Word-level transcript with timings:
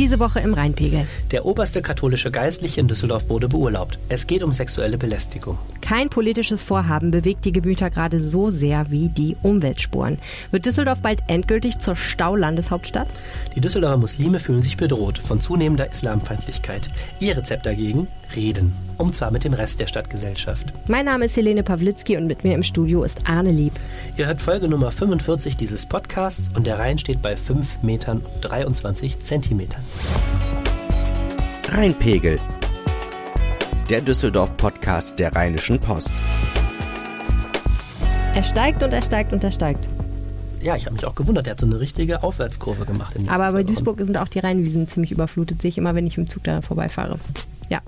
Diese 0.00 0.18
Woche 0.18 0.40
im 0.40 0.54
Rheinpegel. 0.54 1.06
Der 1.30 1.44
oberste 1.44 1.82
katholische 1.82 2.30
Geistliche 2.30 2.80
in 2.80 2.88
Düsseldorf 2.88 3.28
wurde 3.28 3.50
beurlaubt. 3.50 3.98
Es 4.08 4.26
geht 4.26 4.42
um 4.42 4.50
sexuelle 4.50 4.96
Belästigung. 4.96 5.58
Kein 5.82 6.08
politisches 6.08 6.62
Vorhaben 6.62 7.10
bewegt 7.10 7.44
die 7.44 7.52
Gemüter 7.52 7.90
gerade 7.90 8.18
so 8.18 8.48
sehr 8.48 8.90
wie 8.90 9.10
die 9.10 9.36
Umweltspuren. 9.42 10.16
Wird 10.52 10.64
Düsseldorf 10.64 11.02
bald 11.02 11.22
endgültig 11.26 11.80
zur 11.80 11.96
Staulandeshauptstadt? 11.96 13.08
Die 13.54 13.60
Düsseldorfer 13.60 13.98
Muslime 13.98 14.40
fühlen 14.40 14.62
sich 14.62 14.78
bedroht 14.78 15.18
von 15.18 15.38
zunehmender 15.38 15.90
Islamfeindlichkeit. 15.90 16.88
Ihr 17.18 17.36
Rezept 17.36 17.66
dagegen? 17.66 18.08
Reden. 18.34 18.72
Und 19.00 19.14
zwar 19.14 19.30
mit 19.30 19.44
dem 19.44 19.54
Rest 19.54 19.80
der 19.80 19.86
Stadtgesellschaft. 19.86 20.74
Mein 20.86 21.06
Name 21.06 21.24
ist 21.24 21.34
Helene 21.34 21.62
Pawlitzki 21.62 22.18
und 22.18 22.26
mit 22.26 22.44
mir 22.44 22.54
im 22.54 22.62
Studio 22.62 23.02
ist 23.02 23.22
Arne 23.24 23.50
Lieb. 23.50 23.72
Ihr 24.18 24.26
hört 24.26 24.42
Folge 24.42 24.68
Nummer 24.68 24.90
45 24.90 25.56
dieses 25.56 25.86
Podcasts 25.86 26.50
und 26.54 26.66
der 26.66 26.78
Rhein 26.78 26.98
steht 26.98 27.22
bei 27.22 27.34
5 27.34 27.82
Metern 27.82 28.18
und 28.18 28.42
23 28.42 29.18
Zentimetern. 29.20 29.82
Rheinpegel. 31.66 32.38
Der 33.88 34.02
Düsseldorf-Podcast 34.02 35.18
der 35.18 35.34
Rheinischen 35.34 35.78
Post. 35.80 36.12
Er 38.34 38.42
steigt 38.42 38.82
und 38.82 38.92
er 38.92 39.00
steigt 39.00 39.32
und 39.32 39.42
er 39.42 39.50
steigt. 39.50 39.88
Ja, 40.62 40.76
ich 40.76 40.84
habe 40.84 40.94
mich 40.94 41.06
auch 41.06 41.14
gewundert. 41.14 41.46
Der 41.46 41.52
hat 41.52 41.60
so 41.60 41.64
eine 41.64 41.80
richtige 41.80 42.22
Aufwärtskurve 42.22 42.84
gemacht. 42.84 43.16
In 43.16 43.30
Aber 43.30 43.50
bei. 43.52 43.62
Duisburg 43.62 43.98
sind 44.00 44.18
auch 44.18 44.28
die 44.28 44.40
Rheinwiesen 44.40 44.88
ziemlich 44.88 45.10
überflutet, 45.10 45.62
sehe 45.62 45.70
ich 45.70 45.78
immer, 45.78 45.94
wenn 45.94 46.06
ich 46.06 46.18
im 46.18 46.28
Zug 46.28 46.44
da 46.44 46.60
vorbeifahre. 46.60 47.18
Ja. 47.70 47.82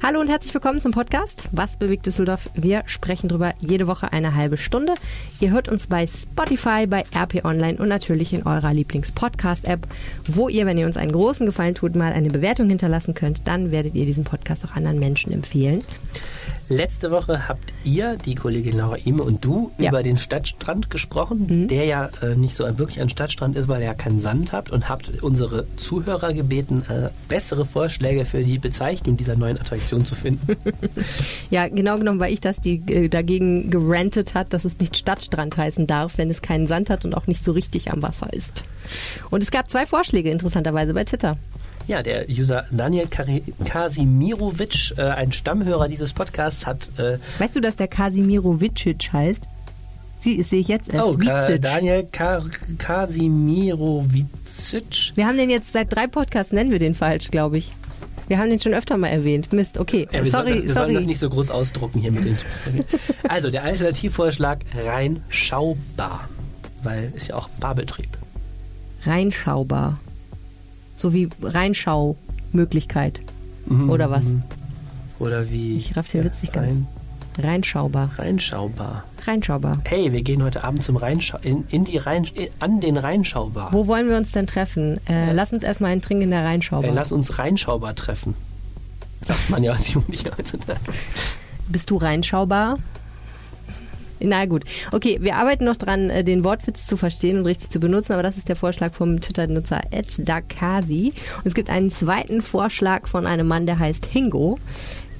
Hallo 0.00 0.20
und 0.20 0.28
herzlich 0.28 0.54
willkommen 0.54 0.78
zum 0.78 0.92
Podcast. 0.92 1.48
Was 1.50 1.76
bewegt 1.76 2.06
Düsseldorf? 2.06 2.48
Wir 2.54 2.84
sprechen 2.86 3.28
drüber 3.28 3.52
jede 3.58 3.88
Woche 3.88 4.12
eine 4.12 4.36
halbe 4.36 4.56
Stunde. 4.56 4.94
Ihr 5.40 5.50
hört 5.50 5.68
uns 5.68 5.88
bei 5.88 6.06
Spotify, 6.06 6.86
bei 6.86 7.02
RP 7.12 7.44
Online 7.44 7.76
und 7.78 7.88
natürlich 7.88 8.32
in 8.32 8.46
eurer 8.46 8.72
Lieblings-Podcast-App, 8.72 9.88
wo 10.30 10.48
ihr, 10.48 10.66
wenn 10.66 10.78
ihr 10.78 10.86
uns 10.86 10.96
einen 10.96 11.10
großen 11.10 11.46
Gefallen 11.46 11.74
tut, 11.74 11.96
mal 11.96 12.12
eine 12.12 12.30
Bewertung 12.30 12.68
hinterlassen 12.68 13.14
könnt. 13.14 13.48
Dann 13.48 13.72
werdet 13.72 13.96
ihr 13.96 14.06
diesen 14.06 14.22
Podcast 14.22 14.64
auch 14.66 14.76
anderen 14.76 15.00
Menschen 15.00 15.32
empfehlen. 15.32 15.82
Letzte 16.68 17.10
Woche 17.10 17.48
habt 17.48 17.72
ihr, 17.84 18.16
die 18.24 18.34
Kollegin 18.34 18.76
Laura 18.78 18.96
Ime 19.04 19.22
und 19.22 19.44
du, 19.44 19.70
Ja. 19.78 19.90
über 19.90 20.02
den 20.02 20.16
Stadtstrand 20.16 20.88
gesprochen, 20.90 21.68
der 21.68 21.84
ja 21.84 22.08
äh, 22.22 22.34
nicht 22.36 22.54
so 22.54 22.64
wirklich 22.78 23.00
ein 23.00 23.08
Stadtstrand 23.10 23.56
ist, 23.56 23.68
weil 23.68 23.80
ihr 23.80 23.86
ja 23.88 23.94
keinen 23.94 24.18
Sand 24.18 24.52
habt 24.52 24.70
und 24.70 24.88
habt 24.88 25.22
unsere 25.22 25.66
Zuhörer 25.76 26.32
gebeten, 26.32 26.82
äh, 26.88 27.10
bessere 27.28 27.64
Vorschläge 27.64 28.24
für 28.24 28.42
die 28.42 28.58
Bezeichnung 28.58 29.16
dieser 29.16 29.36
neuen 29.36 29.58
Attraktion 29.58 30.04
zu 30.06 30.14
finden. 30.14 30.56
Ja, 31.50 31.68
genau 31.68 31.98
genommen 31.98 32.18
war 32.20 32.28
ich 32.28 32.40
das, 32.40 32.60
die 32.60 32.76
äh, 32.88 33.08
dagegen 33.08 33.70
gerantet 33.70 34.34
hat, 34.34 34.52
dass 34.52 34.64
es 34.64 34.78
nicht 34.78 34.96
Stadtstrand 34.96 35.56
heißen 35.56 35.86
darf, 35.86 36.18
wenn 36.18 36.30
es 36.30 36.42
keinen 36.42 36.66
Sand 36.66 36.90
hat 36.90 37.04
und 37.04 37.14
auch 37.14 37.26
nicht 37.26 37.44
so 37.44 37.52
richtig 37.52 37.92
am 37.92 38.02
Wasser 38.02 38.32
ist. 38.32 38.64
Und 39.30 39.42
es 39.42 39.50
gab 39.50 39.70
zwei 39.70 39.86
Vorschläge 39.86 40.30
interessanterweise 40.30 40.94
bei 40.94 41.04
Twitter. 41.04 41.36
Ja, 41.86 42.02
der 42.02 42.28
User 42.28 42.64
Daniel 42.70 43.06
Kasimirovic, 43.64 44.94
äh, 44.96 45.02
ein 45.02 45.32
Stammhörer 45.32 45.88
dieses 45.88 46.12
Podcasts, 46.12 46.66
hat 46.66 46.90
äh, 46.98 47.18
Weißt 47.38 47.56
du, 47.56 47.60
dass 47.60 47.76
der 47.76 47.88
Kasimiro 47.88 48.60
Vicic 48.60 49.12
heißt? 49.12 49.42
Sie 50.20 50.42
sehe 50.42 50.60
ich 50.60 50.68
jetzt 50.68 50.88
erst. 50.88 51.06
oh, 51.06 51.18
Ka. 51.18 51.58
Daniel 51.58 52.06
Ka 52.10 52.42
Kasimirovic. 52.78 54.26
Wir 55.14 55.26
haben 55.26 55.36
den 55.36 55.50
jetzt 55.50 55.72
seit 55.72 55.94
drei 55.94 56.06
Podcasts, 56.06 56.52
nennen 56.52 56.70
wir 56.70 56.78
den 56.78 56.94
falsch, 56.94 57.30
glaube 57.30 57.58
ich. 57.58 57.72
Wir 58.26 58.38
haben 58.38 58.48
den 58.48 58.58
schon 58.58 58.72
öfter 58.72 58.96
mal 58.96 59.08
erwähnt. 59.08 59.52
Mist, 59.52 59.78
okay. 59.78 60.08
Ja, 60.10 60.24
wir, 60.24 60.30
sorry, 60.30 60.30
sollen 60.30 60.46
das, 60.46 60.54
wir 60.54 60.72
sorry. 60.72 60.86
sollen 60.86 60.94
das 60.94 61.04
nicht 61.04 61.20
so 61.20 61.28
groß 61.28 61.50
ausdrucken 61.50 62.00
hier 62.00 62.10
mit 62.10 62.24
den 62.24 62.38
Also, 63.28 63.50
der 63.50 63.64
Alternativvorschlag 63.64 64.60
rein 64.86 65.22
schaubar. 65.28 66.28
Weil 66.82 67.12
ist 67.14 67.28
ja 67.28 67.34
auch 67.36 67.48
Barbetrieb. 67.60 68.08
Reinschaubar. 69.04 70.00
So 70.96 71.12
wie 71.12 71.28
Reinschaumöglichkeit. 71.42 73.20
Mhm. 73.66 73.90
Oder 73.90 74.10
was? 74.10 74.34
Oder 75.18 75.50
wie. 75.50 75.76
Ich 75.76 75.96
raff 75.96 76.08
den 76.08 76.24
Witz 76.24 76.42
nicht 76.42 76.52
ganz. 76.52 76.74
Rein, 76.74 76.86
Reinschaubar. 77.38 78.10
reinschaubar. 78.16 79.04
Reinschaubar. 79.26 79.78
Hey, 79.84 80.12
wir 80.12 80.22
gehen 80.22 80.42
heute 80.42 80.62
Abend 80.62 80.82
zum 80.82 80.96
Rheinschau 80.96 81.38
in, 81.42 81.64
in 81.70 81.84
die 81.84 81.98
Rhein 81.98 82.24
in, 82.34 82.48
an 82.60 82.80
den 82.80 82.96
Rheinschaubar. 82.96 83.72
Wo 83.72 83.86
wollen 83.86 84.08
wir 84.08 84.16
uns 84.16 84.32
denn 84.32 84.46
treffen? 84.46 85.00
Äh, 85.08 85.32
Lass 85.32 85.52
uns 85.52 85.62
erstmal 85.64 85.90
einen 85.92 86.02
trinken 86.02 86.24
in 86.24 86.30
der 86.30 86.44
Rheinschaubar. 86.44 86.90
Äh, 86.90 86.94
lass 86.94 87.10
uns 87.10 87.38
Rheinschaubar 87.38 87.94
treffen. 87.96 88.34
Sagt 89.26 89.50
man 89.50 89.64
ja 89.64 89.72
als 89.72 89.92
Jugendlicher 89.92 90.30
heutzutage. 90.36 90.78
Bist 91.68 91.90
du 91.90 91.96
reinschaubar? 91.96 92.78
Na 94.20 94.46
gut. 94.46 94.64
Okay, 94.92 95.18
wir 95.20 95.36
arbeiten 95.36 95.64
noch 95.64 95.76
dran, 95.76 96.10
äh, 96.10 96.22
den 96.24 96.44
Wortwitz 96.44 96.86
zu 96.86 96.96
verstehen 96.96 97.38
und 97.38 97.46
richtig 97.46 97.70
zu 97.70 97.80
benutzen, 97.80 98.12
aber 98.12 98.22
das 98.22 98.36
ist 98.36 98.48
der 98.48 98.56
Vorschlag 98.56 98.92
vom 98.94 99.20
Twitter-Nutzer 99.20 99.80
Dakasi. 100.18 101.12
Und 101.38 101.46
es 101.46 101.54
gibt 101.54 101.70
einen 101.70 101.90
zweiten 101.90 102.42
Vorschlag 102.42 103.06
von 103.06 103.26
einem 103.26 103.46
Mann, 103.48 103.66
der 103.66 103.78
heißt 103.78 104.06
Hingo. 104.06 104.58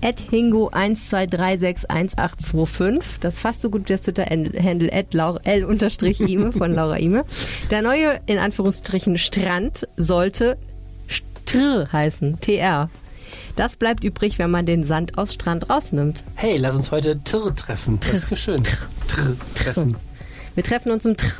At 0.03 0.21
Hingo 0.21 0.69
12361825. 0.71 3.03
Das 3.21 3.35
ist 3.35 3.41
fast 3.41 3.63
so 3.63 3.71
gut 3.71 3.89
wie 3.89 3.93
das 3.95 4.03
Twitter-Handle 4.03 4.91
Laura- 5.13 5.41
L-Ime 5.45 6.53
von 6.57 6.75
Laura 6.75 6.99
Ime. 6.99 7.25
Der 7.71 7.83
neue, 7.83 8.21
in 8.27 8.39
Anführungsstrichen, 8.39 9.17
Strand 9.19 9.89
sollte 9.97 10.57
Str 11.07 11.87
heißen. 11.91 12.39
TR. 12.41 12.91
Das 13.57 13.77
bleibt 13.77 14.03
übrig, 14.03 14.39
wenn 14.39 14.51
man 14.51 14.67
den 14.67 14.85
Sand 14.85 15.17
aus 15.17 15.33
Strand 15.33 15.71
rausnimmt. 15.71 16.25
Hey, 16.35 16.57
lass 16.57 16.75
uns 16.77 16.91
heute 16.91 17.21
Tirr 17.23 17.55
treffen. 17.55 17.99
Das 18.11 18.31
ist 18.31 18.39
schön. 18.39 18.63
Tirr 18.63 19.37
treffen. 19.55 19.97
Wir 20.55 20.65
treffen 20.65 20.91
uns 20.91 21.05
im 21.05 21.17
Tr. 21.17 21.31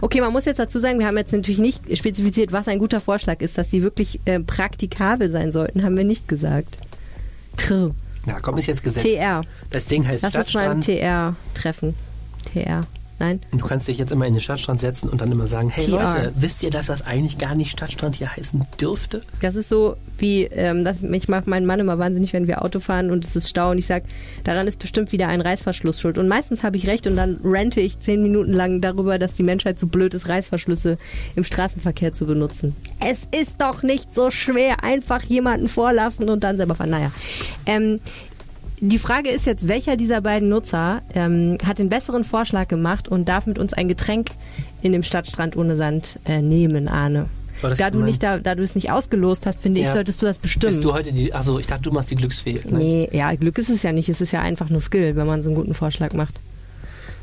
Okay, 0.00 0.20
man 0.20 0.32
muss 0.32 0.44
jetzt 0.46 0.58
dazu 0.58 0.80
sagen, 0.80 0.98
wir 0.98 1.06
haben 1.06 1.16
jetzt 1.16 1.32
natürlich 1.32 1.60
nicht 1.60 1.96
spezifiziert, 1.96 2.52
was 2.52 2.68
ein 2.68 2.78
guter 2.78 3.00
Vorschlag 3.00 3.40
ist, 3.40 3.56
dass 3.56 3.70
sie 3.70 3.82
wirklich 3.82 4.20
äh, 4.24 4.40
praktikabel 4.40 5.30
sein 5.30 5.52
sollten, 5.52 5.82
haben 5.82 5.96
wir 5.96 6.04
nicht 6.04 6.28
gesagt. 6.28 6.78
Tr. 7.56 7.94
Ja, 8.26 8.38
komm, 8.40 8.58
ist 8.58 8.66
jetzt 8.66 8.82
Gesetz. 8.82 9.02
TR. 9.02 9.42
Das 9.70 9.86
Ding 9.86 10.06
heißt 10.06 10.22
Lass 10.22 10.34
uns 10.34 10.54
mal 10.54 10.72
im. 10.72 10.80
TR 10.80 11.36
treffen. 11.54 11.94
TR. 12.52 12.86
Nein? 13.20 13.40
Und 13.52 13.60
du 13.60 13.66
kannst 13.66 13.86
dich 13.86 13.98
jetzt 13.98 14.10
immer 14.12 14.26
in 14.26 14.32
den 14.32 14.40
Stadtstrand 14.40 14.80
setzen 14.80 15.10
und 15.10 15.20
dann 15.20 15.30
immer 15.30 15.46
sagen, 15.46 15.68
hey 15.68 15.84
TR. 15.84 15.90
Leute, 15.90 16.32
wisst 16.36 16.62
ihr, 16.62 16.70
dass 16.70 16.86
das 16.86 17.06
eigentlich 17.06 17.36
gar 17.36 17.54
nicht 17.54 17.70
Stadtstrand 17.70 18.16
hier 18.16 18.34
heißen 18.34 18.64
dürfte? 18.80 19.20
Das 19.42 19.56
ist 19.56 19.68
so 19.68 19.96
wie, 20.16 20.44
ähm, 20.44 20.86
das, 20.86 21.02
ich 21.02 21.28
mache 21.28 21.48
meinen 21.48 21.66
Mann 21.66 21.80
immer 21.80 21.98
wahnsinnig, 21.98 22.32
wenn 22.32 22.46
wir 22.46 22.62
Auto 22.62 22.80
fahren 22.80 23.10
und 23.10 23.24
es 23.24 23.36
ist 23.36 23.50
Stau 23.50 23.72
und 23.72 23.78
ich 23.78 23.86
sage, 23.86 24.06
daran 24.44 24.66
ist 24.66 24.78
bestimmt 24.78 25.12
wieder 25.12 25.28
ein 25.28 25.42
Reißverschluss 25.42 26.00
schuld. 26.00 26.16
Und 26.16 26.28
meistens 26.28 26.62
habe 26.62 26.78
ich 26.78 26.86
recht 26.86 27.06
und 27.06 27.14
dann 27.16 27.40
rente 27.44 27.80
ich 27.80 28.00
zehn 28.00 28.22
Minuten 28.22 28.54
lang 28.54 28.80
darüber, 28.80 29.18
dass 29.18 29.34
die 29.34 29.42
Menschheit 29.42 29.78
so 29.78 29.86
blöd 29.86 30.14
ist, 30.14 30.28
Reißverschlüsse 30.28 30.96
im 31.36 31.44
Straßenverkehr 31.44 32.14
zu 32.14 32.24
benutzen. 32.24 32.74
Es 33.00 33.28
ist 33.38 33.60
doch 33.60 33.82
nicht 33.82 34.14
so 34.14 34.30
schwer, 34.30 34.82
einfach 34.82 35.22
jemanden 35.24 35.68
vorlassen 35.68 36.30
und 36.30 36.42
dann 36.42 36.56
selber 36.56 36.74
fahren. 36.74 36.90
Naja. 36.90 37.12
Ähm, 37.66 38.00
die 38.80 38.98
Frage 38.98 39.30
ist 39.30 39.46
jetzt, 39.46 39.68
welcher 39.68 39.96
dieser 39.96 40.20
beiden 40.20 40.48
Nutzer 40.48 41.02
ähm, 41.14 41.58
hat 41.64 41.78
den 41.78 41.88
besseren 41.88 42.24
Vorschlag 42.24 42.68
gemacht 42.68 43.08
und 43.08 43.28
darf 43.28 43.46
mit 43.46 43.58
uns 43.58 43.72
ein 43.74 43.88
Getränk 43.88 44.30
in 44.82 44.92
dem 44.92 45.02
Stadtstrand 45.02 45.56
ohne 45.56 45.76
Sand 45.76 46.18
äh, 46.24 46.40
nehmen, 46.40 46.88
Arne? 46.88 47.26
Da 47.76 47.90
du, 47.90 47.98
nicht 47.98 48.22
da, 48.22 48.38
da 48.38 48.54
du 48.54 48.62
es 48.62 48.74
nicht 48.74 48.90
ausgelost 48.90 49.44
hast, 49.44 49.60
finde 49.60 49.80
ich, 49.80 49.86
Ja. 49.86 49.92
solltest 49.92 50.22
du 50.22 50.26
das 50.26 50.38
bestimmen. 50.38 50.74
Bist 50.74 50.82
du 50.84 50.94
heute 50.94 51.12
die, 51.12 51.34
achso, 51.34 51.58
ich 51.58 51.66
dachte, 51.66 51.82
du 51.82 51.90
machst 51.90 52.10
die 52.10 52.14
Glücksfee. 52.14 52.60
Nein. 52.64 52.78
nee, 52.78 53.08
ja, 53.12 53.34
Glück 53.34 53.58
ist 53.58 53.68
es 53.68 53.82
ja 53.82 53.92
nicht. 53.92 54.08
Es 54.08 54.22
ist 54.22 54.32
ja 54.32 54.40
einfach 54.40 54.70
nur 54.70 54.80
Skill, 54.80 55.14
wenn 55.14 55.26
man 55.26 55.42
so 55.42 55.50
einen 55.50 55.56
guten 55.56 55.74
Vorschlag 55.74 56.14
macht. 56.14 56.40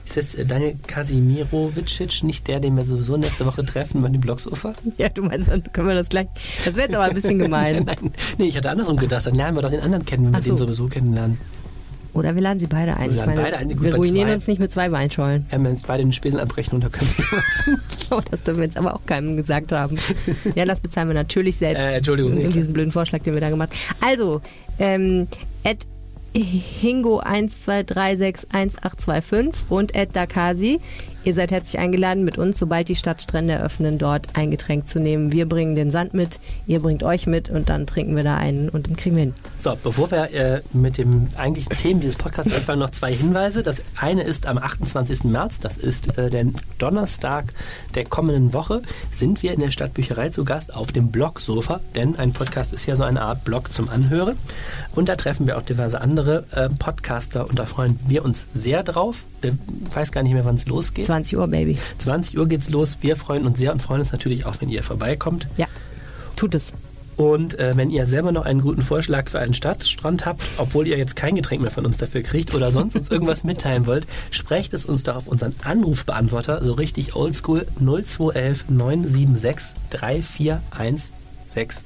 Ist 0.07 0.16
das 0.16 0.35
äh, 0.35 0.45
Daniel 0.45 0.75
Kasimirovic 0.88 2.23
nicht 2.23 2.47
der, 2.47 2.62
den 2.62 2.78
wir 2.78 2.85
sowieso 2.85 3.18
nächste 3.18 3.45
Woche 3.45 3.66
treffen 3.66 4.01
bei 4.01 4.07
dem 4.07 4.22
Blogsofa? 4.22 4.73
Ja, 4.97 5.09
du 5.09 5.22
meinst, 5.23 5.50
dann 5.50 5.62
können 5.73 5.90
wir 5.90 5.95
das 5.95 6.07
gleich. 6.07 6.28
Das 6.63 6.75
wäre 6.75 6.88
jetzt 6.88 6.95
aber 6.95 7.03
ein 7.03 7.13
bisschen 7.13 7.40
gemein. 7.40 7.84
Nein, 7.85 8.12
nee, 8.38 8.46
ich 8.46 8.56
hatte 8.56 8.69
andersrum 8.69 8.96
gedacht. 8.96 9.25
Dann 9.25 9.35
lernen 9.35 9.57
wir 9.57 9.63
doch 9.63 9.69
den 9.69 9.81
anderen 9.81 10.06
kennen, 10.06 10.28
wenn 10.28 10.34
wir 10.34 10.41
so. 10.44 10.50
den 10.51 10.57
sowieso 10.57 10.88
kennenlernen. 10.88 11.38
Oder 12.13 12.35
wir 12.35 12.41
laden 12.41 12.57
sie 12.57 12.67
beide 12.67 12.96
ein. 12.96 13.13
Wir 13.13 13.25
meine, 13.25 13.41
beide 13.41 13.57
ein. 13.57 13.67
Gut, 13.67 13.84
wir 13.84 13.96
ruinieren 13.96 14.29
zwei. 14.29 14.35
uns 14.35 14.47
nicht 14.47 14.59
mit 14.59 14.72
zwei 14.72 14.91
Weinschollen. 14.94 15.46
Wir 15.50 15.59
haben 15.59 15.66
jetzt 15.66 15.85
beide 15.85 16.03
den 16.03 16.13
Spesen 16.13 16.40
abbrechen 16.40 16.75
und 16.75 16.85
da 16.85 16.90
können 16.90 17.09
wir 17.17 17.78
Oh, 18.17 18.22
das 18.31 18.44
dürfen 18.44 18.59
wir 18.59 18.66
jetzt 18.66 18.78
aber 18.78 18.96
auch 18.96 19.06
keinem 19.06 19.35
gesagt 19.35 19.73
haben. 19.73 19.97
Ja, 20.56 20.63
das 20.63 20.79
bezahlen 20.79 21.09
wir 21.09 21.16
natürlich 21.16 21.58
selbst. 21.58 21.82
Äh, 21.82 21.97
Entschuldigung, 21.97 22.32
In 22.32 22.37
nee, 22.37 22.47
diesem 22.47 22.72
blöden 22.72 22.93
Vorschlag, 22.93 23.23
den 23.23 23.34
wir 23.34 23.41
da 23.41 23.49
gemacht 23.49 23.72
haben. 23.72 24.09
Also, 24.09 24.41
ähm, 24.79 25.28
at 25.66 25.85
Hingo 26.34 27.22
12361825 27.22 29.70
und 29.70 29.96
at 29.96 30.16
Dakasi. 30.16 30.79
Ihr 31.23 31.34
seid 31.34 31.52
herzlich 31.52 31.79
eingeladen, 31.79 32.23
mit 32.23 32.37
uns, 32.37 32.58
sobald 32.58 32.87
die 32.87 32.96
Stadtstrände 32.96 33.53
eröffnen, 33.53 33.97
dort 33.97 34.28
ein 34.34 34.52
Getränk 34.52 34.87
zu 34.87 34.99
nehmen. 34.99 35.31
Wir 35.31 35.47
bringen 35.47 35.75
den 35.75 35.91
Sand 35.91 36.14
mit, 36.14 36.40
ihr 36.67 36.79
bringt 36.79 37.03
euch 37.03 37.28
mit 37.28 37.49
und 37.49 37.69
dann 37.69 37.85
trinken 37.85 38.16
wir 38.16 38.23
da 38.23 38.37
einen 38.37 38.69
und 38.69 38.87
dann 38.87 38.96
kriegen 38.96 39.16
wir 39.16 39.23
hin. 39.23 39.34
So, 39.58 39.78
bevor 39.81 40.09
wir 40.11 40.34
äh, 40.34 40.61
mit 40.73 40.97
dem 40.97 41.28
eigentlichen 41.35 41.75
Themen 41.75 41.99
dieses 41.99 42.16
Podcasts 42.16 42.53
anfangen, 42.53 42.79
noch 42.79 42.91
zwei 42.91 43.11
Hinweise. 43.11 43.64
Das 43.64 43.81
eine 43.99 44.23
ist 44.23 44.46
am 44.46 44.58
28. 44.58 45.25
März, 45.25 45.59
das 45.59 45.75
ist 45.78 46.17
äh, 46.17 46.29
der 46.29 46.46
Donnerstag 46.78 47.53
der 47.96 48.05
kommenden 48.05 48.53
Woche, 48.53 48.81
sind 49.11 49.43
wir 49.43 49.53
in 49.53 49.59
der 49.59 49.72
Stadtbücherei 49.72 50.29
zu 50.29 50.46
Gast 50.46 50.73
auf 50.73 50.91
dem 50.91 51.09
Blogsofa, 51.09 51.81
denn 51.96 52.16
ein 52.16 52.31
Podcast 52.31 52.73
ist 52.73 52.85
ja 52.85 52.96
so 52.96 53.03
eine 53.03 53.22
Art 53.22 53.43
Blog 53.43 53.73
zum 53.73 53.90
Anhören. 53.90 54.37
Und 54.96 55.09
da 55.09 55.16
treffen 55.16 55.47
wir 55.47 55.58
auch 55.58 55.63
diverse 55.63 55.99
andere 55.99 56.46
äh, 56.52 56.70
Podcaster 56.70 57.49
und 57.49 57.59
da 57.59 57.66
freuen 57.66 57.99
wir 58.08 58.23
uns 58.23 58.47
sehr 58.53 58.84
drauf. 58.84 59.25
Ich 59.41 59.52
weiß 59.93 60.11
gar 60.11 60.23
nicht 60.23 60.34
mehr, 60.34 60.46
wann 60.46 60.55
es 60.55 60.67
losgeht. 60.67 61.07
20 61.08 61.38
Uhr, 61.38 61.48
Baby. 61.48 61.78
20 62.00 62.38
Uhr 62.38 62.48
geht's 62.48 62.70
los. 62.70 62.98
Wir 63.02 63.16
freuen 63.16 63.46
uns 63.46 63.58
sehr 63.58 63.72
und 63.72 63.82
freuen 63.82 64.02
uns 64.02 64.12
natürlich 64.12 64.46
auch, 64.46 64.56
wenn 64.59 64.70
ihr 64.70 64.84
vorbeikommt. 64.84 65.48
Ja, 65.58 65.68
tut 66.36 66.54
es. 66.54 66.74
Und 67.16 67.58
äh, 67.58 67.76
wenn 67.76 67.90
ihr 67.90 68.06
selber 68.06 68.32
noch 68.32 68.46
einen 68.46 68.62
guten 68.62 68.82
Vorschlag 68.84 69.30
für 69.30 69.40
einen 69.40 69.56
Stadtstrand 69.56 70.26
habt, 70.26 70.44
obwohl 70.58 70.86
ihr 70.86 70.98
jetzt 70.98 71.16
kein 71.16 71.36
Getränk 71.36 71.62
mehr 71.62 71.72
von 71.72 71.86
uns 71.86 71.96
dafür 71.98 72.22
kriegt 72.22 72.54
oder 72.54 72.72
sonst 72.72 72.96
uns 72.96 73.09
irgendwas 73.09 73.44
mitteilen 73.44 73.88
wollt, 73.88 74.06
sprecht 74.30 74.74
es 74.74 74.86
uns 74.86 75.04
doch 75.04 75.16
auf 75.16 75.28
unseren 75.28 75.56
Anrufbeantworter, 75.64 76.64
so 76.64 76.74
richtig 76.74 77.16
oldschool 77.16 77.66
0211 77.80 78.70
976 78.70 79.82
34164. 79.90 81.86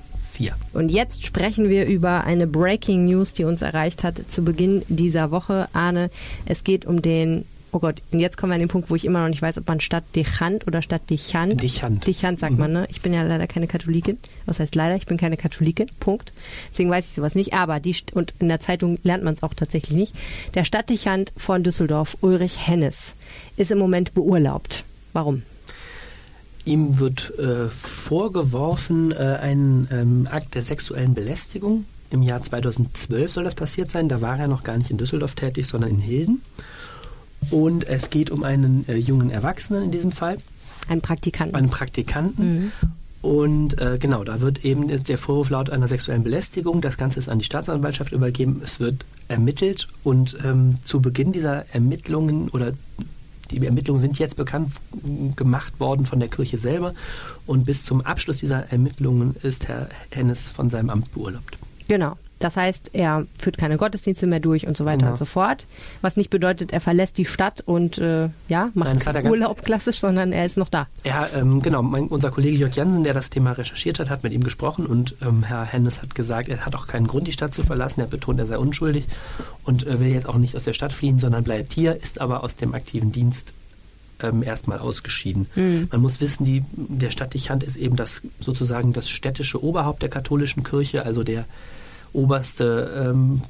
Und 0.73 0.89
jetzt 0.89 1.25
sprechen 1.25 1.69
wir 1.69 1.85
über 1.85 2.23
eine 2.25 2.47
Breaking 2.47 3.05
News, 3.05 3.33
die 3.33 3.43
uns 3.45 3.61
erreicht 3.61 4.03
hat 4.03 4.21
zu 4.29 4.43
Beginn 4.43 4.83
dieser 4.89 5.31
Woche. 5.31 5.69
Arne, 5.71 6.09
es 6.45 6.63
geht 6.63 6.85
um 6.85 7.01
den 7.01 7.45
Oh 7.73 7.79
Gott, 7.79 8.01
und 8.11 8.19
jetzt 8.19 8.35
kommen 8.35 8.51
wir 8.51 8.55
an 8.55 8.59
den 8.59 8.67
Punkt, 8.67 8.89
wo 8.89 8.95
ich 8.95 9.05
immer 9.05 9.21
noch 9.21 9.29
nicht 9.29 9.41
weiß, 9.41 9.57
ob 9.57 9.67
man 9.67 9.79
Stadt 9.79 10.03
Dechant 10.13 10.67
oder 10.67 10.81
Stadt 10.81 11.09
Dechant. 11.09 11.61
Dechant. 11.61 12.05
Dechant 12.05 12.39
sagt 12.39 12.53
mhm. 12.53 12.59
man, 12.59 12.71
ne? 12.73 12.87
Ich 12.89 13.01
bin 13.01 13.13
ja 13.13 13.23
leider 13.23 13.47
keine 13.47 13.67
Katholikin. 13.67 14.17
Was 14.45 14.59
heißt 14.59 14.75
leider? 14.75 14.97
Ich 14.97 15.05
bin 15.05 15.17
keine 15.17 15.37
Katholikin. 15.37 15.87
Punkt. 16.01 16.33
Deswegen 16.69 16.89
weiß 16.89 17.07
ich 17.07 17.13
sowas 17.13 17.33
nicht. 17.33 17.53
Aber 17.53 17.79
die, 17.79 17.95
und 18.13 18.33
in 18.39 18.49
der 18.49 18.59
Zeitung 18.59 18.99
lernt 19.03 19.23
man 19.23 19.33
es 19.33 19.43
auch 19.43 19.53
tatsächlich 19.53 19.95
nicht. 19.95 20.15
Der 20.53 20.65
Stadtdechant 20.65 21.31
von 21.37 21.63
Düsseldorf, 21.63 22.17
Ulrich 22.19 22.67
Hennes, 22.67 23.15
ist 23.55 23.71
im 23.71 23.77
Moment 23.77 24.13
beurlaubt. 24.13 24.83
Warum? 25.13 25.43
Ihm 26.65 26.99
wird 26.99 27.33
äh, 27.39 27.69
vorgeworfen, 27.69 29.13
äh, 29.13 29.39
ein 29.41 29.87
ähm, 29.91 30.27
Akt 30.29 30.55
der 30.55 30.61
sexuellen 30.61 31.13
Belästigung. 31.13 31.85
Im 32.09 32.21
Jahr 32.21 32.41
2012 32.41 33.31
soll 33.31 33.45
das 33.45 33.55
passiert 33.55 33.89
sein. 33.89 34.09
Da 34.09 34.19
war 34.19 34.37
er 34.37 34.49
noch 34.49 34.63
gar 34.63 34.77
nicht 34.77 34.91
in 34.91 34.97
Düsseldorf 34.97 35.35
tätig, 35.35 35.67
sondern 35.67 35.91
in 35.91 35.99
Hilden. 35.99 36.41
Und 37.49 37.87
es 37.87 38.09
geht 38.09 38.29
um 38.29 38.43
einen 38.43 38.87
äh, 38.87 38.95
jungen 38.95 39.29
Erwachsenen 39.29 39.83
in 39.83 39.91
diesem 39.91 40.11
Fall. 40.11 40.37
Einen 40.87 41.01
Praktikanten. 41.01 41.55
Einen 41.55 41.69
Praktikanten. 41.69 42.63
Mhm. 42.63 42.71
Und 43.21 43.79
äh, 43.79 43.97
genau, 43.99 44.23
da 44.23 44.41
wird 44.41 44.65
eben 44.65 44.87
der 44.87 45.17
Vorwurf 45.17 45.51
laut 45.51 45.69
einer 45.69 45.87
sexuellen 45.87 46.23
Belästigung. 46.23 46.81
Das 46.81 46.97
Ganze 46.97 47.19
ist 47.19 47.29
an 47.29 47.37
die 47.37 47.45
Staatsanwaltschaft 47.45 48.13
übergeben. 48.13 48.61
Es 48.63 48.79
wird 48.79 49.05
ermittelt 49.27 49.87
und 50.03 50.37
ähm, 50.43 50.77
zu 50.83 51.01
Beginn 51.01 51.31
dieser 51.31 51.65
Ermittlungen 51.73 52.49
oder 52.49 52.73
die 53.51 53.63
Ermittlungen 53.63 53.99
sind 53.99 54.17
jetzt 54.17 54.37
bekannt 54.37 54.71
gemacht 55.35 55.79
worden 55.79 56.05
von 56.05 56.19
der 56.19 56.29
Kirche 56.29 56.57
selber 56.57 56.93
und 57.45 57.65
bis 57.65 57.83
zum 57.83 58.01
Abschluss 58.01 58.37
dieser 58.37 58.71
Ermittlungen 58.71 59.35
ist 59.43 59.67
Herr 59.67 59.89
Hennes 60.09 60.49
von 60.49 60.69
seinem 60.69 60.89
Amt 60.89 61.11
beurlaubt. 61.11 61.57
Genau. 61.87 62.17
Das 62.43 62.57
heißt, 62.57 62.91
er 62.93 63.25
führt 63.37 63.57
keine 63.57 63.77
Gottesdienste 63.77 64.27
mehr 64.27 64.39
durch 64.39 64.67
und 64.67 64.77
so 64.77 64.85
weiter 64.85 64.97
genau. 64.97 65.11
und 65.11 65.17
so 65.17 65.25
fort. 65.25 65.67
Was 66.01 66.17
nicht 66.17 66.29
bedeutet, 66.29 66.73
er 66.73 66.81
verlässt 66.81 67.17
die 67.17 67.25
Stadt 67.25 67.61
und 67.61 67.97
äh, 67.97 68.29
ja, 68.47 68.69
macht 68.73 69.05
Nein, 69.05 69.27
Urlaub 69.27 69.63
klassisch, 69.63 69.99
sondern 69.99 70.31
er 70.33 70.45
ist 70.45 70.57
noch 70.57 70.69
da. 70.69 70.87
Ja, 71.05 71.27
ähm, 71.35 71.61
genau. 71.61 71.81
Mein, 71.81 72.07
unser 72.07 72.31
Kollege 72.31 72.57
Jörg 72.57 72.75
Jansen, 72.75 73.03
der 73.03 73.13
das 73.13 73.29
Thema 73.29 73.53
recherchiert 73.53 73.99
hat, 73.99 74.09
hat 74.09 74.23
mit 74.23 74.33
ihm 74.33 74.43
gesprochen 74.43 74.85
und 74.85 75.15
ähm, 75.21 75.43
Herr 75.43 75.65
Hennes 75.65 76.01
hat 76.01 76.15
gesagt, 76.15 76.49
er 76.49 76.65
hat 76.65 76.75
auch 76.75 76.87
keinen 76.87 77.07
Grund, 77.07 77.27
die 77.27 77.31
Stadt 77.33 77.53
zu 77.53 77.63
verlassen. 77.63 78.01
Er 78.01 78.07
betont, 78.07 78.39
er 78.39 78.45
sei 78.45 78.57
unschuldig 78.57 79.05
und 79.63 79.85
äh, 79.85 79.99
will 79.99 80.09
jetzt 80.09 80.27
auch 80.27 80.37
nicht 80.37 80.55
aus 80.55 80.63
der 80.63 80.73
Stadt 80.73 80.93
fliehen, 80.93 81.19
sondern 81.19 81.43
bleibt 81.43 81.73
hier, 81.73 81.95
ist 81.95 82.19
aber 82.19 82.43
aus 82.43 82.55
dem 82.55 82.73
aktiven 82.73 83.11
Dienst 83.11 83.53
ähm, 84.23 84.43
erstmal 84.43 84.79
ausgeschieden. 84.79 85.47
Mhm. 85.55 85.87
Man 85.91 86.01
muss 86.01 86.21
wissen, 86.21 86.45
die, 86.45 86.63
der 86.71 87.11
Stadtdichant 87.11 87.63
ist 87.63 87.77
eben 87.77 87.95
das 87.95 88.21
sozusagen 88.39 88.93
das 88.93 89.09
städtische 89.09 89.63
Oberhaupt 89.63 90.01
der 90.01 90.09
katholischen 90.09 90.63
Kirche, 90.63 91.05
also 91.05 91.23
der 91.23 91.45
oberste 92.13 93.09
ähm, 93.09 93.41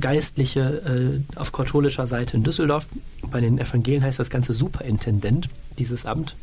Geistliche 0.00 1.22
äh, 1.34 1.38
auf 1.38 1.52
katholischer 1.52 2.06
Seite 2.06 2.36
in 2.36 2.44
Düsseldorf. 2.44 2.86
Bei 3.30 3.40
den 3.40 3.58
Evangelien 3.58 4.02
heißt 4.02 4.18
das 4.18 4.30
Ganze 4.30 4.52
Superintendent, 4.52 5.48
dieses 5.78 6.06
Amt. 6.06 6.36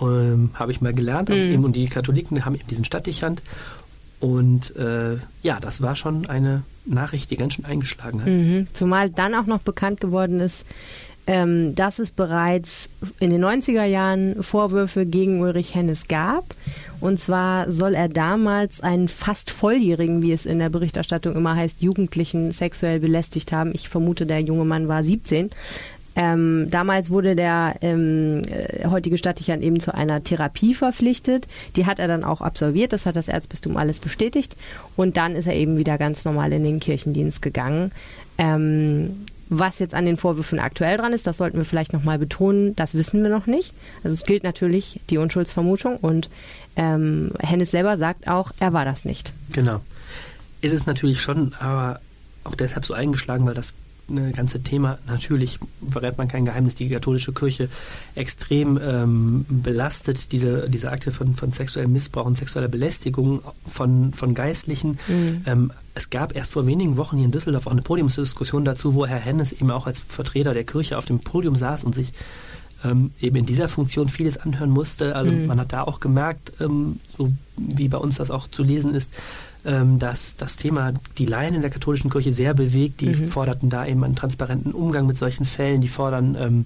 Ähm, 0.00 0.50
Habe 0.54 0.72
ich 0.72 0.80
mal 0.80 0.92
gelernt. 0.92 1.28
Mhm. 1.28 1.64
Und 1.64 1.76
die 1.76 1.86
Katholiken 1.86 2.44
haben 2.44 2.54
eben 2.54 2.66
diesen 2.66 2.84
Stadtdichant. 2.84 3.42
Und 4.18 4.74
äh, 4.76 5.16
ja, 5.42 5.60
das 5.60 5.80
war 5.80 5.96
schon 5.96 6.28
eine 6.28 6.62
Nachricht, 6.84 7.30
die 7.30 7.36
ganz 7.36 7.54
schön 7.54 7.64
eingeschlagen 7.64 8.20
hat. 8.20 8.28
Mhm. 8.28 8.66
Zumal 8.72 9.10
dann 9.10 9.34
auch 9.34 9.46
noch 9.46 9.60
bekannt 9.60 10.00
geworden 10.00 10.40
ist, 10.40 10.66
ähm, 11.26 11.74
dass 11.74 11.98
es 11.98 12.10
bereits 12.10 12.90
in 13.18 13.30
den 13.30 13.44
90er 13.44 13.84
Jahren 13.84 14.42
Vorwürfe 14.42 15.06
gegen 15.06 15.40
Ulrich 15.40 15.74
Hennes 15.74 16.08
gab. 16.08 16.54
Und 17.00 17.18
zwar 17.18 17.70
soll 17.70 17.94
er 17.94 18.08
damals 18.08 18.80
einen 18.80 19.08
fast 19.08 19.50
volljährigen, 19.50 20.22
wie 20.22 20.32
es 20.32 20.46
in 20.46 20.58
der 20.58 20.68
Berichterstattung 20.68 21.34
immer 21.34 21.56
heißt, 21.56 21.82
Jugendlichen 21.82 22.52
sexuell 22.52 23.00
belästigt 23.00 23.52
haben. 23.52 23.72
Ich 23.74 23.88
vermute, 23.88 24.26
der 24.26 24.40
junge 24.40 24.64
Mann 24.64 24.88
war 24.88 25.02
17. 25.02 25.50
Ähm, 26.16 26.68
damals 26.70 27.10
wurde 27.10 27.36
der 27.36 27.76
ähm, 27.82 28.42
äh, 28.48 28.86
heutige 28.88 29.16
Stadtdichern 29.16 29.62
eben 29.62 29.78
zu 29.78 29.94
einer 29.94 30.22
Therapie 30.24 30.74
verpflichtet. 30.74 31.46
Die 31.76 31.86
hat 31.86 31.98
er 31.98 32.08
dann 32.08 32.24
auch 32.24 32.40
absolviert. 32.40 32.92
Das 32.92 33.06
hat 33.06 33.16
das 33.16 33.28
Erzbistum 33.28 33.76
alles 33.76 34.00
bestätigt. 34.00 34.56
Und 34.96 35.16
dann 35.16 35.36
ist 35.36 35.46
er 35.46 35.54
eben 35.54 35.76
wieder 35.76 35.98
ganz 35.98 36.24
normal 36.24 36.52
in 36.52 36.64
den 36.64 36.80
Kirchendienst 36.80 37.42
gegangen. 37.42 37.92
Ähm, 38.38 39.24
was 39.50 39.80
jetzt 39.80 39.94
an 39.94 40.06
den 40.06 40.16
Vorwürfen 40.16 40.60
aktuell 40.60 40.96
dran 40.96 41.12
ist, 41.12 41.26
das 41.26 41.36
sollten 41.36 41.58
wir 41.58 41.64
vielleicht 41.64 41.92
nochmal 41.92 42.18
betonen, 42.18 42.74
das 42.76 42.94
wissen 42.94 43.22
wir 43.22 43.30
noch 43.30 43.46
nicht. 43.46 43.74
Also 44.02 44.14
es 44.14 44.24
gilt 44.24 44.44
natürlich 44.44 45.00
die 45.10 45.18
Unschuldsvermutung 45.18 45.96
und 45.96 46.30
ähm, 46.76 47.32
Hennes 47.40 47.72
selber 47.72 47.98
sagt 47.98 48.28
auch, 48.28 48.52
er 48.60 48.72
war 48.72 48.84
das 48.84 49.04
nicht. 49.04 49.32
Genau. 49.52 49.80
Ist 50.60 50.72
es 50.72 50.86
natürlich 50.86 51.20
schon, 51.20 51.52
aber 51.58 52.00
auch 52.44 52.54
deshalb 52.54 52.86
so 52.86 52.94
eingeschlagen, 52.94 53.44
weil 53.44 53.54
das 53.54 53.74
ne, 54.10 54.32
ganze 54.32 54.62
Thema, 54.62 54.98
natürlich 55.06 55.58
verrät 55.88 56.18
man 56.18 56.28
kein 56.28 56.44
Geheimnis, 56.44 56.74
die 56.74 56.88
katholische 56.88 57.32
Kirche 57.32 57.68
extrem 58.14 58.78
ähm, 58.82 59.46
belastet, 59.48 60.32
diese, 60.32 60.68
diese 60.68 60.90
Akte 60.90 61.10
von, 61.10 61.34
von 61.34 61.52
sexuellem 61.52 61.92
Missbrauch 61.92 62.26
und 62.26 62.36
sexueller 62.36 62.68
Belästigung 62.68 63.42
von, 63.66 64.12
von 64.12 64.34
Geistlichen. 64.34 64.98
Mhm. 65.08 65.42
Ähm, 65.46 65.72
es 65.94 66.10
gab 66.10 66.36
erst 66.36 66.52
vor 66.52 66.66
wenigen 66.66 66.96
Wochen 66.96 67.16
hier 67.16 67.26
in 67.26 67.32
Düsseldorf 67.32 67.66
auch 67.66 67.72
eine 67.72 67.82
Podiumsdiskussion 67.82 68.64
dazu, 68.64 68.94
wo 68.94 69.06
Herr 69.06 69.18
Hennes 69.18 69.52
eben 69.52 69.70
auch 69.70 69.86
als 69.86 69.98
Vertreter 70.00 70.54
der 70.54 70.64
Kirche 70.64 70.98
auf 70.98 71.04
dem 71.04 71.20
Podium 71.20 71.54
saß 71.54 71.84
und 71.84 71.94
sich 71.94 72.12
ähm, 72.84 73.10
eben 73.20 73.36
in 73.36 73.46
dieser 73.46 73.68
Funktion 73.68 74.08
vieles 74.08 74.36
anhören 74.36 74.70
musste. 74.70 75.14
Also 75.16 75.30
mhm. 75.30 75.46
man 75.46 75.60
hat 75.60 75.72
da 75.72 75.82
auch 75.82 76.00
gemerkt, 76.00 76.52
ähm, 76.60 77.00
so 77.16 77.32
wie 77.56 77.88
bei 77.88 77.98
uns 77.98 78.16
das 78.16 78.30
auch 78.30 78.48
zu 78.48 78.62
lesen 78.62 78.94
ist, 78.94 79.12
ähm, 79.64 79.98
dass 79.98 80.36
das 80.36 80.56
Thema 80.56 80.92
die 81.18 81.26
Laien 81.26 81.54
in 81.54 81.60
der 81.60 81.70
katholischen 81.70 82.10
Kirche 82.10 82.32
sehr 82.32 82.54
bewegt. 82.54 83.00
Die 83.00 83.08
mhm. 83.08 83.26
forderten 83.26 83.70
da 83.70 83.86
eben 83.86 84.02
einen 84.04 84.16
transparenten 84.16 84.72
Umgang 84.72 85.06
mit 85.06 85.16
solchen 85.16 85.44
Fällen. 85.44 85.80
Die 85.80 85.88
fordern 85.88 86.36
ähm, 86.38 86.64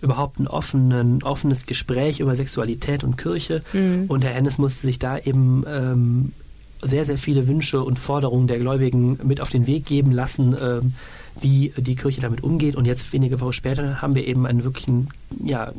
überhaupt 0.00 0.38
ein 0.38 0.48
offenen, 0.48 1.22
offenes 1.22 1.66
Gespräch 1.66 2.20
über 2.20 2.36
Sexualität 2.36 3.04
und 3.04 3.16
Kirche. 3.16 3.62
Mhm. 3.72 4.04
Und 4.08 4.24
Herr 4.24 4.32
Hennes 4.32 4.58
musste 4.58 4.86
sich 4.86 4.98
da 4.98 5.18
eben 5.18 5.64
ähm, 5.66 6.32
sehr, 6.82 7.04
sehr 7.04 7.18
viele 7.18 7.46
Wünsche 7.46 7.82
und 7.82 7.98
Forderungen 7.98 8.48
der 8.48 8.58
Gläubigen 8.58 9.18
mit 9.22 9.40
auf 9.40 9.50
den 9.50 9.66
Weg 9.66 9.86
geben 9.86 10.10
lassen, 10.10 10.56
ähm, 10.60 10.94
wie 11.40 11.72
die 11.76 11.96
Kirche 11.96 12.20
damit 12.20 12.42
umgeht. 12.42 12.76
Und 12.76 12.86
jetzt 12.86 13.12
wenige 13.12 13.40
Wochen 13.40 13.52
später 13.52 14.02
haben 14.02 14.14
wir 14.14 14.26
eben 14.26 14.46
einen 14.46 14.64
wirklichen, 14.64 15.08
ja, 15.42 15.72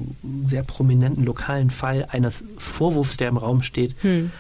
sehr 0.48 0.64
prominenten 0.64 1.26
lokalen 1.26 1.70
Fall 1.70 2.08
eines 2.10 2.44
Vorwurfs, 2.58 3.18
der 3.18 3.28
im 3.28 3.38
Raum 3.38 3.62
steht. 3.62 3.96
Hm 4.02 4.32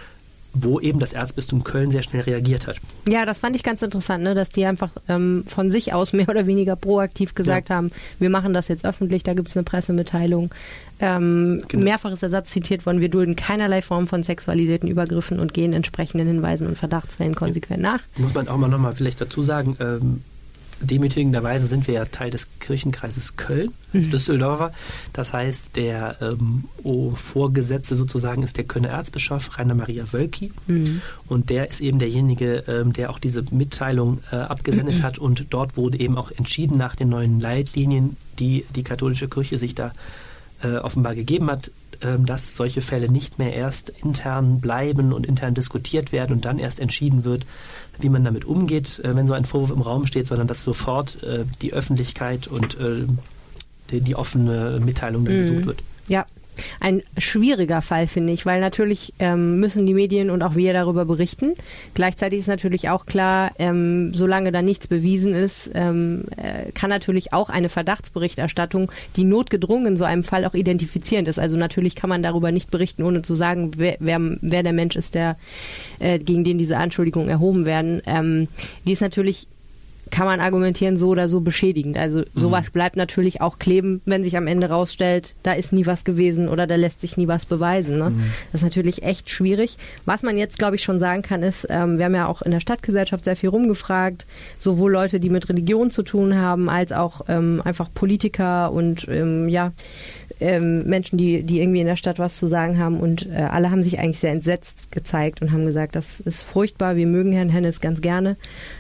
wo 0.53 0.79
eben 0.79 0.99
das 0.99 1.13
Erzbistum 1.13 1.63
Köln 1.63 1.89
sehr 1.89 2.03
schnell 2.03 2.21
reagiert 2.21 2.67
hat. 2.67 2.77
Ja, 3.07 3.25
das 3.25 3.39
fand 3.39 3.55
ich 3.55 3.63
ganz 3.63 3.81
interessant, 3.81 4.23
ne, 4.23 4.35
dass 4.35 4.49
die 4.49 4.65
einfach 4.65 4.91
ähm, 5.09 5.43
von 5.47 5.71
sich 5.71 5.93
aus 5.93 6.13
mehr 6.13 6.29
oder 6.29 6.45
weniger 6.45 6.75
proaktiv 6.75 7.33
gesagt 7.33 7.69
ja. 7.69 7.75
haben, 7.75 7.91
wir 8.19 8.29
machen 8.29 8.53
das 8.53 8.67
jetzt 8.67 8.85
öffentlich, 8.85 9.23
da 9.23 9.33
gibt 9.33 9.49
es 9.49 9.57
eine 9.57 9.63
Pressemitteilung. 9.63 10.53
Ähm, 10.99 11.63
genau. 11.67 11.83
Mehrfach 11.83 12.11
ist 12.11 12.21
der 12.21 12.29
Satz 12.29 12.51
zitiert 12.51 12.85
worden, 12.85 13.01
wir 13.01 13.09
dulden 13.09 13.35
keinerlei 13.35 13.81
Form 13.81 14.07
von 14.07 14.23
sexualisierten 14.23 14.87
Übergriffen 14.87 15.39
und 15.39 15.53
gehen 15.53 15.73
entsprechenden 15.73 16.27
Hinweisen 16.27 16.67
und 16.67 16.77
Verdachtsfällen 16.77 17.35
konsequent 17.35 17.81
nach. 17.81 17.99
Muss 18.17 18.33
man 18.33 18.47
auch 18.47 18.57
mal 18.57 18.67
nochmal 18.67 18.93
vielleicht 18.93 19.19
dazu 19.19 19.41
sagen, 19.41 19.75
ähm, 19.79 20.21
demütigenderweise 20.83 21.67
sind 21.67 21.87
wir 21.87 21.95
ja 21.95 22.05
Teil 22.05 22.31
des 22.31 22.47
Kirchenkreises 22.59 23.35
Köln 23.35 23.73
als 23.93 24.05
mhm. 24.05 24.11
Düsseldorfer. 24.11 24.73
Das 25.13 25.33
heißt, 25.33 25.75
der 25.75 26.17
ähm, 26.21 26.65
Vorgesetzte 27.15 27.95
sozusagen 27.95 28.43
ist 28.43 28.57
der 28.57 28.65
Kölner 28.65 28.89
Erzbischof 28.89 29.57
Rainer 29.57 29.75
Maria 29.75 30.11
Wölki. 30.11 30.51
Mhm. 30.67 31.01
Und 31.27 31.49
der 31.49 31.69
ist 31.69 31.81
eben 31.81 31.99
derjenige, 31.99 32.63
ähm, 32.67 32.93
der 32.93 33.09
auch 33.09 33.19
diese 33.19 33.43
Mitteilung 33.51 34.19
äh, 34.31 34.35
abgesendet 34.35 34.99
mhm. 34.99 35.03
hat. 35.03 35.19
Und 35.19 35.47
dort 35.49 35.77
wurde 35.77 35.99
eben 35.99 36.17
auch 36.17 36.31
entschieden 36.31 36.77
nach 36.77 36.95
den 36.95 37.09
neuen 37.09 37.39
Leitlinien, 37.39 38.17
die 38.39 38.65
die 38.75 38.83
katholische 38.83 39.27
Kirche 39.27 39.57
sich 39.57 39.75
da 39.75 39.91
äh, 40.63 40.77
offenbar 40.77 41.15
gegeben 41.15 41.49
hat, 41.49 41.71
ähm, 42.01 42.25
dass 42.25 42.55
solche 42.55 42.81
Fälle 42.81 43.09
nicht 43.09 43.39
mehr 43.39 43.53
erst 43.53 43.89
intern 43.89 44.59
bleiben 44.59 45.13
und 45.13 45.25
intern 45.25 45.53
diskutiert 45.53 46.11
werden 46.11 46.33
und 46.33 46.45
dann 46.45 46.59
erst 46.59 46.79
entschieden 46.79 47.23
wird, 47.23 47.45
wie 47.99 48.09
man 48.09 48.23
damit 48.23 48.45
umgeht, 48.45 48.99
äh, 48.99 49.15
wenn 49.15 49.27
so 49.27 49.33
ein 49.33 49.45
Vorwurf 49.45 49.71
im 49.71 49.81
Raum 49.81 50.05
steht, 50.05 50.27
sondern 50.27 50.47
dass 50.47 50.61
sofort 50.61 51.21
äh, 51.23 51.45
die 51.61 51.73
Öffentlichkeit 51.73 52.47
und 52.47 52.77
die, 53.91 54.01
die 54.01 54.15
offene 54.15 54.79
Mitteilung 54.83 55.25
dann 55.25 55.35
mhm. 55.35 55.39
gesucht 55.39 55.65
wird. 55.65 55.83
Ja, 56.07 56.25
Ein 56.79 57.01
schwieriger 57.17 57.81
Fall, 57.81 58.07
finde 58.07 58.33
ich, 58.33 58.45
weil 58.45 58.61
natürlich 58.61 59.13
ähm, 59.19 59.59
müssen 59.59 59.85
die 59.85 59.93
Medien 59.93 60.29
und 60.29 60.41
auch 60.41 60.55
wir 60.55 60.73
darüber 60.73 61.05
berichten. 61.05 61.53
Gleichzeitig 61.93 62.39
ist 62.39 62.47
natürlich 62.47 62.89
auch 62.89 63.05
klar, 63.05 63.51
ähm, 63.59 64.13
solange 64.13 64.51
da 64.51 64.61
nichts 64.61 64.87
bewiesen 64.87 65.33
ist, 65.33 65.71
ähm, 65.73 66.25
äh, 66.37 66.71
kann 66.71 66.89
natürlich 66.89 67.33
auch 67.33 67.49
eine 67.49 67.69
Verdachtsberichterstattung, 67.69 68.91
die 69.15 69.23
notgedrungen 69.23 69.87
in 69.87 69.97
so 69.97 70.03
einem 70.03 70.23
Fall 70.23 70.45
auch 70.45 70.53
identifizierend 70.53 71.27
ist. 71.27 71.39
Also 71.39 71.57
natürlich 71.57 71.95
kann 71.95 72.09
man 72.09 72.23
darüber 72.23 72.51
nicht 72.51 72.71
berichten, 72.71 73.03
ohne 73.03 73.21
zu 73.21 73.33
sagen, 73.33 73.71
wer, 73.77 73.97
wer, 73.99 74.19
wer 74.41 74.63
der 74.63 74.73
Mensch 74.73 74.95
ist, 74.95 75.15
der 75.15 75.37
äh, 75.99 76.19
gegen 76.19 76.43
den 76.43 76.57
diese 76.57 76.77
Anschuldigungen 76.77 77.29
erhoben 77.29 77.65
werden. 77.65 78.01
Ähm, 78.05 78.47
die 78.85 78.93
ist 78.93 79.01
natürlich 79.01 79.47
kann 80.13 80.27
man 80.27 80.41
argumentieren, 80.41 80.95
so 80.95 81.09
oder 81.09 81.27
so 81.27 81.41
beschädigend. 81.41 81.97
Also 81.97 82.19
mhm. 82.19 82.25
sowas 82.35 82.67
mhm. 82.67 82.73
bleibt 82.73 82.95
natürlich 82.97 83.41
auch 83.41 83.57
kleben, 83.57 83.99
wenn 84.05 84.23
sich 84.23 84.37
am 84.37 84.45
Ende 84.45 84.69
rausstellt, 84.69 85.33
da 85.41 85.53
ist 85.53 85.73
nie 85.73 85.87
was 85.87 86.03
gewesen 86.03 86.49
oder 86.49 86.67
da 86.67 86.75
lässt 86.75 87.01
sich 87.01 87.17
nie 87.17 87.27
was 87.27 87.45
beweisen. 87.47 87.97
Ne? 87.97 88.11
Mhm. 88.11 88.23
Das 88.51 88.61
ist 88.61 88.65
natürlich 88.65 89.01
echt 89.01 89.31
schwierig. 89.31 89.75
Was 90.05 90.21
man 90.21 90.37
jetzt, 90.37 90.59
glaube 90.59 90.75
ich, 90.75 90.83
schon 90.83 90.99
sagen 90.99 91.23
kann, 91.23 91.41
ist, 91.41 91.65
ähm, 91.67 91.97
wir 91.97 92.05
haben 92.05 92.13
ja 92.13 92.27
auch 92.27 92.43
in 92.43 92.51
der 92.51 92.59
Stadtgesellschaft 92.59 93.25
sehr 93.25 93.35
viel 93.35 93.49
rumgefragt, 93.49 94.27
sowohl 94.59 94.91
Leute, 94.91 95.19
die 95.19 95.31
mit 95.31 95.49
Religion 95.49 95.89
zu 95.89 96.03
tun 96.03 96.35
haben, 96.35 96.69
als 96.69 96.91
auch 96.91 97.21
ähm, 97.27 97.63
einfach 97.65 97.89
Politiker 97.91 98.71
und 98.71 99.07
ähm, 99.09 99.49
ja, 99.49 99.71
ähm, 100.39 100.83
Menschen, 100.83 101.17
die, 101.17 101.43
die 101.43 101.61
irgendwie 101.61 101.81
in 101.81 101.87
der 101.87 101.95
Stadt 101.95 102.19
was 102.19 102.37
zu 102.37 102.47
sagen 102.47 102.77
haben 102.77 102.99
und 102.99 103.27
äh, 103.27 103.35
alle 103.35 103.71
haben 103.71 103.83
sich 103.83 103.99
eigentlich 103.99 104.19
sehr 104.19 104.31
entsetzt 104.31 104.91
gezeigt 104.91 105.41
und 105.41 105.51
haben 105.51 105.65
gesagt, 105.65 105.95
das 105.95 106.19
ist 106.19 106.43
furchtbar, 106.43 106.95
wir 106.95 107.07
mögen 107.07 107.31
Herrn 107.31 107.49
Hennes 107.49 107.81
ganz 107.81 108.01
gerne. 108.01 108.37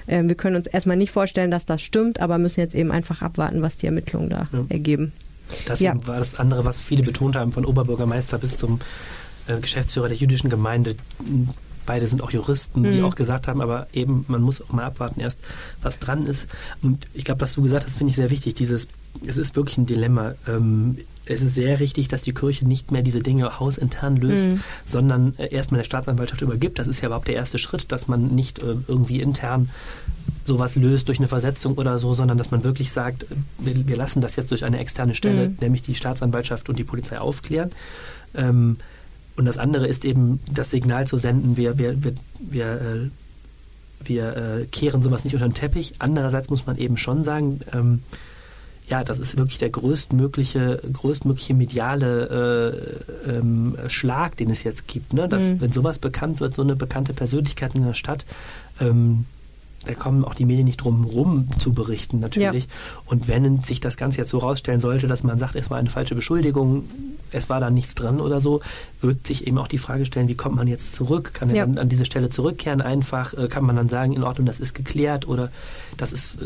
Ähm, 0.07 0.27
wir 0.27 0.35
können 0.35 0.55
uns 0.55 0.67
erstmal 0.67 0.97
nicht 0.97 1.11
vorstellen, 1.11 1.51
dass 1.51 1.65
das 1.65 1.81
stimmt, 1.81 2.19
aber 2.19 2.37
müssen 2.37 2.59
jetzt 2.59 2.75
eben 2.75 2.91
einfach 2.91 3.21
abwarten, 3.21 3.61
was 3.61 3.77
die 3.77 3.85
Ermittlungen 3.85 4.29
da 4.29 4.47
ja. 4.51 4.65
ergeben. 4.69 5.13
Das 5.65 5.79
ja. 5.79 5.93
war 6.05 6.19
das 6.19 6.39
andere, 6.39 6.65
was 6.65 6.77
viele 6.77 7.03
betont 7.03 7.35
haben, 7.35 7.51
von 7.51 7.65
Oberbürgermeister 7.65 8.37
bis 8.37 8.57
zum 8.57 8.79
äh, 9.47 9.59
Geschäftsführer 9.59 10.07
der 10.07 10.17
jüdischen 10.17 10.49
Gemeinde. 10.49 10.95
Beide 11.85 12.07
sind 12.07 12.21
auch 12.21 12.31
Juristen, 12.31 12.81
mhm. 12.81 12.93
die 12.93 13.01
auch 13.03 13.15
gesagt 13.15 13.47
haben, 13.47 13.61
aber 13.61 13.87
eben, 13.93 14.25
man 14.27 14.41
muss 14.41 14.61
auch 14.61 14.71
mal 14.71 14.85
abwarten 14.85 15.19
erst, 15.19 15.39
was 15.81 15.99
dran 15.99 16.25
ist. 16.25 16.47
Und 16.81 17.07
ich 17.13 17.25
glaube, 17.25 17.41
was 17.41 17.53
du 17.53 17.61
gesagt 17.61 17.85
hast, 17.85 17.97
finde 17.97 18.09
ich 18.09 18.15
sehr 18.15 18.29
wichtig. 18.29 18.53
Dieses, 18.53 18.87
es 19.25 19.37
ist 19.37 19.55
wirklich 19.55 19.77
ein 19.77 19.85
Dilemma. 19.85 20.35
Ähm, 20.47 20.97
es 21.25 21.41
ist 21.41 21.55
sehr 21.55 21.79
richtig, 21.79 22.09
dass 22.09 22.23
die 22.23 22.33
Kirche 22.33 22.67
nicht 22.67 22.91
mehr 22.91 23.01
diese 23.01 23.21
Dinge 23.21 23.59
hausintern 23.59 24.17
löst, 24.17 24.47
mhm. 24.47 24.63
sondern 24.85 25.33
äh, 25.37 25.53
erstmal 25.53 25.79
der 25.79 25.85
Staatsanwaltschaft 25.85 26.41
übergibt. 26.41 26.79
Das 26.79 26.87
ist 26.87 27.01
ja 27.01 27.07
überhaupt 27.07 27.27
der 27.27 27.35
erste 27.35 27.57
Schritt, 27.57 27.91
dass 27.91 28.07
man 28.07 28.27
nicht 28.35 28.59
äh, 28.59 28.75
irgendwie 28.87 29.21
intern 29.21 29.69
sowas 30.45 30.75
löst 30.75 31.07
durch 31.07 31.19
eine 31.19 31.29
Versetzung 31.29 31.75
oder 31.75 31.99
so, 31.99 32.13
sondern 32.13 32.37
dass 32.37 32.51
man 32.51 32.63
wirklich 32.63 32.91
sagt, 32.91 33.25
wir, 33.59 33.87
wir 33.87 33.95
lassen 33.95 34.21
das 34.21 34.35
jetzt 34.35 34.51
durch 34.51 34.65
eine 34.65 34.79
externe 34.79 35.15
Stelle, 35.15 35.49
mhm. 35.49 35.57
nämlich 35.61 35.81
die 35.81 35.95
Staatsanwaltschaft 35.95 36.67
und 36.69 36.77
die 36.77 36.83
Polizei 36.83 37.19
aufklären. 37.19 37.71
Ähm, 38.35 38.77
und 39.35 39.45
das 39.45 39.57
andere 39.57 39.87
ist 39.87 40.05
eben 40.05 40.41
das 40.51 40.69
Signal 40.69 41.07
zu 41.07 41.17
senden, 41.17 41.57
wir, 41.57 41.77
wir, 41.77 42.03
wir, 42.03 42.13
wir, 42.39 42.65
äh, 42.65 43.09
wir 44.03 44.37
äh, 44.37 44.65
kehren 44.65 45.01
sowas 45.01 45.23
nicht 45.23 45.33
unter 45.33 45.47
den 45.47 45.53
Teppich. 45.53 45.93
Andererseits 45.99 46.49
muss 46.49 46.65
man 46.65 46.77
eben 46.77 46.97
schon 46.97 47.23
sagen, 47.23 47.61
ähm, 47.73 48.03
ja, 48.87 49.03
das 49.03 49.19
ist 49.19 49.37
wirklich 49.37 49.57
der 49.57 49.69
größtmögliche, 49.69 50.81
größtmögliche 50.91 51.53
mediale 51.53 53.03
äh, 53.25 53.31
ähm, 53.31 53.77
Schlag, 53.87 54.35
den 54.37 54.49
es 54.49 54.63
jetzt 54.63 54.87
gibt. 54.87 55.13
Ne? 55.13 55.29
Dass, 55.29 55.51
mhm. 55.51 55.61
Wenn 55.61 55.71
sowas 55.71 55.99
bekannt 55.99 56.41
wird, 56.41 56.55
so 56.55 56.61
eine 56.61 56.75
bekannte 56.75 57.13
Persönlichkeit 57.13 57.75
in 57.75 57.85
der 57.85 57.93
Stadt, 57.93 58.25
ähm, 58.81 59.25
da 59.85 59.93
kommen 59.93 60.23
auch 60.23 60.33
die 60.33 60.45
Medien 60.45 60.65
nicht 60.65 60.77
drum 60.77 61.03
rum 61.03 61.47
zu 61.59 61.73
berichten 61.73 62.19
natürlich. 62.19 62.63
Ja. 62.63 62.69
Und 63.05 63.27
wenn 63.27 63.61
sich 63.63 63.79
das 63.79 63.97
Ganze 63.97 64.19
jetzt 64.19 64.29
so 64.29 64.37
rausstellen 64.37 64.79
sollte, 64.79 65.07
dass 65.07 65.23
man 65.23 65.39
sagt, 65.39 65.55
es 65.55 65.69
war 65.69 65.77
eine 65.77 65.89
falsche 65.89 66.15
Beschuldigung, 66.15 66.85
es 67.31 67.49
war 67.49 67.59
da 67.59 67.69
nichts 67.69 67.95
dran 67.95 68.19
oder 68.19 68.41
so, 68.41 68.61
wird 69.01 69.27
sich 69.27 69.47
eben 69.47 69.57
auch 69.57 69.67
die 69.67 69.77
Frage 69.77 70.05
stellen, 70.05 70.29
wie 70.29 70.35
kommt 70.35 70.55
man 70.55 70.67
jetzt 70.67 70.93
zurück? 70.93 71.33
Kann 71.33 71.49
er 71.49 71.55
ja. 71.55 71.65
dann 71.65 71.77
an 71.77 71.89
diese 71.89 72.05
Stelle 72.05 72.29
zurückkehren 72.29 72.81
einfach? 72.81 73.33
Äh, 73.33 73.47
kann 73.47 73.65
man 73.65 73.75
dann 73.75 73.89
sagen, 73.89 74.13
in 74.13 74.23
Ordnung, 74.23 74.45
das 74.45 74.59
ist 74.59 74.73
geklärt? 74.73 75.27
Oder 75.27 75.51
das 75.97 76.13
ist 76.13 76.37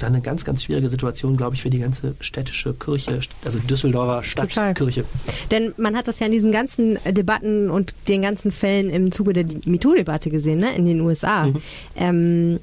äh, 0.00 0.06
eine 0.06 0.20
ganz, 0.20 0.44
ganz 0.44 0.62
schwierige 0.64 0.88
Situation, 0.88 1.36
glaube 1.36 1.54
ich, 1.54 1.62
für 1.62 1.70
die 1.70 1.78
ganze 1.78 2.14
städtische 2.20 2.74
Kirche, 2.74 3.20
also 3.44 3.58
Düsseldorfer 3.58 4.22
Stadtkirche. 4.22 5.04
Denn 5.50 5.72
man 5.76 5.96
hat 5.96 6.08
das 6.08 6.18
ja 6.18 6.26
in 6.26 6.32
diesen 6.32 6.52
ganzen 6.52 6.98
Debatten 7.06 7.70
und 7.70 7.94
den 8.08 8.22
ganzen 8.22 8.50
Fällen 8.50 8.90
im 8.90 9.12
Zuge 9.12 9.32
der 9.32 9.44
MeToo-Debatte 9.64 10.30
gesehen, 10.30 10.60
ne, 10.60 10.74
in 10.74 10.84
den 10.86 11.00
USA. 11.00 11.46
Mhm. 11.46 11.62
Ähm, 11.96 12.60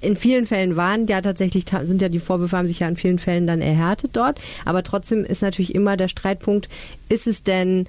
in 0.00 0.16
vielen 0.16 0.46
Fällen 0.46 0.76
waren 0.76 1.06
ja 1.06 1.20
tatsächlich, 1.20 1.64
sind 1.82 2.02
ja 2.02 2.08
die 2.08 2.18
Vorwürfe 2.18 2.56
haben 2.56 2.66
sich 2.66 2.80
ja 2.80 2.88
in 2.88 2.96
vielen 2.96 3.18
Fällen 3.18 3.46
dann 3.46 3.60
erhärtet 3.60 4.16
dort. 4.16 4.40
Aber 4.64 4.82
trotzdem 4.82 5.24
ist 5.24 5.42
natürlich 5.42 5.74
immer 5.74 5.96
der 5.96 6.08
Streitpunkt, 6.08 6.68
ist 7.08 7.26
es 7.26 7.42
denn 7.42 7.86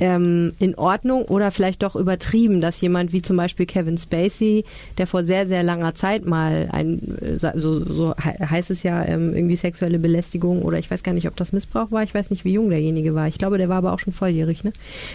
ähm, 0.00 0.52
in 0.58 0.74
Ordnung 0.76 1.24
oder 1.24 1.50
vielleicht 1.50 1.82
doch 1.82 1.94
übertrieben, 1.94 2.60
dass 2.60 2.80
jemand 2.80 3.12
wie 3.12 3.22
zum 3.22 3.36
Beispiel 3.36 3.66
Kevin 3.66 3.98
Spacey, 3.98 4.64
der 4.98 5.06
vor 5.06 5.22
sehr, 5.24 5.46
sehr 5.46 5.62
langer 5.62 5.94
Zeit 5.94 6.26
mal 6.26 6.68
ein, 6.72 7.18
äh, 7.20 7.36
so, 7.36 7.84
so 7.84 8.14
heißt 8.16 8.70
es 8.70 8.82
ja, 8.82 9.04
ähm, 9.04 9.34
irgendwie 9.34 9.56
sexuelle 9.56 9.98
Belästigung 9.98 10.62
oder 10.62 10.78
ich 10.78 10.90
weiß 10.90 11.02
gar 11.02 11.12
nicht, 11.12 11.28
ob 11.28 11.36
das 11.36 11.52
Missbrauch 11.52 11.90
war, 11.90 12.02
ich 12.02 12.14
weiß 12.14 12.30
nicht, 12.30 12.44
wie 12.44 12.54
jung 12.54 12.70
derjenige 12.70 13.14
war. 13.14 13.28
Ich 13.28 13.38
glaube, 13.38 13.58
der 13.58 13.68
war 13.68 13.76
aber 13.76 13.92
auch 13.92 13.98
schon 13.98 14.12
volljährig, 14.12 14.64
ne? 14.64 14.72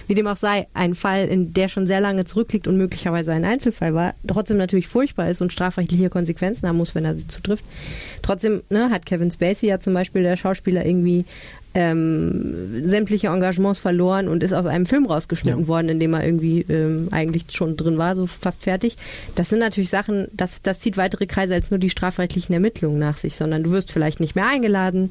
Wie 0.07 0.13
dem 0.13 0.27
auch 0.27 0.35
sei, 0.35 0.67
ein 0.73 0.95
Fall, 0.95 1.27
in 1.27 1.53
der 1.53 1.67
schon 1.67 1.87
sehr 1.87 1.99
lange 1.99 2.25
zurückliegt 2.25 2.67
und 2.67 2.77
möglicherweise 2.77 3.33
ein 3.33 3.45
Einzelfall 3.45 3.93
war, 3.93 4.13
trotzdem 4.27 4.57
natürlich 4.57 4.87
furchtbar 4.87 5.29
ist 5.29 5.41
und 5.41 5.51
strafrechtliche 5.51 6.09
Konsequenzen 6.09 6.67
haben 6.67 6.77
muss, 6.77 6.95
wenn 6.95 7.05
er 7.05 7.17
sie 7.17 7.27
zutrifft. 7.27 7.65
Trotzdem 8.21 8.61
ne, 8.69 8.89
hat 8.91 9.05
Kevin 9.05 9.31
Spacey 9.31 9.67
ja 9.67 9.79
zum 9.79 9.93
Beispiel 9.93 10.23
der 10.23 10.37
Schauspieler 10.37 10.85
irgendwie 10.85 11.25
ähm, 11.75 12.87
sämtliche 12.89 13.27
Engagements 13.27 13.79
verloren 13.79 14.29
und 14.29 14.43
ist 14.43 14.53
aus 14.53 14.65
einem 14.65 14.85
Film 14.85 15.05
rausgeschnitten 15.05 15.63
ja. 15.63 15.67
worden, 15.67 15.89
in 15.89 15.99
dem 15.99 16.13
er 16.13 16.25
irgendwie 16.25 16.61
ähm, 16.69 17.09
eigentlich 17.11 17.43
schon 17.51 17.75
drin 17.75 17.97
war, 17.97 18.15
so 18.15 18.27
fast 18.27 18.63
fertig. 18.63 18.95
Das 19.35 19.49
sind 19.49 19.59
natürlich 19.59 19.89
Sachen, 19.89 20.29
das, 20.31 20.61
das 20.63 20.79
zieht 20.79 20.95
weitere 20.95 21.25
Kreise 21.25 21.53
als 21.53 21.71
nur 21.71 21.77
die 21.77 21.89
strafrechtlichen 21.89 22.53
Ermittlungen 22.53 22.97
nach 22.97 23.17
sich, 23.17 23.35
sondern 23.35 23.63
du 23.63 23.71
wirst 23.71 23.91
vielleicht 23.91 24.21
nicht 24.21 24.35
mehr 24.35 24.47
eingeladen 24.47 25.09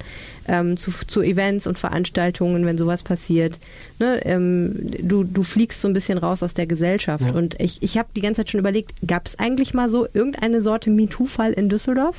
ähm, 0.48 0.78
zu, 0.78 0.90
zu 1.06 1.20
Events 1.20 1.66
und 1.66 1.78
Veranstaltungen, 1.78 2.64
wenn 2.64 2.78
sowas 2.78 3.02
passiert. 3.02 3.60
Ne? 3.98 4.24
Ähm, 4.24 4.90
du, 5.02 5.22
du 5.22 5.42
fliegst 5.42 5.82
so 5.82 5.88
ein 5.88 5.94
bisschen 5.94 6.16
raus 6.16 6.42
aus 6.42 6.54
der 6.54 6.66
Gesellschaft. 6.66 7.26
Ja. 7.26 7.32
Und 7.32 7.60
ich, 7.60 7.82
ich 7.82 7.98
habe 7.98 8.08
die 8.16 8.22
ganze 8.22 8.40
Zeit 8.40 8.50
schon 8.50 8.60
überlegt, 8.60 8.94
gab 9.06 9.26
es 9.26 9.38
eigentlich 9.38 9.74
mal 9.74 9.90
so 9.90 10.06
irgendeine 10.14 10.62
Sorte 10.62 10.88
MeToo-Fall 10.88 11.52
in 11.52 11.68
Düsseldorf? 11.68 12.18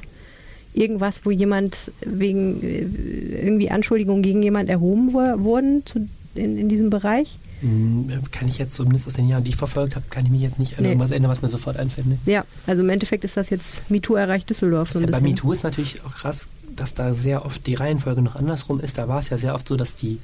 Irgendwas, 0.75 1.22
wo 1.24 1.32
jemand 1.32 1.91
wegen 2.05 2.62
irgendwie 2.62 3.72
Anschuldigungen 3.72 4.22
gegen 4.22 4.44
jemand 4.44 4.70
erhoben 4.70 5.13
wurden 5.13 5.86
zu, 5.86 6.08
in, 6.36 6.58
in 6.58 6.70
diesem 6.70 6.89
Bereich? 6.89 7.38
Hm, 7.62 8.10
kann 8.32 8.48
ich 8.48 8.58
jetzt 8.58 8.74
zumindest 8.74 9.08
aus 9.08 9.13
den 9.13 9.29
Jahren, 9.29 9.44
die 9.44 9.50
ich 9.50 9.55
verfolgt 9.55 9.96
habe, 9.96 10.05
kann 10.10 10.25
ich 10.25 10.32
mich 10.32 10.41
jetzt 10.41 10.60
nicht 10.60 10.77
an 10.77 10.84
nee. 10.84 10.89
irgendwas 10.89 11.12
erinnern, 11.12 11.32
was 11.32 11.41
mir 11.41 11.48
sofort 11.48 11.77
einfällt. 11.77 12.08
Ne? 12.08 12.17
Ja, 12.25 12.44
also 12.67 12.84
im 12.84 12.89
Endeffekt 12.89 13.24
ist 13.24 13.38
das 13.38 13.50
jetzt 13.50 13.89
MeToo 13.89 14.15
erreicht 14.15 14.50
Düsseldorf 14.50 14.91
so 14.91 15.00
ein 15.00 15.03
ja, 15.03 15.08
bisschen. 15.08 15.24
Bei 15.24 15.29
MeToo 15.29 15.51
ist 15.53 15.63
natürlich 15.63 16.03
auch 16.05 16.13
krass, 16.13 16.50
dass 16.75 16.94
da 16.94 17.13
sehr 17.13 17.46
oft 17.46 17.65
die 17.65 17.75
Reihenfolge 17.75 18.22
noch 18.22 18.36
andersrum 18.36 18.82
ist. 18.82 18.98
Da 18.98 19.08
war 19.08 19.20
es 19.20 19.29
ja 19.29 19.38
sehr 19.38 19.55
oft 19.55 19.67
so, 19.67 19.77
dass 19.77 19.96
die, 19.96 20.20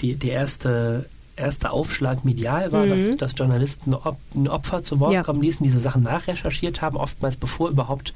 die, 0.00 0.16
die 0.16 0.28
erste 0.28 1.06
erste 1.34 1.70
Aufschlag 1.70 2.26
medial 2.26 2.72
war, 2.72 2.84
mhm. 2.84 2.90
dass, 2.90 3.16
dass 3.16 3.34
Journalisten 3.36 3.94
ein 4.34 4.48
Opfer 4.48 4.82
zu 4.82 5.00
Wort 5.00 5.14
ja. 5.14 5.22
kommen 5.22 5.40
ließen, 5.40 5.64
diese 5.64 5.80
Sachen 5.80 6.02
nachrecherchiert 6.02 6.82
haben, 6.82 6.96
oftmals 6.96 7.38
bevor 7.38 7.70
überhaupt 7.70 8.12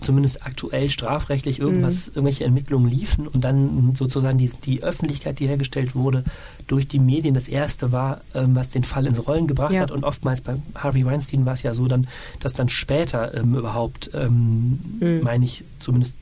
zumindest 0.00 0.44
aktuell 0.44 0.90
strafrechtlich 0.90 1.58
irgendwas, 1.58 2.08
mhm. 2.08 2.12
irgendwelche 2.16 2.44
Ermittlungen 2.44 2.88
liefen 2.90 3.26
und 3.26 3.44
dann 3.44 3.94
sozusagen 3.94 4.38
die, 4.38 4.50
die 4.64 4.82
Öffentlichkeit, 4.82 5.38
die 5.38 5.48
hergestellt 5.48 5.94
wurde, 5.94 6.24
durch 6.66 6.86
die 6.86 6.98
Medien 6.98 7.34
das 7.34 7.48
erste 7.48 7.92
war, 7.92 8.20
ähm, 8.34 8.54
was 8.54 8.70
den 8.70 8.84
Fall 8.84 9.06
ins 9.06 9.26
Rollen 9.26 9.46
gebracht 9.46 9.72
ja. 9.72 9.80
hat. 9.80 9.90
Und 9.90 10.04
oftmals 10.04 10.40
bei 10.40 10.56
Harvey 10.74 11.04
Weinstein 11.04 11.46
war 11.46 11.54
es 11.54 11.62
ja 11.62 11.72
so, 11.74 11.86
dann, 11.86 12.06
dass 12.40 12.54
dann 12.54 12.68
später 12.68 13.34
ähm, 13.34 13.54
überhaupt, 13.54 14.10
ähm, 14.14 14.78
mhm. 15.00 15.20
meine 15.22 15.44
ich, 15.44 15.64
zumindest 15.78 16.14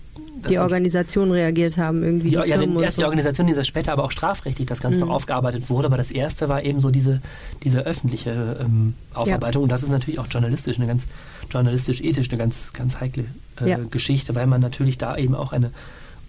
die 0.45 0.59
Organisationen 0.59 1.33
reagiert 1.33 1.77
haben 1.77 2.03
irgendwie. 2.03 2.31
Die, 2.31 2.37
die 2.37 2.49
ja, 2.49 2.57
den, 2.57 2.79
erst 2.81 2.97
so. 2.97 3.03
die 3.03 3.07
Organisation, 3.07 3.47
die 3.47 3.55
das 3.55 3.67
später 3.67 3.93
aber 3.93 4.05
auch 4.05 4.11
strafrechtlich 4.11 4.67
das 4.67 4.81
Ganze 4.81 4.99
mhm. 5.01 5.07
noch 5.07 5.15
aufgearbeitet 5.15 5.71
wurde, 5.71 5.87
aber 5.87 5.97
das 5.97 6.11
erste 6.11 6.49
war 6.49 6.63
eben 6.63 6.81
so 6.81 6.91
diese, 6.91 7.21
diese 7.63 7.81
öffentliche 7.81 8.57
ähm, 8.61 8.95
Aufarbeitung 9.13 9.63
ja. 9.63 9.65
und 9.65 9.73
das 9.73 9.83
ist 9.83 9.91
natürlich 9.91 10.19
auch 10.19 10.27
journalistisch 10.29 10.79
eine 10.79 10.87
ganz 10.87 11.07
journalistisch-ethisch 11.51 12.29
eine 12.31 12.39
ganz, 12.39 12.73
ganz 12.73 13.01
heikle 13.01 13.25
äh, 13.61 13.71
ja. 13.71 13.79
Geschichte, 13.91 14.35
weil 14.35 14.47
man 14.47 14.61
natürlich 14.61 14.99
da 14.99 15.17
eben 15.17 15.35
auch 15.35 15.53
eine 15.53 15.71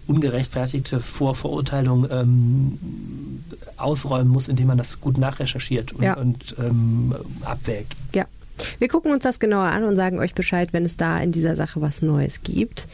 ungerechtfertigte 0.06 1.00
Vorverurteilung 1.00 2.08
ähm, 2.10 2.78
ausräumen 3.76 4.28
muss, 4.28 4.48
indem 4.48 4.68
man 4.68 4.78
das 4.78 5.00
gut 5.00 5.18
nachrecherchiert 5.18 5.92
und, 5.92 6.16
und 6.16 6.56
ähm, 6.58 7.14
abwägt. 7.42 7.96
Ja. 8.14 8.26
Wir 8.78 8.88
gucken 8.88 9.12
uns 9.12 9.22
das 9.22 9.38
genauer 9.38 9.66
an 9.66 9.84
und 9.84 9.96
sagen 9.96 10.18
euch 10.18 10.32
Bescheid, 10.34 10.72
wenn 10.72 10.84
es 10.84 10.96
da 10.96 11.16
in 11.18 11.32
dieser 11.32 11.56
Sache 11.56 11.82
was 11.82 12.00
Neues 12.00 12.42
gibt. 12.42 12.86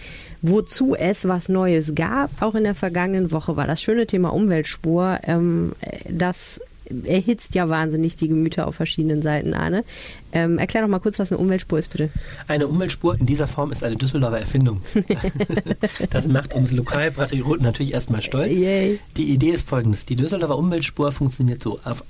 Wozu 0.42 0.96
es 0.96 1.26
was 1.26 1.48
Neues 1.48 1.94
gab, 1.94 2.30
auch 2.42 2.54
in 2.54 2.64
der 2.64 2.74
vergangenen 2.74 3.30
Woche, 3.30 3.56
war 3.56 3.66
das 3.66 3.80
schöne 3.80 4.06
Thema 4.06 4.32
Umweltspur, 4.32 5.20
ähm, 5.22 5.72
das 6.08 6.60
erhitzt 7.04 7.54
ja 7.54 7.68
wahnsinnig 7.68 8.16
die 8.16 8.28
Gemüter 8.28 8.66
auf 8.66 8.74
verschiedenen 8.74 9.22
Seiten, 9.22 9.54
Arne. 9.54 9.84
Ähm, 10.32 10.58
erklär 10.58 10.82
doch 10.82 10.90
mal 10.90 10.98
kurz, 10.98 11.18
was 11.18 11.32
eine 11.32 11.40
Umweltspur 11.40 11.78
ist, 11.78 11.90
bitte. 11.90 12.10
Eine 12.48 12.66
Umweltspur 12.66 13.18
in 13.18 13.26
dieser 13.26 13.46
Form 13.46 13.72
ist 13.72 13.84
eine 13.84 13.96
Düsseldorfer 13.96 14.40
Erfindung. 14.40 14.82
das 16.10 16.28
macht 16.28 16.54
uns 16.54 16.72
Lokalpatrioten 16.72 17.62
natürlich 17.62 17.92
erstmal 17.94 18.22
stolz. 18.22 18.58
Yay. 18.58 18.98
Die 19.16 19.30
Idee 19.32 19.50
ist 19.50 19.68
folgendes. 19.68 20.06
Die 20.06 20.16
Düsseldorfer 20.16 20.58
Umweltspur 20.58 21.12
funktioniert 21.12 21.62
so. 21.62 21.80
Auf 21.84 22.04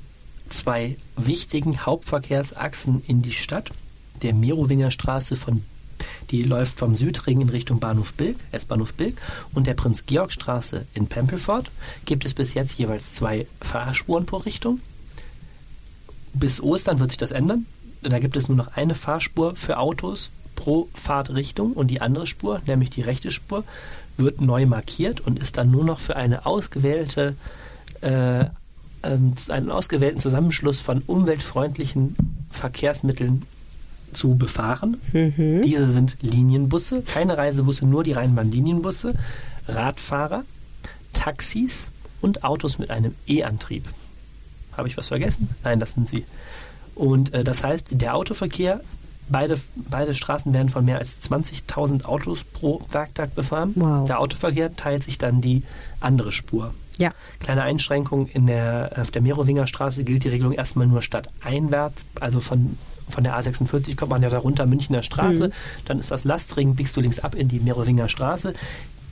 zwei 0.49 0.97
wichtigen 1.17 1.85
Hauptverkehrsachsen 1.85 3.03
in 3.07 3.23
die 3.23 3.33
Stadt, 3.33 3.71
der 4.23 4.35
Merowinger 4.35 4.91
Straße 4.91 5.37
von 5.37 5.63
die 6.31 6.43
läuft 6.43 6.79
vom 6.79 6.95
Südring 6.95 7.41
in 7.41 7.49
Richtung 7.49 7.81
Bahnhof 7.81 8.15
Bilk, 8.15 8.37
S-Bahnhof 8.53 8.95
Bilk, 8.95 9.21
und 9.55 9.67
der 9.67 9.75
Prinz-Georg-Straße 9.75 10.87
in 10.95 11.07
Pempelfort 11.07 11.71
gibt 12.05 12.25
es 12.25 12.35
bis 12.35 12.55
jetzt 12.55 12.79
jeweils 12.79 13.15
zwei 13.15 13.47
Fahrspuren 13.61 14.27
pro 14.27 14.39
Richtung. 14.39 14.81
Bis 16.35 16.61
Ostern 16.61 16.99
wird 16.99 17.11
sich 17.11 17.19
das 17.19 17.31
ändern. 17.31 17.67
Da 18.03 18.19
gibt 18.19 18.37
es 18.37 18.49
nur 18.49 18.57
noch 18.57 18.77
eine 18.77 18.95
Fahrspur 18.95 19.55
für 19.57 19.79
Autos 19.79 20.31
pro 20.57 20.89
Fahrtrichtung 20.95 21.73
und 21.73 21.89
die 21.89 22.01
andere 22.01 22.27
Spur, 22.27 22.61
nämlich 22.67 22.91
die 22.91 23.03
rechte 23.03 23.31
Spur, 23.31 23.65
wird 24.17 24.41
neu 24.41 24.67
markiert 24.67 25.21
und 25.21 25.39
ist 25.39 25.57
dann 25.57 25.71
nur 25.71 25.85
noch 25.85 25.99
für 25.99 26.17
eine 26.17 26.47
ausgewählte 26.47 27.37
äh, 28.01 28.47
ähm, 29.03 29.35
einen 29.49 29.71
ausgewählten 29.71 30.21
Zusammenschluss 30.21 30.81
von 30.81 31.03
umweltfreundlichen 31.07 32.17
Verkehrsmitteln 32.51 33.43
zu 34.13 34.35
befahren. 34.35 34.99
Mhm. 35.13 35.63
Diese 35.63 35.91
sind 35.91 36.19
Linienbusse, 36.23 37.03
keine 37.03 37.37
Reisebusse, 37.39 37.87
nur 37.87 38.05
die 38.05 38.13
Rheinbahn-Linienbusse, 38.13 39.15
Radfahrer, 39.69 40.45
Taxis 41.13 41.93
und 42.21 42.45
Autos 42.45 42.79
mit 42.79 42.91
einem 42.91 43.15
E-Antrieb. 43.27 43.89
Habe 44.77 44.89
ich 44.89 44.97
was 44.97 45.09
vergessen? 45.09 45.49
Nein, 45.65 45.81
das 45.81 45.93
sind 45.93 46.09
sie. 46.09 46.25
Und 46.95 47.33
äh, 47.35 47.45
das 47.45 47.65
heißt, 47.65 48.01
der 48.01 48.15
Autoverkehr, 48.15 48.81
beide, 49.29 49.59
beide 49.77 50.15
Straßen 50.15 50.53
werden 50.53 50.69
von 50.69 50.85
mehr 50.85 50.99
als 50.99 51.19
20.000 51.21 52.05
Autos 52.05 52.45
pro 52.45 52.83
Werktag 52.91 53.35
befahren. 53.35 53.73
Wow. 53.75 54.07
Der 54.07 54.21
Autoverkehr 54.21 54.75
teilt 54.75 55.03
sich 55.03 55.19
dann 55.19 55.41
die 55.41 55.63
andere 56.01 56.33
Spur. 56.33 56.73
Ja. 56.99 57.11
Kleine 57.41 57.63
Einschränkung, 57.63 58.29
in 58.29 58.47
der, 58.47 58.93
auf 59.01 59.11
der 59.11 59.23
Merowinger 59.23 59.67
Straße 59.67 60.05
gilt 60.05 60.25
die 60.25 60.29
Regelung 60.29 60.53
erstmal 60.53 60.87
nur 60.87 61.03
stadteinwärts, 61.03 62.05
also 62.21 62.41
von, 62.41 62.79
von 63.13 63.25
der 63.25 63.39
A46 63.39 63.97
kommt 63.97 64.11
man 64.11 64.23
ja 64.23 64.31
da 64.31 64.39
runter 64.39 64.67
Münchner 64.67 65.03
Straße, 65.03 65.49
Mhm. 65.49 65.53
dann 65.85 65.99
ist 65.99 66.11
das 66.11 66.25
Lastring, 66.25 66.75
biegst 66.75 66.97
du 66.97 67.01
links 67.01 67.19
ab 67.21 67.35
in 67.35 67.49
die 67.49 67.61
Merowinger 67.61 68.09
Straße. 68.09 68.55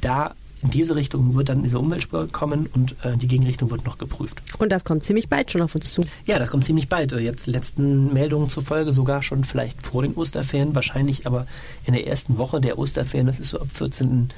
Da 0.00 0.34
in 0.62 0.70
diese 0.70 0.94
Richtung 0.94 1.34
wird 1.34 1.48
dann 1.48 1.62
diese 1.62 1.78
Umweltspur 1.78 2.28
kommen 2.30 2.66
und 2.74 2.94
äh, 3.02 3.16
die 3.16 3.28
Gegenrichtung 3.28 3.70
wird 3.70 3.86
noch 3.86 3.96
geprüft. 3.96 4.42
Und 4.58 4.70
das 4.70 4.84
kommt 4.84 5.02
ziemlich 5.02 5.28
bald 5.30 5.50
schon 5.50 5.62
auf 5.62 5.74
uns 5.74 5.90
zu. 5.94 6.02
Ja, 6.26 6.38
das 6.38 6.50
kommt 6.50 6.64
ziemlich 6.66 6.88
bald. 6.88 7.12
Äh, 7.12 7.20
Jetzt 7.20 7.46
letzten 7.46 8.12
Meldungen 8.12 8.50
zufolge 8.50 8.92
sogar 8.92 9.22
schon 9.22 9.44
vielleicht 9.44 9.80
vor 9.80 10.02
den 10.02 10.12
Osterferien, 10.14 10.74
wahrscheinlich 10.74 11.26
aber 11.26 11.46
in 11.86 11.94
der 11.94 12.06
ersten 12.06 12.36
Woche 12.36 12.60
der 12.60 12.78
Osterferien, 12.78 13.26
das 13.26 13.38
ist 13.38 13.50
so 13.50 13.60
ab 13.60 13.68
14. 13.72 14.28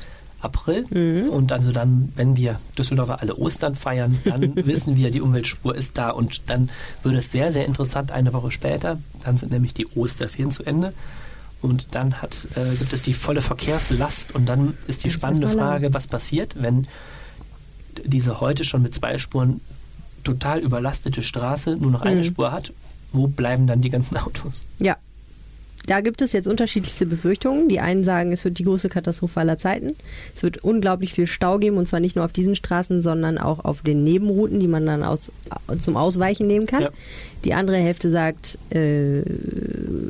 April. 0.43 0.85
Und 1.31 1.53
also 1.53 1.73
dann, 1.73 2.13
wenn 2.17 2.37
wir 2.37 2.59
Düsseldorfer 2.77 3.21
alle 3.23 3.37
Ostern 3.37 3.75
feiern, 3.75 4.19
dann 4.25 4.55
wissen 4.67 4.97
wir, 4.97 5.11
die 5.11 5.21
Umweltspur 5.21 5.75
ist 5.75 5.97
da 5.99 6.11
und 6.11 6.43
dann 6.51 6.69
wird 7.03 7.15
es 7.17 7.31
sehr, 7.31 7.53
sehr 7.53 7.65
interessant 7.67 8.11
eine 8.13 8.33
Woche 8.33 8.51
später. 8.51 8.99
Dann 9.25 9.37
sind 9.37 9.53
nämlich 9.53 9.73
die 9.75 9.87
Osterferien 9.95 10.51
zu 10.51 10.65
Ende. 10.65 10.93
Und 11.61 11.95
dann 11.95 12.21
hat, 12.21 12.49
äh, 12.57 12.75
gibt 12.77 12.93
es 12.93 13.03
die 13.03 13.15
volle 13.15 13.41
Verkehrslast 13.41 14.35
und 14.35 14.47
dann 14.47 14.77
ist 14.89 15.05
die 15.05 15.09
Das 15.09 15.15
ist 15.15 15.21
spannende 15.21 15.47
lang. 15.47 15.57
Frage, 15.57 15.95
was 15.95 16.09
passiert, 16.09 16.61
wenn 16.61 16.89
diese 18.05 18.41
heute 18.41 18.65
schon 18.65 18.83
mit 18.83 18.93
zwei 18.95 19.17
Spuren 19.19 19.61
total 20.25 20.59
überlastete 20.61 21.23
Straße 21.23 21.77
nur 21.77 21.91
noch 21.93 22.03
eine 22.03 22.17
Mhm. 22.21 22.25
Spur 22.25 22.51
hat, 22.51 22.73
wo 23.13 23.29
bleiben 23.29 23.67
dann 23.69 23.81
die 23.81 23.91
ganzen 23.91 24.17
Autos? 24.17 24.65
Ja. 24.81 24.97
Da 25.87 26.01
gibt 26.01 26.23
es 26.23 26.33
jetzt 26.33 26.47
unterschiedlichste 26.47 27.07
Befürchtungen. 27.07 27.69
Die 27.69 27.81
einen 27.81 28.05
sagen, 28.05 28.33
es 28.33 28.45
wird 28.45 28.59
die 28.59 28.65
große 28.65 28.89
Katastrophe 28.89 29.41
aller 29.41 29.59
Zeiten. 29.59 29.95
Es 30.35 30.43
wird 30.43 30.59
unglaublich 30.63 31.13
viel 31.13 31.27
Stau 31.27 31.59
geben 31.59 31.77
und 31.77 31.89
zwar 31.89 32.01
nicht 32.01 32.15
nur 32.17 32.25
auf 32.25 32.33
diesen 32.33 32.55
Straßen, 32.55 33.03
sondern 33.03 33.39
auch 33.39 33.65
auf 33.65 33.83
den 33.83 34.05
Nebenrouten, 34.05 34.61
die 34.61 34.69
man 34.69 34.87
dann 34.87 35.03
aus, 35.03 35.33
zum 35.81 35.97
Ausweichen 35.97 36.47
nehmen 36.47 36.67
kann. 36.67 36.83
Ja. 36.83 36.91
Die 37.45 37.55
andere 37.55 37.79
Hälfte 37.79 38.09
sagt, 38.11 38.57
äh, 38.71 39.23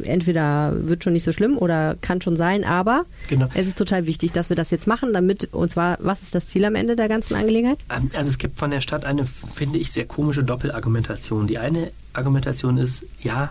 entweder 0.05 0.75
wird 0.87 1.03
schon 1.05 1.15
nicht 1.15 1.25
so 1.25 1.33
schlimm 1.33 1.57
oder 1.57 1.97
kann 2.03 2.21
schon 2.21 2.37
sein, 2.37 2.65
aber 2.65 3.07
Genau. 3.29 3.49
es 3.55 3.67
ist 3.67 3.79
total 3.79 4.07
wichtig, 4.07 4.33
dass 4.33 4.51
wir 4.51 4.57
das 4.57 4.71
jetzt 4.71 4.87
machen, 4.87 5.15
damit, 5.15 5.49
und 5.53 5.71
zwar, 5.71 5.97
was 6.01 6.21
ist 6.23 6.35
das 6.35 6.47
Ziel 6.49 6.65
am 6.67 6.75
Ende 6.75 6.97
der 6.97 7.09
ganzen 7.09 7.35
Angelegenheit? 7.35 7.79
Ähm, 7.91 8.11
Also 8.15 8.29
es 8.29 8.37
gibt 8.37 8.59
von 8.59 8.71
der 8.71 8.83
Stadt 8.83 9.07
eine, 9.07 9.25
finde 9.25 9.79
ich, 9.79 9.91
sehr 9.93 10.05
komische 10.05 10.45
Doppelargumentation. 10.45 11.47
Die 11.47 11.57
eine 11.59 11.91
Argumentation 12.13 12.77
ist, 12.77 13.07
ja, 13.23 13.51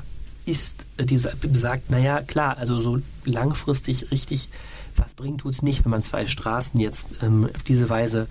ist, 0.51 0.85
äh, 0.97 1.05
die 1.05 1.17
sa- 1.17 1.31
besagt, 1.41 1.89
naja, 1.89 2.21
klar, 2.21 2.57
also 2.57 2.79
so 2.79 2.99
langfristig 3.25 4.11
richtig 4.11 4.49
was 4.95 5.13
bringt, 5.13 5.41
tut 5.41 5.53
es 5.53 5.61
nicht, 5.61 5.85
wenn 5.85 5.91
man 5.91 6.03
zwei 6.03 6.27
Straßen 6.27 6.79
jetzt 6.79 7.07
ähm, 7.23 7.49
auf 7.55 7.63
diese 7.63 7.87
Weise 7.89 8.27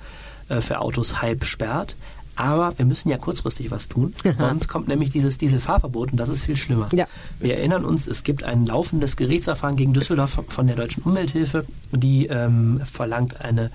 äh, 0.48 0.60
für 0.60 0.80
Autos 0.80 1.22
halb 1.22 1.44
sperrt. 1.44 1.96
Aber 2.36 2.72
wir 2.78 2.86
müssen 2.86 3.10
ja 3.10 3.18
kurzfristig 3.18 3.70
was 3.70 3.88
tun, 3.88 4.14
sonst 4.38 4.66
kommt 4.68 4.88
nämlich 4.88 5.10
dieses 5.10 5.36
Dieselfahrverbot 5.36 6.12
und 6.12 6.16
das 6.16 6.30
ist 6.30 6.44
viel 6.46 6.56
schlimmer. 6.56 6.88
Ja. 6.92 7.06
Wir 7.38 7.58
erinnern 7.58 7.84
uns, 7.84 8.06
es 8.06 8.22
gibt 8.22 8.44
ein 8.44 8.64
laufendes 8.64 9.16
Gerichtsverfahren 9.16 9.76
gegen 9.76 9.92
Düsseldorf 9.92 10.40
von 10.48 10.66
der 10.66 10.76
Deutschen 10.76 11.02
Umwelthilfe, 11.02 11.66
die 11.92 12.28
ähm, 12.28 12.80
verlangt 12.90 13.42
eine 13.42 13.70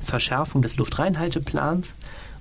Verschärfung 0.00 0.62
des 0.62 0.76
Luftreinhalteplans. 0.76 1.94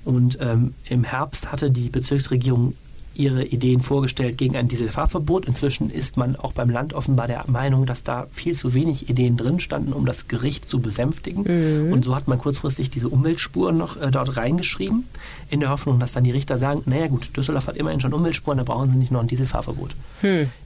Und 0.06 0.38
ähm, 0.40 0.76
im 0.86 1.04
Herbst 1.04 1.52
hatte 1.52 1.72
die 1.72 1.90
Bezirksregierung 1.90 2.76
ihre 3.18 3.44
Ideen 3.44 3.82
vorgestellt 3.82 4.38
gegen 4.38 4.56
ein 4.56 4.68
Dieselfahrverbot. 4.68 5.46
Inzwischen 5.46 5.90
ist 5.90 6.18
man 6.18 6.36
auch 6.36 6.54
beim 6.54 6.70
Land 6.70 6.94
offenbar 6.94 7.28
der 7.28 7.44
Meinung, 7.48 7.86
dass 7.86 8.04
da 8.04 8.28
viel 8.32 8.54
zu 8.54 8.74
wenig 8.74 9.10
Ideen 9.10 9.38
drin 9.38 9.60
standen, 9.60 9.94
um 9.94 10.06
das 10.06 10.28
Gericht 10.28 10.70
zu 10.70 10.80
besänftigen. 10.80 11.44
Und 11.92 12.06
so 12.06 12.16
hat 12.16 12.28
man 12.28 12.38
kurzfristig 12.38 12.90
diese 12.90 13.10
Umweltspuren 13.10 13.78
noch 13.78 14.00
äh, 14.02 14.12
dort 14.12 14.38
reingeschrieben, 14.38 15.08
in 15.50 15.60
der 15.60 15.70
Hoffnung, 15.70 16.00
dass 16.00 16.14
dann 16.14 16.24
die 16.24 16.32
Richter 16.32 16.58
sagen, 16.58 16.82
naja 16.86 17.08
gut, 17.08 17.36
Düsseldorf 17.36 17.68
hat 17.68 17.78
immerhin 17.78 18.00
schon 18.00 18.14
Umweltspuren, 18.14 18.58
da 18.58 18.64
brauchen 18.64 18.90
sie 18.90 18.98
nicht 18.98 19.12
noch 19.12 19.22
ein 19.22 19.28
Dieselfahrverbot. 19.28 19.96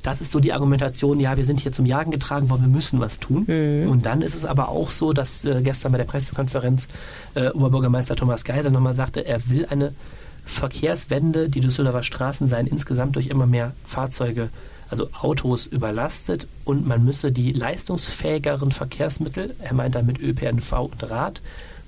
Das 0.01 0.21
ist 0.21 0.31
so 0.31 0.39
die 0.39 0.53
Argumentation, 0.53 1.19
ja, 1.19 1.38
wir 1.38 1.45
sind 1.45 1.59
hier 1.59 1.71
zum 1.71 1.85
Jagen 1.85 2.12
getragen 2.12 2.49
worden, 2.49 2.62
wir 2.62 2.69
müssen 2.69 2.99
was 2.99 3.19
tun. 3.19 3.45
Und 3.89 4.05
dann 4.05 4.21
ist 4.21 4.35
es 4.35 4.45
aber 4.45 4.69
auch 4.69 4.89
so, 4.89 5.13
dass 5.13 5.45
äh, 5.45 5.62
gestern 5.63 5.91
bei 5.91 5.97
der 5.97 6.05
Pressekonferenz 6.05 6.88
äh, 7.35 7.49
Oberbürgermeister 7.49 8.15
Thomas 8.15 8.43
Geisel 8.43 8.71
nochmal 8.71 8.93
sagte, 8.93 9.25
er 9.25 9.49
will 9.49 9.65
eine 9.69 9.93
Verkehrswende, 10.49 11.47
die 11.47 11.62
Düsseldorfer 11.62 12.03
Straßen 12.03 12.47
seien 12.47 12.67
insgesamt 12.67 13.15
durch 13.15 13.27
immer 13.27 13.45
mehr 13.45 13.73
Fahrzeuge, 13.85 14.49
also 14.89 15.07
Autos 15.13 15.67
überlastet 15.67 16.47
und 16.65 16.88
man 16.88 17.03
müsse 17.05 17.31
die 17.31 17.53
leistungsfähigeren 17.53 18.71
Verkehrsmittel, 18.71 19.55
er 19.59 19.73
meint 19.75 19.95
damit 19.95 20.19
ÖPNV 20.19 20.71
und 20.91 21.09
Rad, 21.09 21.41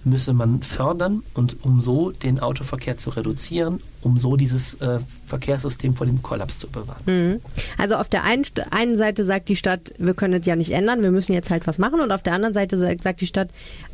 müsse 0.03 0.33
man 0.33 0.61
fördern 0.63 1.23
und 1.33 1.57
um 1.63 1.79
so 1.81 2.11
den 2.11 2.39
Autoverkehr 2.39 2.97
zu 2.97 3.11
reduzieren, 3.11 3.79
um 4.01 4.17
so 4.17 4.35
dieses 4.35 4.75
äh, 4.81 4.99
Verkehrssystem 5.27 5.93
vor 5.95 6.07
dem 6.07 6.23
Kollaps 6.23 6.57
zu 6.57 6.67
bewahren. 6.67 7.01
Mhm. 7.05 7.41
Also 7.77 7.95
auf 7.95 8.09
der 8.09 8.23
einen, 8.23 8.43
einen 8.71 8.97
Seite 8.97 9.23
sagt 9.23 9.49
die 9.49 9.55
Stadt, 9.55 9.93
wir 9.99 10.13
können 10.15 10.37
das 10.39 10.47
ja 10.47 10.55
nicht 10.55 10.71
ändern, 10.71 11.03
wir 11.03 11.11
müssen 11.11 11.33
jetzt 11.33 11.49
halt 11.51 11.67
was 11.67 11.77
machen. 11.77 11.99
Und 11.99 12.11
auf 12.11 12.23
der 12.23 12.33
anderen 12.33 12.53
Seite 12.53 12.77
sagt, 12.77 13.21
die 13.21 13.27
Stadt, 13.27 13.49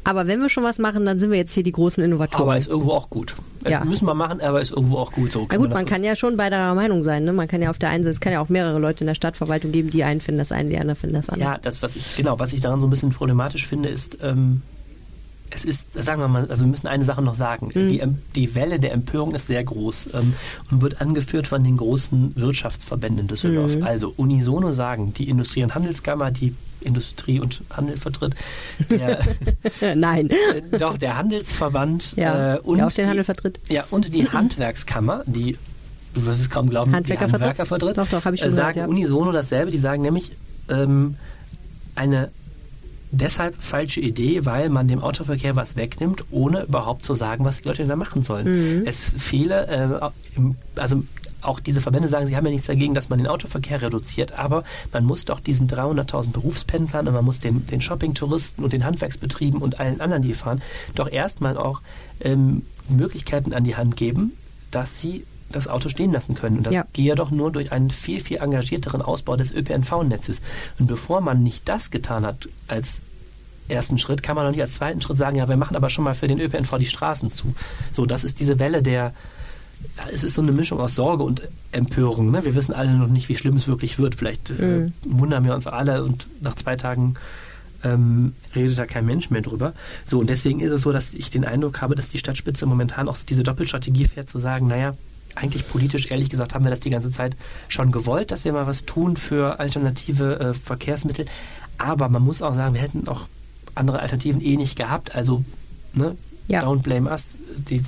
aber 0.05 0.27
wenn 0.27 0.39
wir 0.41 0.49
schon 0.49 0.63
was 0.63 0.79
machen, 0.79 1.05
dann 1.05 1.19
sind 1.19 1.29
wir 1.31 1.37
jetzt 1.37 1.51
hier 1.53 1.63
die 1.63 1.73
großen 1.73 2.01
Innovatoren. 2.03 2.43
Aber 2.43 2.57
ist 2.57 2.67
irgendwo 2.69 2.91
auch 2.91 3.09
gut. 3.09 3.35
Das 3.61 3.71
Ja. 3.73 3.83
müssen 3.83 4.05
wir 4.07 4.13
machen, 4.13 4.39
aber 4.39 4.61
ist 4.61 4.71
irgendwo 4.71 4.97
auch 4.97 5.11
gut. 5.11 5.31
So 5.33 5.45
Na 5.51 5.57
gut, 5.57 5.71
das 5.71 5.77
man 5.77 5.85
kann 5.85 6.03
ja 6.03 6.15
schon 6.15 6.37
beider 6.37 6.73
Meinung 6.73 7.03
sein. 7.03 7.25
Ne? 7.25 7.33
Man 7.33 7.49
kann 7.49 7.61
ja 7.61 7.69
auf 7.69 7.79
der 7.79 7.89
einen 7.89 8.03
Seite, 8.05 8.13
es 8.13 8.21
kann 8.21 8.31
ja 8.31 8.39
auch 8.39 8.49
mehrere 8.49 8.79
Leute 8.79 9.01
in 9.03 9.07
der 9.07 9.15
Stadtverwaltung 9.15 9.73
geben, 9.73 9.89
die 9.89 10.03
einen 10.05 10.21
finden 10.21 10.39
das 10.39 10.53
eine, 10.53 10.69
die 10.69 10.77
anderen 10.77 10.95
finden 10.95 11.15
das 11.15 11.29
andere. 11.29 11.49
Ja, 11.49 11.57
das, 11.57 11.81
was 11.81 11.95
ich, 11.97 12.15
genau, 12.15 12.39
was 12.39 12.53
ich 12.53 12.61
daran 12.61 12.79
so 12.79 12.87
ein 12.87 12.89
bisschen 12.89 13.09
problematisch 13.09 13.67
finde, 13.67 13.89
ist, 13.89 14.19
ähm, 14.21 14.61
es 15.49 15.65
ist, 15.65 15.93
sagen 15.93 16.21
wir 16.21 16.27
mal, 16.27 16.47
also 16.49 16.65
wir 16.65 16.69
müssen 16.69 16.87
eine 16.87 17.05
Sache 17.05 17.21
noch 17.21 17.35
sagen. 17.35 17.69
Die, 17.73 17.99
ähm, 17.99 18.19
die 18.35 18.53
Welle 18.55 18.79
der 18.79 18.91
Empörung 18.93 19.33
ist 19.33 19.47
sehr 19.47 19.63
groß 19.63 20.09
ähm, 20.13 20.33
und 20.71 20.81
wird 20.81 21.01
angeführt 21.01 21.47
von 21.47 21.63
den 21.63 21.77
großen 21.77 22.35
Wirtschaftsverbänden 22.35 23.21
in 23.21 23.27
Düsseldorf. 23.27 23.77
Also 23.81 24.13
unisono 24.17 24.73
sagen, 24.73 25.13
die 25.13 25.29
Industrie- 25.29 25.63
und 25.63 25.75
Handelskammer, 25.75 26.31
die 26.31 26.53
Industrie 26.81 27.39
und 27.39 27.61
Handel 27.75 27.97
vertritt, 27.97 28.35
der, 28.89 29.19
Nein. 29.95 30.29
äh, 30.29 30.77
doch, 30.77 30.97
der 30.97 31.17
Handelsverband 31.17 32.15
Ja, 32.15 32.55
äh, 32.55 32.59
und 32.59 32.77
der 32.77 32.87
auch 32.87 32.91
den 32.91 33.03
die, 33.05 33.09
Handel 33.09 33.23
vertritt. 33.23 33.59
Ja, 33.69 33.85
und 33.89 34.13
die 34.13 34.29
Handwerkskammer, 34.29 35.23
die, 35.25 35.57
du 36.13 36.25
wirst 36.25 36.41
es 36.41 36.49
kaum 36.49 36.69
glauben, 36.69 36.93
Handwerker 36.93 37.25
die 37.25 37.33
Handwerker 37.33 37.65
vertritt? 37.65 37.95
vertritt, 37.95 38.13
Doch, 38.13 38.23
doch, 38.23 38.31
ich 38.33 38.39
schon 38.39 38.49
äh, 38.49 38.51
gehört, 38.51 38.75
sagen 38.75 38.79
ja. 38.79 38.85
unisono 38.87 39.31
dasselbe. 39.31 39.71
Die 39.71 39.77
sagen 39.77 40.01
nämlich, 40.01 40.31
ähm, 40.69 41.15
eine 41.95 42.29
deshalb 43.17 43.55
falsche 43.61 43.99
Idee, 44.01 44.45
weil 44.45 44.69
man 44.69 44.87
dem 44.87 45.01
Autoverkehr 45.01 45.55
was 45.55 45.75
wegnimmt, 45.75 46.25
ohne 46.31 46.63
überhaupt 46.63 47.03
zu 47.03 47.13
sagen, 47.13 47.45
was 47.45 47.61
die 47.61 47.67
Leute 47.67 47.85
da 47.85 47.95
machen 47.95 48.21
sollen. 48.21 48.79
Mhm. 48.81 48.87
Es 48.87 49.13
fehle, 49.17 49.67
äh, 50.35 50.39
also 50.79 51.03
auch 51.41 51.59
diese 51.59 51.81
Verbände 51.81 52.09
sagen, 52.09 52.25
sie 52.27 52.35
haben 52.35 52.45
ja 52.45 52.51
nichts 52.51 52.67
dagegen, 52.67 52.93
dass 52.93 53.09
man 53.09 53.19
den 53.19 53.27
Autoverkehr 53.27 53.81
reduziert, 53.81 54.33
aber 54.33 54.63
man 54.91 55.05
muss 55.05 55.23
doch 55.25 55.39
diesen 55.39 55.67
300.000 55.67 56.31
Berufspendlern 56.31 57.07
und 57.07 57.13
man 57.13 57.23
muss 57.23 57.39
den, 57.39 57.65
den 57.67 57.79
Shoppingtouristen 57.79 58.63
und 58.63 58.73
den 58.73 58.83
Handwerksbetrieben 58.83 59.61
und 59.61 59.79
allen 59.79 60.01
anderen, 60.01 60.23
die 60.23 60.33
fahren, 60.33 60.61
doch 60.95 61.09
erstmal 61.09 61.57
auch 61.57 61.81
ähm, 62.21 62.63
Möglichkeiten 62.89 63.53
an 63.53 63.63
die 63.63 63.75
Hand 63.75 63.95
geben, 63.95 64.33
dass 64.71 64.99
sie 64.99 65.25
das 65.49 65.67
Auto 65.69 65.87
stehen 65.87 66.11
lassen 66.11 66.35
können. 66.35 66.57
Und 66.57 66.67
das 66.67 66.73
Ja. 66.73 66.85
gehe 66.91 67.15
doch 67.15 67.31
nur 67.31 67.51
durch 67.51 67.71
einen 67.71 67.89
viel, 67.89 68.19
viel 68.19 68.37
engagierteren 68.37 69.01
Ausbau 69.01 69.37
des 69.37 69.53
ÖPNV-Netzes. 69.53 70.41
Und 70.79 70.87
bevor 70.87 71.21
man 71.21 71.41
nicht 71.43 71.69
das 71.69 71.89
getan 71.91 72.25
hat 72.25 72.49
als 72.67 73.01
ersten 73.67 73.97
Schritt, 73.97 74.23
kann 74.23 74.35
man 74.35 74.45
noch 74.45 74.51
nicht 74.51 74.61
als 74.61 74.73
zweiten 74.73 75.01
Schritt 75.01 75.17
sagen, 75.17 75.37
ja, 75.37 75.47
wir 75.49 75.57
machen 75.57 75.75
aber 75.75 75.89
schon 75.89 76.03
mal 76.03 76.13
für 76.13 76.27
den 76.27 76.39
ÖPNV 76.39 76.77
die 76.77 76.85
Straßen 76.85 77.29
zu. 77.29 77.53
So, 77.91 78.05
das 78.05 78.23
ist 78.23 78.39
diese 78.39 78.59
Welle 78.59 78.81
der, 78.81 79.13
ja, 79.97 80.03
es 80.11 80.23
ist 80.23 80.35
so 80.35 80.41
eine 80.41 80.51
Mischung 80.51 80.79
aus 80.79 80.95
Sorge 80.95 81.23
und 81.23 81.47
Empörung. 81.71 82.31
Ne? 82.31 82.45
Wir 82.45 82.55
wissen 82.55 82.73
alle 82.73 82.93
noch 82.93 83.07
nicht, 83.07 83.29
wie 83.29 83.35
schlimm 83.35 83.57
es 83.57 83.67
wirklich 83.67 83.99
wird. 83.99 84.15
Vielleicht 84.15 84.49
äh, 84.51 84.89
wundern 85.03 85.45
wir 85.45 85.53
uns 85.53 85.67
alle 85.67 86.03
und 86.03 86.27
nach 86.41 86.55
zwei 86.55 86.75
Tagen 86.75 87.15
ähm, 87.83 88.33
redet 88.55 88.77
da 88.77 88.85
kein 88.85 89.05
Mensch 89.05 89.29
mehr 89.29 89.41
drüber. 89.41 89.73
So, 90.05 90.19
und 90.19 90.29
deswegen 90.29 90.59
ist 90.59 90.71
es 90.71 90.81
so, 90.81 90.91
dass 90.91 91.13
ich 91.13 91.29
den 91.29 91.45
Eindruck 91.45 91.81
habe, 91.81 91.95
dass 91.95 92.09
die 92.09 92.17
Stadtspitze 92.17 92.65
momentan 92.65 93.07
auch 93.07 93.17
diese 93.17 93.43
Doppelstrategie 93.43 94.05
fährt, 94.05 94.29
zu 94.29 94.39
sagen, 94.39 94.67
naja, 94.67 94.95
eigentlich 95.35 95.67
politisch, 95.69 96.09
ehrlich 96.09 96.29
gesagt, 96.29 96.55
haben 96.55 96.65
wir 96.65 96.71
das 96.71 96.79
die 96.79 96.89
ganze 96.89 97.11
Zeit 97.11 97.35
schon 97.67 97.91
gewollt, 97.91 98.31
dass 98.31 98.45
wir 98.45 98.53
mal 98.53 98.65
was 98.65 98.85
tun 98.85 99.17
für 99.17 99.59
alternative 99.59 100.39
äh, 100.39 100.53
Verkehrsmittel. 100.53 101.25
Aber 101.77 102.09
man 102.09 102.23
muss 102.23 102.41
auch 102.41 102.55
sagen, 102.55 102.73
wir 102.73 102.81
hätten 102.81 103.07
auch 103.07 103.27
andere 103.77 103.99
Alternativen 103.99 104.41
eh 104.41 104.57
nicht 104.57 104.75
gehabt. 104.77 105.15
Also, 105.15 105.43
ne, 105.93 106.15
Ja. 106.47 106.63
don't 106.63 106.81
blame 106.81 107.09
us. 107.09 107.37
Die, 107.57 107.81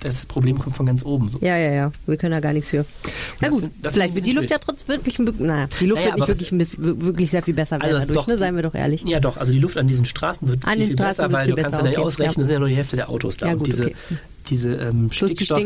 das 0.00 0.26
Problem 0.26 0.58
kommt 0.58 0.76
von 0.76 0.84
ganz 0.86 1.04
oben. 1.04 1.30
So. 1.30 1.38
Ja, 1.40 1.56
ja, 1.56 1.70
ja. 1.72 1.92
Wir 2.06 2.16
können 2.18 2.32
da 2.32 2.40
gar 2.40 2.52
nichts 2.52 2.68
für. 2.70 2.84
Na 3.40 3.48
das 3.48 3.50
gut, 3.50 3.60
find- 3.62 3.72
das 3.82 3.94
vielleicht 3.94 4.14
wird 4.14 4.26
die 4.26 4.32
Luft 4.32 4.50
ja 4.50 4.56
schwierig. 4.58 4.64
trotzdem 4.66 4.88
wirklich 4.88 5.18
ein 5.18 5.24
bisschen, 5.24 5.46
naja, 5.46 5.68
die 5.80 5.86
Luft 5.86 6.02
Naja, 6.02 6.14
wird 6.16 6.18
nicht 6.18 6.28
wirklich, 6.28 6.52
ein 6.52 6.58
bisschen, 6.58 6.84
wir- 6.84 7.00
wirklich 7.06 7.30
sehr 7.30 7.42
viel 7.42 7.54
besser 7.54 7.80
werden 7.80 7.94
Also 7.94 8.06
dadurch, 8.08 8.14
doch- 8.14 8.26
ne? 8.28 8.38
Seien 8.38 8.54
wir 8.56 8.62
doch 8.62 8.74
ehrlich. 8.74 9.02
Ja, 9.06 9.20
doch, 9.20 9.36
also 9.38 9.52
die 9.52 9.58
Luft 9.58 9.76
an 9.78 9.86
diesen 9.88 10.04
Straßen 10.04 10.46
wird 10.48 10.64
An 10.66 10.74
viel, 10.78 10.92
Straßen 10.92 10.96
besser, 11.24 11.32
weil 11.32 11.46
viel 11.46 11.54
du 11.56 11.62
kannst 11.62 11.70
besser, 11.78 11.82
ja 11.84 11.88
nicht 11.90 11.98
okay, 11.98 12.06
ausrechnen, 12.06 12.36
ja. 12.36 12.42
es 12.42 12.46
sind 12.48 12.54
ja 12.54 12.58
nur 12.60 12.68
die 12.68 12.76
Hälfte 12.76 12.96
der 12.96 13.08
Autos 13.08 13.36
da. 13.38 13.46
Ja, 13.46 13.52
und 13.52 13.58
gut, 13.58 13.66
diese, 13.68 13.84
okay. 13.86 13.94
diese 14.50 14.74
ähm, 14.74 15.08
die 15.08 15.14
Stickstoff. 15.16 15.62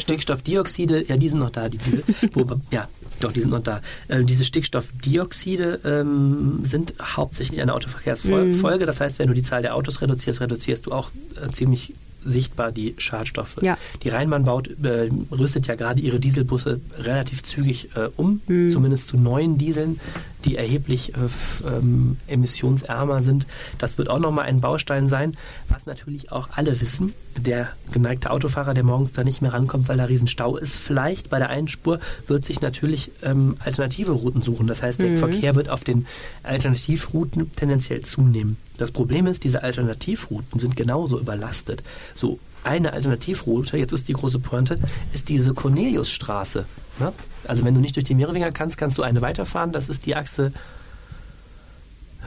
Stickstoffdioxide, 0.00 1.04
ja, 1.08 1.16
die 1.16 1.28
sind 1.28 1.38
noch 1.38 1.50
da. 1.50 1.68
Die, 1.68 1.78
diese, 1.78 2.02
wo, 2.34 2.44
ja, 2.70 2.88
doch, 3.20 3.32
die 3.32 3.40
sind 3.40 3.50
noch 3.50 3.62
da. 3.62 3.80
Ähm, 4.08 4.26
diese 4.26 4.44
Stickstoffdioxide 4.44 5.80
ähm, 5.84 6.60
sind 6.64 6.94
hauptsächlich 7.00 7.60
eine 7.60 7.72
Mhm. 7.72 7.76
Autoverkehrsfolge. 7.76 8.86
Das 8.86 9.00
heißt, 9.00 9.18
wenn 9.18 9.28
du 9.28 9.34
die 9.34 9.42
Zahl 9.42 9.62
der 9.62 9.74
Autos 9.76 10.00
reduzierst, 10.02 10.40
reduzierst 10.40 10.86
du 10.86 10.92
auch 10.92 11.10
äh, 11.36 11.50
ziemlich 11.52 11.94
sichtbar 12.22 12.70
die 12.70 12.94
Schadstoffe. 12.98 13.56
Ja. 13.62 13.78
Die 14.02 14.10
Rheinbahn 14.10 14.44
baut, 14.44 14.68
äh, 14.84 15.08
rüstet 15.32 15.66
ja 15.68 15.74
gerade 15.74 16.02
ihre 16.02 16.20
Dieselbusse 16.20 16.78
relativ 16.98 17.42
zügig 17.42 17.88
äh, 17.96 18.08
um, 18.16 18.42
Mhm. 18.46 18.70
zumindest 18.70 19.06
zu 19.06 19.16
neuen 19.16 19.56
Dieseln, 19.56 19.98
die 20.44 20.56
erheblich 20.56 21.14
äh, 21.14 21.68
ähm, 21.68 22.16
emissionsärmer 22.26 23.22
sind. 23.22 23.46
Das 23.78 23.98
wird 23.98 24.08
auch 24.08 24.18
nochmal 24.18 24.46
ein 24.46 24.60
Baustein 24.60 25.08
sein, 25.08 25.36
was 25.68 25.86
natürlich 25.86 26.32
auch 26.32 26.48
alle 26.54 26.80
wissen. 26.80 27.12
Der 27.36 27.68
geneigte 27.92 28.30
Autofahrer, 28.30 28.74
der 28.74 28.84
morgens 28.84 29.12
da 29.12 29.24
nicht 29.24 29.42
mehr 29.42 29.52
rankommt, 29.52 29.88
weil 29.88 29.96
da 29.96 30.04
riesen 30.04 30.28
Stau 30.28 30.56
ist, 30.56 30.76
vielleicht 30.76 31.30
bei 31.30 31.38
der 31.38 31.50
einen 31.50 31.68
Spur, 31.68 32.00
wird 32.26 32.44
sich 32.44 32.60
natürlich 32.60 33.12
ähm, 33.22 33.56
alternative 33.64 34.12
Routen 34.12 34.42
suchen. 34.42 34.66
Das 34.66 34.82
heißt, 34.82 35.00
der 35.00 35.16
Verkehr 35.16 35.54
wird 35.54 35.68
auf 35.68 35.84
den 35.84 36.06
Alternativrouten 36.42 37.52
tendenziell 37.52 38.02
zunehmen. 38.02 38.56
Das 38.78 38.90
Problem 38.90 39.26
ist, 39.26 39.44
diese 39.44 39.62
Alternativrouten 39.62 40.58
sind 40.58 40.76
genauso 40.76 41.20
überlastet. 41.20 41.82
So, 42.14 42.38
eine 42.64 42.92
Alternativroute, 42.92 43.76
jetzt 43.76 43.92
ist 43.92 44.08
die 44.08 44.12
große 44.12 44.38
Pointe, 44.38 44.78
ist 45.12 45.28
diese 45.28 45.54
Corneliusstraße. 45.54 46.66
Ne? 46.98 47.12
Also 47.46 47.64
wenn 47.64 47.74
du 47.74 47.80
nicht 47.80 47.96
durch 47.96 48.04
die 48.04 48.14
Merowinger 48.14 48.52
kannst, 48.52 48.78
kannst 48.78 48.98
du 48.98 49.02
eine 49.02 49.22
weiterfahren. 49.22 49.72
Das 49.72 49.88
ist 49.88 50.06
die 50.06 50.16
Achse, 50.16 50.52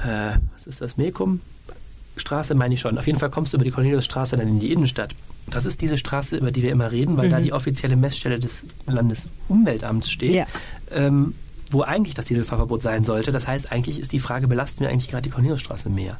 äh, 0.03 0.37
was 0.53 0.67
ist 0.67 0.81
das, 0.81 0.97
Mekum? 0.97 1.41
Straße 2.15 2.53
meine 2.55 2.75
ich 2.75 2.79
schon. 2.79 2.97
Auf 2.97 3.07
jeden 3.07 3.19
Fall 3.19 3.29
kommst 3.29 3.53
du 3.53 3.57
über 3.57 3.65
die 3.65 3.71
Corneliusstraße 3.71 4.37
dann 4.37 4.47
in 4.47 4.59
die 4.59 4.71
Innenstadt. 4.71 5.15
Das 5.49 5.65
ist 5.65 5.81
diese 5.81 5.97
Straße, 5.97 6.37
über 6.37 6.51
die 6.51 6.61
wir 6.61 6.71
immer 6.71 6.91
reden, 6.91 7.17
weil 7.17 7.29
da 7.29 7.39
die 7.39 7.51
offizielle 7.53 7.95
Messstelle 7.95 8.39
des 8.39 8.65
Landesumweltamts 8.85 10.09
steht. 10.09 10.35
Ja. 10.35 10.45
Ähm, 10.91 11.35
wo 11.71 11.81
eigentlich 11.81 12.13
das 12.13 12.25
Dieselfahrverbot 12.25 12.83
sein 12.83 13.03
sollte. 13.03 13.31
Das 13.31 13.47
heißt, 13.47 13.71
eigentlich 13.71 13.99
ist 13.99 14.11
die 14.11 14.19
Frage, 14.19 14.47
belasten 14.47 14.81
wir 14.81 14.89
eigentlich 14.89 15.09
gerade 15.09 15.23
die 15.23 15.31
Corneliusstraße 15.31 15.89
mehr? 15.89 16.17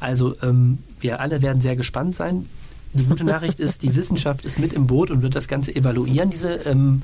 Also 0.00 0.36
ähm, 0.42 0.78
wir 1.00 1.20
alle 1.20 1.40
werden 1.40 1.60
sehr 1.60 1.76
gespannt 1.76 2.14
sein. 2.14 2.46
Die 2.94 3.04
gute 3.04 3.24
Nachricht 3.24 3.60
ist, 3.60 3.82
die 3.82 3.94
Wissenschaft 3.94 4.44
ist 4.44 4.58
mit 4.58 4.72
im 4.72 4.86
Boot 4.86 5.10
und 5.10 5.22
wird 5.22 5.34
das 5.34 5.48
Ganze 5.48 5.74
evaluieren, 5.74 6.30
diese, 6.30 6.54
ähm, 6.66 7.02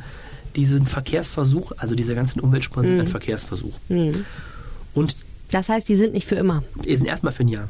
diesen 0.57 0.87
Verkehrsversuch. 0.87 1.72
Also 1.77 1.94
diese 1.94 2.14
ganzen 2.14 2.40
Umweltspuren 2.40 2.87
sind 2.87 3.01
ein 3.01 3.07
Verkehrsversuch. 3.09 3.74
Und 4.94 5.16
Das 5.51 5.68
heißt, 5.68 5.88
die 5.88 5.96
sind 5.96 6.12
nicht 6.12 6.27
für 6.27 6.35
immer. 6.35 6.62
die 6.85 6.94
sind 6.96 7.07
erstmal 7.07 7.33
für 7.33 7.42
ein 7.44 7.48
Jahr. 7.48 7.68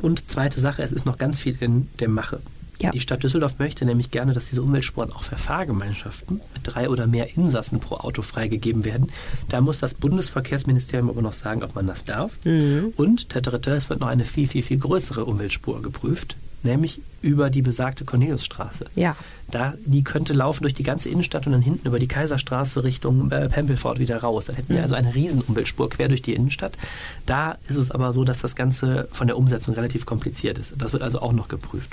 Und 0.00 0.30
zweite 0.30 0.60
Sache, 0.60 0.82
es 0.82 0.92
ist 0.92 1.06
noch 1.06 1.18
ganz 1.18 1.40
viel 1.40 1.56
in 1.60 1.88
der 2.00 2.08
Mache. 2.08 2.40
Ja. 2.80 2.90
Die 2.90 2.98
Stadt 3.00 3.22
Düsseldorf 3.22 3.60
möchte 3.60 3.84
nämlich 3.84 4.10
gerne, 4.10 4.32
dass 4.32 4.48
diese 4.50 4.60
Umweltspuren 4.62 5.12
auch 5.12 5.22
für 5.22 5.36
Fahrgemeinschaften 5.36 6.40
mit 6.54 6.62
drei 6.64 6.88
oder 6.90 7.06
mehr 7.06 7.36
Insassen 7.36 7.78
pro 7.78 7.96
Auto 7.96 8.22
freigegeben 8.22 8.84
werden. 8.84 9.10
Da 9.48 9.60
muss 9.60 9.78
das 9.78 9.94
Bundesverkehrsministerium 9.94 11.08
aber 11.08 11.22
noch 11.22 11.32
sagen, 11.34 11.62
ob 11.62 11.74
man 11.76 11.86
das 11.86 12.04
darf. 12.04 12.38
Und 12.96 13.28
tetereter, 13.28 13.72
es 13.76 13.88
wird 13.90 14.00
noch 14.00 14.08
eine 14.08 14.24
viel, 14.24 14.48
viel, 14.48 14.64
viel 14.64 14.78
größere 14.78 15.24
Umweltspur 15.24 15.82
geprüft, 15.82 16.36
nämlich 16.64 17.00
über 17.22 17.50
die 17.50 17.62
besagte 17.62 18.04
Corneliusstraße. 18.04 18.86
Ja. 18.94 19.16
Da, 19.50 19.74
die 19.84 20.02
könnte 20.02 20.32
laufen 20.32 20.62
durch 20.62 20.74
die 20.74 20.82
ganze 20.82 21.08
Innenstadt 21.08 21.46
und 21.46 21.52
dann 21.52 21.62
hinten 21.62 21.86
über 21.86 21.98
die 21.98 22.08
Kaiserstraße 22.08 22.84
Richtung 22.84 23.30
äh, 23.30 23.48
Pempelfort 23.48 23.98
wieder 23.98 24.18
raus. 24.18 24.46
Dann 24.46 24.56
hätten 24.56 24.74
wir 24.74 24.82
also 24.82 24.94
eine 24.94 25.14
riesen 25.14 25.42
Umweltspur 25.42 25.88
quer 25.90 26.08
durch 26.08 26.22
die 26.22 26.34
Innenstadt. 26.34 26.76
Da 27.26 27.58
ist 27.68 27.76
es 27.76 27.90
aber 27.90 28.12
so, 28.12 28.24
dass 28.24 28.40
das 28.40 28.56
Ganze 28.56 29.08
von 29.12 29.26
der 29.26 29.36
Umsetzung 29.36 29.74
relativ 29.74 30.06
kompliziert 30.06 30.58
ist. 30.58 30.74
Das 30.78 30.92
wird 30.92 31.02
also 31.02 31.20
auch 31.20 31.32
noch 31.32 31.48
geprüft. 31.48 31.92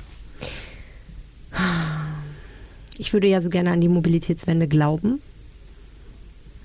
Ich 2.98 3.14
würde 3.14 3.28
ja 3.28 3.42
so 3.42 3.50
gerne 3.50 3.72
an 3.72 3.82
die 3.82 3.90
Mobilitätswende 3.90 4.68
glauben, 4.68 5.22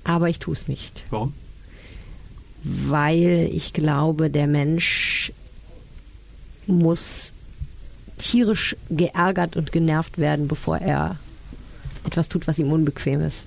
aber 0.04 0.28
ich 0.28 0.38
tue 0.38 0.54
es 0.54 0.68
nicht. 0.68 1.04
Warum? 1.10 1.34
weil 2.66 3.48
ich 3.52 3.72
glaube, 3.72 4.28
der 4.28 4.48
Mensch 4.48 5.32
muss 6.66 7.32
tierisch 8.18 8.76
geärgert 8.90 9.56
und 9.56 9.72
genervt 9.72 10.18
werden, 10.18 10.48
bevor 10.48 10.78
er 10.78 11.16
etwas 12.04 12.28
tut, 12.28 12.46
was 12.46 12.58
ihm 12.58 12.72
unbequem 12.72 13.20
ist. 13.20 13.46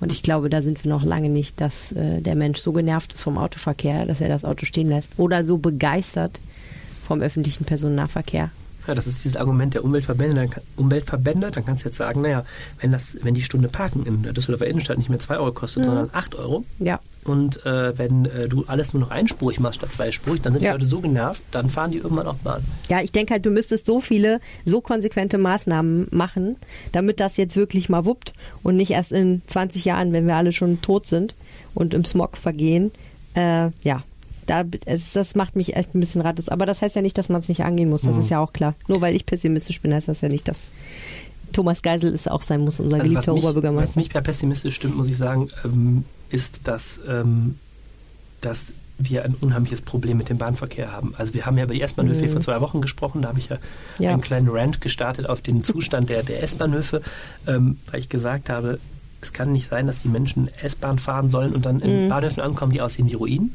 Und 0.00 0.12
ich 0.12 0.22
glaube, 0.22 0.48
da 0.48 0.62
sind 0.62 0.82
wir 0.82 0.90
noch 0.90 1.04
lange 1.04 1.28
nicht, 1.28 1.60
dass 1.60 1.92
äh, 1.92 2.20
der 2.22 2.34
Mensch 2.34 2.58
so 2.58 2.72
genervt 2.72 3.12
ist 3.12 3.22
vom 3.22 3.36
Autoverkehr, 3.36 4.06
dass 4.06 4.20
er 4.20 4.28
das 4.28 4.44
Auto 4.44 4.64
stehen 4.64 4.88
lässt. 4.88 5.18
Oder 5.18 5.44
so 5.44 5.58
begeistert 5.58 6.40
vom 7.06 7.20
öffentlichen 7.20 7.64
Personennahverkehr. 7.64 8.50
Ja, 8.86 8.94
das 8.94 9.06
ist 9.06 9.22
dieses 9.24 9.36
Argument 9.36 9.74
der 9.74 9.84
Umweltverbände. 9.84 10.34
Dann, 10.36 10.50
kann- 10.50 10.62
Umweltverbände, 10.76 11.50
dann 11.50 11.64
kannst 11.64 11.84
du 11.84 11.88
jetzt 11.88 11.98
sagen, 11.98 12.22
naja, 12.22 12.44
wenn, 12.80 12.90
das, 12.92 13.16
wenn 13.22 13.34
die 13.34 13.42
Stunde 13.42 13.68
Parken 13.68 14.04
in 14.06 14.22
der 14.22 14.32
Düsseldorfer 14.32 14.66
Innenstadt 14.66 14.98
nicht 14.98 15.10
mehr 15.10 15.18
2 15.18 15.36
Euro 15.38 15.52
kostet, 15.52 15.84
sondern 15.84 16.10
8 16.12 16.34
Euro, 16.36 16.64
Ja. 16.78 16.98
und 17.24 17.64
äh, 17.66 17.96
wenn 17.98 18.24
äh, 18.24 18.48
du 18.48 18.64
alles 18.66 18.92
nur 18.94 19.00
noch 19.02 19.10
einspurig 19.10 19.60
machst 19.60 19.76
statt 19.80 19.92
zweispurig, 19.92 20.40
dann 20.40 20.52
sind 20.54 20.62
Ja. 20.62 20.72
die 20.72 20.78
Leute 20.78 20.86
so 20.90 21.00
genervt, 21.00 21.42
dann 21.50 21.68
fahren 21.70 21.90
die 21.90 21.98
irgendwann 21.98 22.26
auch 22.26 22.36
Bahn. 22.36 22.62
Ja, 22.88 23.00
ich 23.00 23.12
denke 23.12 23.34
halt, 23.34 23.44
du 23.46 23.50
müsstest 23.50 23.86
so 23.86 24.00
viele, 24.00 24.40
so 24.64 24.80
konsequente 24.80 25.36
Maßnahmen 25.38 26.08
machen, 26.10 26.56
damit 26.92 27.20
das 27.20 27.36
jetzt 27.36 27.56
wirklich 27.56 27.88
mal 27.90 28.04
wuppt 28.06 28.32
und 28.62 28.76
nicht 28.76 28.90
erst 28.92 29.12
in 29.12 29.42
20 29.46 29.84
Jahren, 29.84 30.12
wenn 30.12 30.26
wir 30.26 30.36
alle 30.36 30.52
schon 30.52 30.80
tot 30.80 31.06
sind 31.06 31.34
und 31.74 31.92
im 31.94 32.04
Smog 32.04 32.36
vergehen. 32.38 32.90
Äh, 33.34 33.68
ja, 33.84 34.02
da, 34.50 34.64
es, 34.84 35.12
das 35.12 35.34
macht 35.34 35.56
mich 35.56 35.76
echt 35.76 35.94
ein 35.94 36.00
bisschen 36.00 36.20
ratlos. 36.20 36.48
Aber 36.48 36.66
das 36.66 36.82
heißt 36.82 36.96
ja 36.96 37.02
nicht, 37.02 37.16
dass 37.16 37.28
man 37.28 37.40
es 37.40 37.48
nicht 37.48 37.62
angehen 37.64 37.88
muss. 37.88 38.02
Das 38.02 38.16
ist 38.16 38.28
ja 38.30 38.38
auch 38.40 38.52
klar. 38.52 38.74
Nur 38.88 39.00
weil 39.00 39.14
ich 39.16 39.24
pessimistisch 39.26 39.80
bin, 39.80 39.94
heißt 39.94 40.08
das 40.08 40.20
ja 40.20 40.28
nicht, 40.28 40.48
dass 40.48 40.68
Thomas 41.52 41.82
Geisel 41.82 42.12
es 42.14 42.28
auch 42.28 42.42
sein 42.42 42.60
muss, 42.60 42.78
unser 42.80 42.96
Also 42.96 43.04
was 43.14 43.24
geliebter 43.26 43.32
mich, 43.34 43.42
was 43.42 43.50
Oberbürgermeister. 43.50 43.98
mich 44.00 44.10
per 44.10 44.20
pessimistisch 44.20 44.74
stimmt, 44.74 44.96
muss 44.96 45.08
ich 45.08 45.16
sagen, 45.16 45.48
ähm, 45.64 46.04
ist, 46.30 46.60
dass, 46.68 47.00
ähm, 47.08 47.58
dass 48.40 48.72
wir 48.98 49.24
ein 49.24 49.34
unheimliches 49.40 49.80
Problem 49.80 50.18
mit 50.18 50.28
dem 50.28 50.36
Bahnverkehr 50.38 50.92
haben. 50.92 51.14
Also 51.16 51.32
wir 51.34 51.46
haben 51.46 51.56
ja 51.56 51.64
über 51.64 51.72
die 51.74 51.80
S-Bahnhöfe 51.80 52.28
vor 52.28 52.40
zwei 52.42 52.60
Wochen 52.60 52.80
gesprochen, 52.82 53.22
da 53.22 53.28
habe 53.28 53.38
ich 53.38 53.48
ja, 53.48 53.56
Mhm. 53.98 54.04
Ja. 54.04 54.10
einen 54.12 54.20
kleinen 54.20 54.48
Rant 54.48 54.80
gestartet 54.80 55.26
auf 55.28 55.40
den 55.40 55.64
Zustand 55.64 56.10
der, 56.10 56.22
der 56.22 56.42
S-Bahnhöfe, 56.42 57.00
ähm, 57.46 57.78
weil 57.90 58.00
ich 58.00 58.08
gesagt 58.10 58.50
habe, 58.50 58.78
es 59.22 59.32
kann 59.32 59.52
nicht 59.52 59.66
sein, 59.66 59.86
dass 59.86 59.98
die 59.98 60.08
Menschen 60.08 60.48
S-Bahn 60.62 60.98
fahren 60.98 61.30
sollen 61.30 61.54
und 61.54 61.66
dann 61.66 61.76
Mhm. 61.76 61.82
in 61.82 62.08
Bahnhöfen 62.08 62.42
ankommen, 62.42 62.72
die 62.72 62.80
aussehen 62.82 63.08
wie 63.10 63.14
Ruinen. 63.14 63.52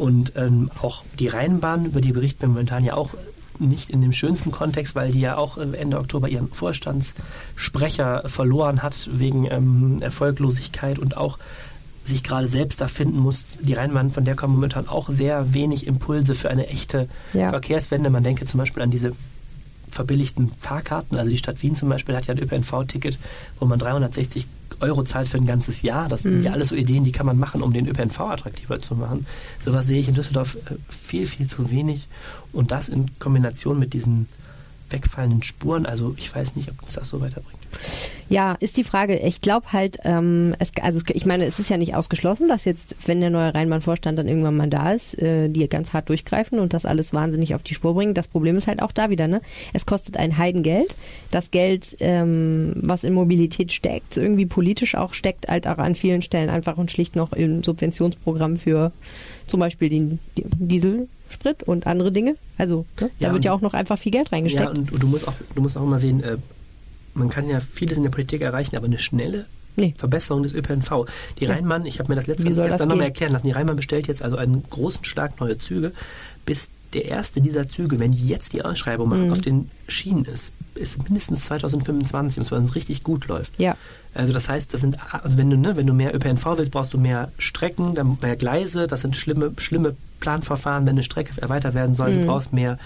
Und 0.00 0.32
ähm, 0.34 0.70
auch 0.80 1.04
die 1.18 1.28
Rheinbahn, 1.28 1.84
über 1.84 2.00
die 2.00 2.12
berichten 2.12 2.40
wir 2.40 2.48
momentan 2.48 2.84
ja 2.84 2.94
auch 2.94 3.10
nicht 3.58 3.90
in 3.90 4.00
dem 4.00 4.12
schönsten 4.12 4.50
Kontext, 4.50 4.94
weil 4.94 5.12
die 5.12 5.20
ja 5.20 5.36
auch 5.36 5.58
äh, 5.58 5.76
Ende 5.76 5.98
Oktober 5.98 6.26
ihren 6.30 6.48
Vorstandssprecher 6.52 8.22
verloren 8.26 8.82
hat 8.82 9.10
wegen 9.12 9.44
ähm, 9.50 9.98
Erfolglosigkeit 10.00 10.98
und 10.98 11.18
auch 11.18 11.38
sich 12.02 12.22
gerade 12.24 12.48
selbst 12.48 12.80
da 12.80 12.88
finden 12.88 13.18
muss. 13.18 13.44
Die 13.60 13.74
Rheinbahn, 13.74 14.10
von 14.10 14.24
der 14.24 14.36
kommen 14.36 14.54
momentan 14.54 14.88
auch 14.88 15.10
sehr 15.10 15.52
wenig 15.52 15.86
Impulse 15.86 16.34
für 16.34 16.48
eine 16.50 16.66
echte 16.68 17.06
Ja. 17.34 17.50
Verkehrswende. 17.50 18.08
Man 18.08 18.24
denke 18.24 18.46
zum 18.46 18.56
Beispiel 18.56 18.82
an 18.82 18.90
diese 18.90 19.12
verbilligten 19.90 20.50
Fahrkarten. 20.58 21.18
Also 21.18 21.30
die 21.30 21.36
Stadt 21.36 21.62
Wien 21.62 21.74
zum 21.74 21.90
Beispiel 21.90 22.16
hat 22.16 22.26
ja 22.26 22.34
ein 22.34 22.40
ÖPNV-Ticket, 22.42 23.18
wo 23.58 23.66
man 23.66 23.78
360 23.78 24.46
Euro 24.80 25.02
zahlt 25.04 25.28
für 25.28 25.36
ein 25.36 25.46
ganzes 25.46 25.82
Jahr. 25.82 26.08
Das 26.08 26.22
sind 26.22 26.42
ja 26.42 26.52
alles 26.52 26.68
so 26.68 26.74
Ideen, 26.74 27.04
die 27.04 27.12
kann 27.12 27.26
man 27.26 27.38
machen, 27.38 27.62
um 27.62 27.72
den 27.72 27.86
ÖPNV 27.86 28.20
attraktiver 28.20 28.78
zu 28.78 28.94
machen. 28.94 29.26
Sowas 29.64 29.86
sehe 29.86 30.00
ich 30.00 30.08
in 30.08 30.14
Düsseldorf 30.14 30.56
äh, 30.56 30.74
viel, 30.88 31.26
viel 31.26 31.46
zu 31.46 31.70
wenig. 31.70 32.08
Und 32.52 32.70
das 32.70 32.88
in 32.88 33.06
Kombination 33.18 33.78
mit 33.78 33.92
diesen 33.92 34.26
wegfallenden 34.90 35.42
Spuren. 35.42 35.86
Also 35.86 36.14
ich 36.16 36.34
weiß 36.34 36.56
nicht, 36.56 36.70
ob 36.70 36.82
uns 36.82 36.94
das 36.94 37.08
so 37.08 37.20
weiterbringt. 37.20 37.60
Ja, 38.28 38.56
ist 38.60 38.76
die 38.76 38.84
Frage. 38.84 39.16
Ich 39.18 39.40
glaube 39.40 39.72
halt, 39.72 39.98
ähm, 40.04 40.54
es, 40.60 40.70
also 40.80 41.00
ich 41.08 41.26
meine, 41.26 41.44
es 41.46 41.58
ist 41.58 41.68
ja 41.68 41.76
nicht 41.76 41.96
ausgeschlossen, 41.96 42.46
dass 42.46 42.64
jetzt, 42.64 42.94
wenn 43.06 43.20
der 43.20 43.30
neue 43.30 43.52
Rheinbahn-Vorstand 43.52 44.18
dann 44.18 44.28
irgendwann 44.28 44.56
mal 44.56 44.68
da 44.68 44.92
ist, 44.92 45.20
äh, 45.20 45.48
die 45.48 45.68
ganz 45.68 45.92
hart 45.92 46.08
durchgreifen 46.08 46.60
und 46.60 46.72
das 46.72 46.86
alles 46.86 47.12
wahnsinnig 47.12 47.54
auf 47.56 47.64
die 47.64 47.74
Spur 47.74 47.94
bringen. 47.94 48.14
Das 48.14 48.28
Problem 48.28 48.56
ist 48.56 48.68
halt 48.68 48.82
auch 48.82 48.92
da 48.92 49.10
wieder, 49.10 49.26
ne? 49.26 49.40
Es 49.72 49.84
kostet 49.84 50.16
ein 50.16 50.38
Heidengeld. 50.38 50.94
Das 51.32 51.50
Geld, 51.50 51.96
ähm, 51.98 52.72
was 52.76 53.02
in 53.02 53.14
Mobilität 53.14 53.72
steckt, 53.72 54.16
irgendwie 54.16 54.46
politisch 54.46 54.94
auch 54.94 55.12
steckt, 55.12 55.48
halt 55.48 55.66
auch 55.66 55.78
an 55.78 55.96
vielen 55.96 56.22
Stellen 56.22 56.50
einfach 56.50 56.76
und 56.76 56.90
schlicht 56.90 57.16
noch 57.16 57.32
im 57.32 57.64
Subventionsprogramm 57.64 58.56
für 58.56 58.92
zum 59.46 59.58
Beispiel 59.58 59.88
den 59.88 60.20
Dieselsprit 61.30 61.62
und 61.62 61.86
andere 61.86 62.12
Dinge. 62.12 62.36
Also 62.58 62.84
ne? 63.00 63.10
da 63.18 63.26
Ja, 63.28 63.32
wird 63.32 63.44
ja 63.44 63.52
auch 63.52 63.60
noch 63.60 63.74
einfach 63.74 63.98
viel 63.98 64.12
Geld 64.12 64.32
reingesteckt. 64.32 64.64
Ja, 64.64 64.70
und, 64.70 64.90
du 65.02 65.06
musst 65.06 65.26
auch, 65.28 65.34
du 65.54 65.62
musst 65.62 65.76
auch 65.76 65.84
mal 65.86 65.98
sehen, 65.98 66.22
äh, 66.22 66.36
man 67.14 67.28
kann 67.28 67.48
ja 67.48 67.60
vieles 67.60 67.96
in 67.96 68.02
der 68.04 68.10
Politik 68.10 68.40
erreichen, 68.42 68.76
aber 68.76 68.86
eine 68.86 68.98
schnelle 68.98 69.46
Nee. 69.76 69.94
Verbesserung 69.96 70.42
des 70.42 70.52
ÖPNV. 70.52 71.06
Die 71.38 71.44
Ja. 71.44 71.52
Rheinbahn, 71.52 71.86
ich 71.86 72.00
habe 72.00 72.08
mir 72.10 72.16
das 72.16 72.26
letzte 72.26 72.52
gestern 72.52 72.88
nochmal 72.88 73.06
erklären 73.06 73.32
lassen, 73.32 73.46
die 73.46 73.52
Rheinbahn 73.52 73.76
bestellt 73.76 74.08
jetzt 74.08 74.22
also 74.22 74.36
einen 74.36 74.64
großen 74.68 75.04
Schlag 75.04 75.38
neue 75.40 75.58
Züge, 75.58 75.92
bis 76.44 76.68
der 76.92 77.04
erste 77.04 77.40
dieser 77.40 77.66
Züge, 77.66 78.00
wenn 78.00 78.10
die 78.10 78.26
jetzt 78.26 78.52
die 78.52 78.64
Ausschreibung 78.64 79.08
machen, 79.08 79.26
Mhm. 79.26 79.32
auf 79.32 79.40
den 79.40 79.70
Schienen 79.86 80.24
ist, 80.24 80.52
ist 80.74 81.00
mindestens 81.04 81.44
2025, 81.46 82.38
und 82.40 82.44
zwar 82.46 82.58
wenn 82.58 82.64
es 82.66 82.74
richtig 82.74 83.04
gut 83.04 83.28
läuft. 83.28 83.52
Ja. 83.60 83.76
Also 84.12 84.32
das 84.32 84.48
heißt, 84.48 84.74
das 84.74 84.80
sind, 84.80 84.98
also 85.12 85.38
wenn 85.38 85.48
du, 85.48 85.56
ne, 85.56 85.76
wenn 85.76 85.86
du 85.86 85.94
mehr 85.94 86.12
ÖPNV 86.14 86.58
willst, 86.58 86.72
brauchst 86.72 86.92
du 86.92 86.98
mehr 86.98 87.30
Strecken, 87.38 87.94
dann 87.94 88.18
mehr 88.20 88.34
Gleise, 88.34 88.88
das 88.88 89.02
sind 89.02 89.16
schlimme, 89.16 89.52
schlimme 89.58 89.94
Planverfahren, 90.20 90.84
wenn 90.86 90.92
eine 90.92 91.02
Strecke 91.02 91.40
erweitert 91.40 91.74
werden 91.74 91.94
soll. 91.94 92.10
Mhm. 92.14 92.20
Du 92.20 92.26
brauchst 92.26 92.52
mehr, 92.52 92.78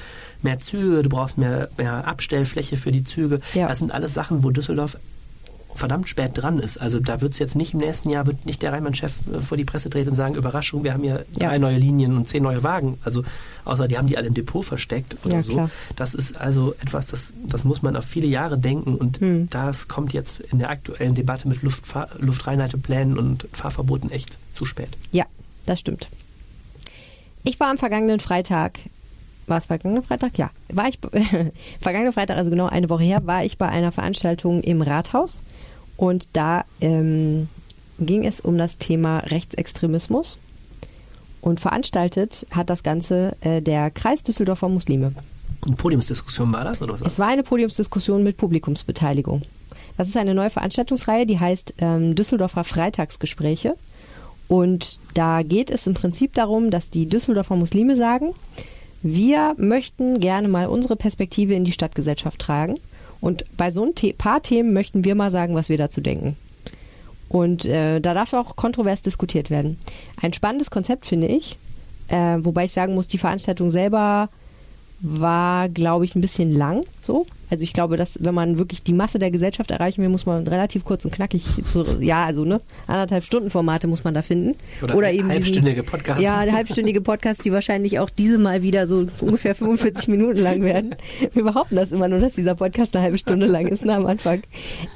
mehr 0.42 0.58
Züge, 0.60 1.02
du 1.02 1.08
brauchst 1.08 1.36
mehr, 1.38 1.68
mehr 1.76 2.06
Abstellfläche 2.06 2.76
für 2.76 2.92
die 2.92 3.04
Züge. 3.04 3.40
Ja. 3.54 3.68
Das 3.68 3.78
sind 3.80 3.92
alles 3.92 4.14
Sachen, 4.14 4.42
wo 4.44 4.50
Düsseldorf 4.50 4.96
verdammt 5.76 6.08
spät 6.08 6.30
dran 6.34 6.60
ist. 6.60 6.76
Also 6.80 7.00
da 7.00 7.20
wird 7.20 7.32
es 7.32 7.40
jetzt 7.40 7.56
nicht 7.56 7.72
im 7.74 7.80
nächsten 7.80 8.08
Jahr, 8.08 8.28
wird 8.28 8.46
nicht 8.46 8.62
der 8.62 8.72
Rheinmann-Chef 8.72 9.12
äh, 9.36 9.40
vor 9.40 9.56
die 9.56 9.64
Presse 9.64 9.90
treten 9.90 10.10
und 10.10 10.14
sagen, 10.14 10.36
Überraschung, 10.36 10.84
wir 10.84 10.92
haben 10.92 11.02
hier 11.02 11.26
Ja. 11.36 11.48
drei 11.48 11.58
neue 11.58 11.78
Linien 11.78 12.16
und 12.16 12.28
zehn 12.28 12.44
neue 12.44 12.62
Wagen. 12.62 12.96
Also 13.02 13.24
außer 13.64 13.88
die 13.88 13.98
haben 13.98 14.06
die 14.06 14.16
alle 14.16 14.28
im 14.28 14.34
Depot 14.34 14.64
versteckt 14.64 15.16
oder 15.24 15.34
Ja, 15.38 15.42
so. 15.42 15.52
klar. 15.54 15.70
Das 15.96 16.14
ist 16.14 16.36
also 16.36 16.76
etwas, 16.80 17.06
das, 17.06 17.32
das 17.48 17.64
muss 17.64 17.82
man 17.82 17.96
auf 17.96 18.04
viele 18.04 18.28
Jahre 18.28 18.56
denken 18.56 18.94
und 18.94 19.18
Hm. 19.18 19.48
das 19.50 19.88
kommt 19.88 20.12
jetzt 20.12 20.38
in 20.38 20.60
der 20.60 20.70
aktuellen 20.70 21.16
Debatte 21.16 21.48
mit 21.48 21.60
Luftfahr 21.62 22.08
Luftreinhalteplänen 22.20 23.18
und 23.18 23.48
Fahrverboten 23.52 24.12
echt 24.12 24.38
zu 24.52 24.66
spät. 24.66 24.90
Ja, 25.10 25.24
das 25.66 25.80
stimmt. 25.80 26.06
Ich 27.44 27.60
war 27.60 27.68
am 27.68 27.78
vergangenen 27.78 28.20
Freitag, 28.20 28.78
war 29.46 29.58
es 29.58 29.66
vergangenen 29.66 30.02
Freitag? 30.02 30.38
Ja, 30.38 30.50
war 30.72 30.88
ich, 30.88 30.98
vergangenen 31.80 32.12
Freitag, 32.12 32.38
also 32.38 32.50
genau 32.50 32.66
eine 32.66 32.88
Woche 32.88 33.04
her, 33.04 33.26
war 33.26 33.44
ich 33.44 33.58
bei 33.58 33.68
einer 33.68 33.92
Veranstaltung 33.92 34.62
im 34.62 34.80
Rathaus 34.80 35.42
und 35.98 36.28
da 36.32 36.64
ähm, 36.80 37.48
ging 37.98 38.24
es 38.24 38.40
um 38.40 38.56
das 38.56 38.78
Thema 38.78 39.18
Rechtsextremismus 39.18 40.38
und 41.42 41.60
veranstaltet 41.60 42.46
hat 42.50 42.70
das 42.70 42.82
Ganze 42.82 43.36
äh, 43.42 43.60
der 43.60 43.90
Kreis 43.90 44.22
Düsseldorfer 44.22 44.70
Muslime. 44.70 45.12
Eine 45.66 45.76
Podiumsdiskussion 45.76 46.50
war 46.52 46.64
das 46.64 46.80
oder 46.80 46.94
was? 46.94 47.02
Es 47.02 47.18
war 47.18 47.28
eine 47.28 47.42
Podiumsdiskussion 47.42 48.22
mit 48.22 48.38
Publikumsbeteiligung. 48.38 49.42
Das 49.96 50.08
ist 50.08 50.16
eine 50.16 50.34
neue 50.34 50.50
Veranstaltungsreihe, 50.50 51.26
die 51.26 51.38
heißt 51.38 51.74
ähm, 51.78 52.14
Düsseldorfer 52.14 52.64
Freitagsgespräche. 52.64 53.76
Und 54.48 54.98
da 55.14 55.42
geht 55.42 55.70
es 55.70 55.86
im 55.86 55.94
Prinzip 55.94 56.34
darum, 56.34 56.70
dass 56.70 56.90
die 56.90 57.06
Düsseldorfer 57.06 57.56
Muslime 57.56 57.96
sagen, 57.96 58.32
wir 59.02 59.54
möchten 59.58 60.20
gerne 60.20 60.48
mal 60.48 60.66
unsere 60.66 60.96
Perspektive 60.96 61.54
in 61.54 61.64
die 61.64 61.72
Stadtgesellschaft 61.72 62.40
tragen. 62.40 62.76
Und 63.20 63.44
bei 63.56 63.70
so 63.70 63.84
ein 63.84 63.94
paar 64.16 64.42
Themen 64.42 64.72
möchten 64.72 65.04
wir 65.04 65.14
mal 65.14 65.30
sagen, 65.30 65.54
was 65.54 65.68
wir 65.68 65.78
dazu 65.78 66.00
denken. 66.00 66.36
Und 67.28 67.64
äh, 67.64 68.00
da 68.00 68.14
darf 68.14 68.32
auch 68.32 68.56
kontrovers 68.56 69.02
diskutiert 69.02 69.50
werden. 69.50 69.78
Ein 70.20 70.32
spannendes 70.32 70.70
Konzept, 70.70 71.06
finde 71.06 71.26
ich. 71.26 71.58
Äh, 72.08 72.38
wobei 72.40 72.66
ich 72.66 72.72
sagen 72.72 72.94
muss, 72.94 73.08
die 73.08 73.18
Veranstaltung 73.18 73.70
selber 73.70 74.28
war, 75.04 75.68
glaube 75.68 76.04
ich, 76.04 76.14
ein 76.14 76.20
bisschen 76.20 76.52
lang. 76.52 76.82
So. 77.02 77.26
Also 77.50 77.62
ich 77.62 77.72
glaube, 77.74 77.96
dass 77.96 78.18
wenn 78.24 78.34
man 78.34 78.58
wirklich 78.58 78.82
die 78.82 78.94
Masse 78.94 79.18
der 79.18 79.30
Gesellschaft 79.30 79.70
erreichen 79.70 80.02
will, 80.02 80.08
muss 80.08 80.26
man 80.26 80.46
relativ 80.48 80.84
kurz 80.84 81.04
und 81.04 81.12
knackig, 81.12 81.44
zu, 81.64 81.84
ja, 82.00 82.24
also 82.24 82.44
ne, 82.44 82.60
anderthalb 82.86 83.22
Stunden 83.22 83.50
Formate 83.50 83.86
muss 83.86 84.02
man 84.02 84.14
da 84.14 84.22
finden. 84.22 84.56
Oder 84.82 85.12
eben 85.12 85.28
diesen- 85.28 85.30
halbstündige 85.44 85.82
Podcasts. 85.82 86.22
Ja, 86.22 86.40
halbstündige 86.50 87.00
Podcasts, 87.02 87.42
die 87.44 87.52
wahrscheinlich 87.52 87.98
auch 88.00 88.10
diese 88.10 88.38
Mal 88.38 88.62
wieder 88.62 88.86
so 88.86 89.06
ungefähr 89.20 89.54
45 89.54 90.08
Minuten 90.08 90.40
lang 90.40 90.62
werden. 90.62 90.96
Wir 91.32 91.44
behaupten 91.44 91.76
das 91.76 91.92
immer 91.92 92.08
nur, 92.08 92.18
dass 92.18 92.34
dieser 92.34 92.54
Podcast 92.54 92.96
eine 92.96 93.04
halbe 93.04 93.18
Stunde 93.18 93.46
lang 93.46 93.68
ist, 93.68 93.84
ne, 93.84 93.94
am 93.94 94.06
Anfang. 94.06 94.42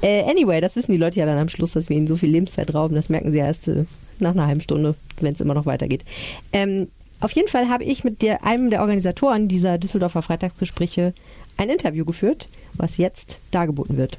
Äh, 0.01 0.23
anyway, 0.23 0.59
das 0.59 0.75
wissen 0.75 0.91
die 0.91 0.97
Leute 0.97 1.19
ja 1.19 1.25
dann 1.25 1.37
am 1.37 1.49
Schluss, 1.49 1.71
dass 1.73 1.87
wir 1.87 1.95
ihnen 1.95 2.07
so 2.07 2.17
viel 2.17 2.29
Lebenszeit 2.31 2.73
rauben. 2.73 2.95
Das 2.95 3.09
merken 3.09 3.31
sie 3.31 3.37
ja 3.37 3.45
erst 3.45 3.67
äh, 3.67 3.85
nach 4.19 4.31
einer 4.31 4.47
halben 4.47 4.61
Stunde, 4.61 4.95
wenn 5.21 5.33
es 5.33 5.39
immer 5.39 5.53
noch 5.53 5.65
weitergeht. 5.67 6.03
Ähm, 6.51 6.87
auf 7.21 7.31
jeden 7.31 7.47
Fall 7.47 7.69
habe 7.69 7.83
ich 7.83 8.03
mit 8.03 8.21
der, 8.21 8.43
einem 8.43 8.69
der 8.69 8.81
Organisatoren 8.81 9.47
dieser 9.47 9.77
Düsseldorfer 9.77 10.21
Freitagsgespräche 10.21 11.13
ein 11.57 11.69
Interview 11.69 12.05
geführt, 12.05 12.47
was 12.73 12.97
jetzt 12.97 13.39
dargeboten 13.51 13.97
wird. 13.97 14.17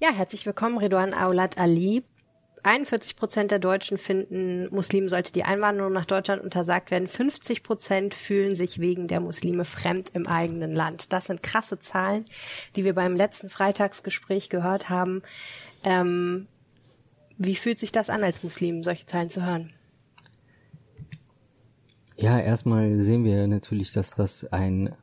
Ja, 0.00 0.10
herzlich 0.10 0.44
willkommen, 0.44 0.76
Redouan 0.78 1.14
Aulat 1.14 1.56
Ali. 1.56 2.02
41 2.64 3.16
Prozent 3.16 3.50
der 3.50 3.58
Deutschen 3.58 3.98
finden, 3.98 4.68
Muslimen 4.74 5.10
sollte 5.10 5.32
die 5.32 5.44
Einwanderung 5.44 5.92
nach 5.92 6.06
Deutschland 6.06 6.42
untersagt 6.42 6.90
werden. 6.90 7.06
50 7.06 7.62
Prozent 7.62 8.14
fühlen 8.14 8.56
sich 8.56 8.78
wegen 8.78 9.06
der 9.06 9.20
Muslime 9.20 9.66
fremd 9.66 10.10
im 10.14 10.26
eigenen 10.26 10.74
Land. 10.74 11.12
Das 11.12 11.26
sind 11.26 11.42
krasse 11.42 11.78
Zahlen, 11.78 12.24
die 12.74 12.84
wir 12.84 12.94
beim 12.94 13.16
letzten 13.16 13.50
Freitagsgespräch 13.50 14.48
gehört 14.48 14.88
haben. 14.88 15.22
Ähm, 15.82 16.46
wie 17.36 17.56
fühlt 17.56 17.78
sich 17.78 17.92
das 17.92 18.08
an, 18.08 18.24
als 18.24 18.42
Muslim, 18.42 18.82
solche 18.82 19.06
Zahlen 19.06 19.28
zu 19.28 19.44
hören? 19.44 19.70
Ja, 22.16 22.38
erstmal 22.38 23.02
sehen 23.02 23.24
wir 23.24 23.46
natürlich, 23.46 23.92
dass 23.92 24.10
das 24.14 24.44
ein 24.52 24.94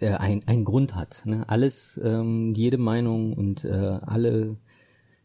äh, 0.00 0.14
ein, 0.14 0.40
ein 0.46 0.64
Grund 0.64 0.94
hat. 0.94 1.22
Ne? 1.24 1.44
Alles, 1.48 2.00
ähm, 2.02 2.54
jede 2.54 2.78
Meinung 2.78 3.34
und 3.34 3.64
äh, 3.64 3.98
alle 4.02 4.56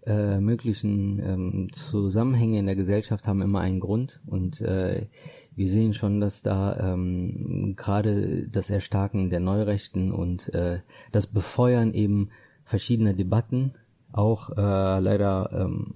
äh, 0.05 0.39
möglichen 0.39 1.19
ähm, 1.19 1.69
Zusammenhänge 1.71 2.59
in 2.59 2.65
der 2.65 2.75
Gesellschaft 2.75 3.25
haben 3.25 3.41
immer 3.41 3.61
einen 3.61 3.79
Grund 3.79 4.21
und 4.27 4.61
äh, 4.61 5.07
wir 5.55 5.69
sehen 5.69 5.93
schon, 5.93 6.19
dass 6.19 6.43
da 6.43 6.93
ähm, 6.93 7.75
gerade 7.75 8.47
das 8.49 8.69
Erstarken 8.69 9.29
der 9.29 9.39
Neurechten 9.39 10.11
und 10.11 10.53
äh, 10.53 10.81
das 11.11 11.27
Befeuern 11.27 11.93
eben 11.93 12.29
verschiedener 12.65 13.13
Debatten 13.13 13.73
auch 14.11 14.51
äh, 14.51 14.99
leider 14.99 15.49
ähm, 15.53 15.95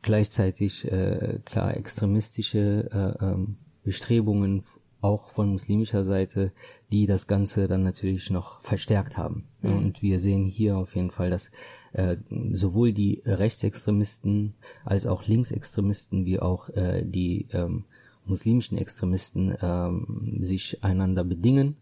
gleichzeitig 0.00 0.90
äh, 0.90 1.40
klar 1.44 1.76
extremistische 1.76 2.88
äh, 3.20 3.24
ähm, 3.24 3.56
Bestrebungen 3.88 4.64
auch 5.00 5.30
von 5.30 5.48
muslimischer 5.48 6.04
Seite, 6.04 6.52
die 6.92 7.06
das 7.06 7.26
Ganze 7.26 7.68
dann 7.68 7.84
natürlich 7.84 8.30
noch 8.30 8.60
verstärkt 8.60 9.16
haben. 9.16 9.48
Mhm. 9.62 9.76
Und 9.76 10.02
wir 10.02 10.20
sehen 10.20 10.44
hier 10.44 10.76
auf 10.76 10.94
jeden 10.94 11.10
Fall, 11.10 11.30
dass 11.30 11.50
äh, 11.94 12.16
sowohl 12.52 12.92
die 12.92 13.22
Rechtsextremisten 13.24 14.54
als 14.84 15.06
auch 15.06 15.26
Linksextremisten 15.26 16.26
wie 16.26 16.38
auch 16.38 16.68
äh, 16.70 17.02
die 17.02 17.48
ähm, 17.52 17.84
muslimischen 18.26 18.76
Extremisten 18.76 19.56
ähm, 19.62 20.38
sich 20.40 20.84
einander 20.84 21.24
bedingen, 21.24 21.76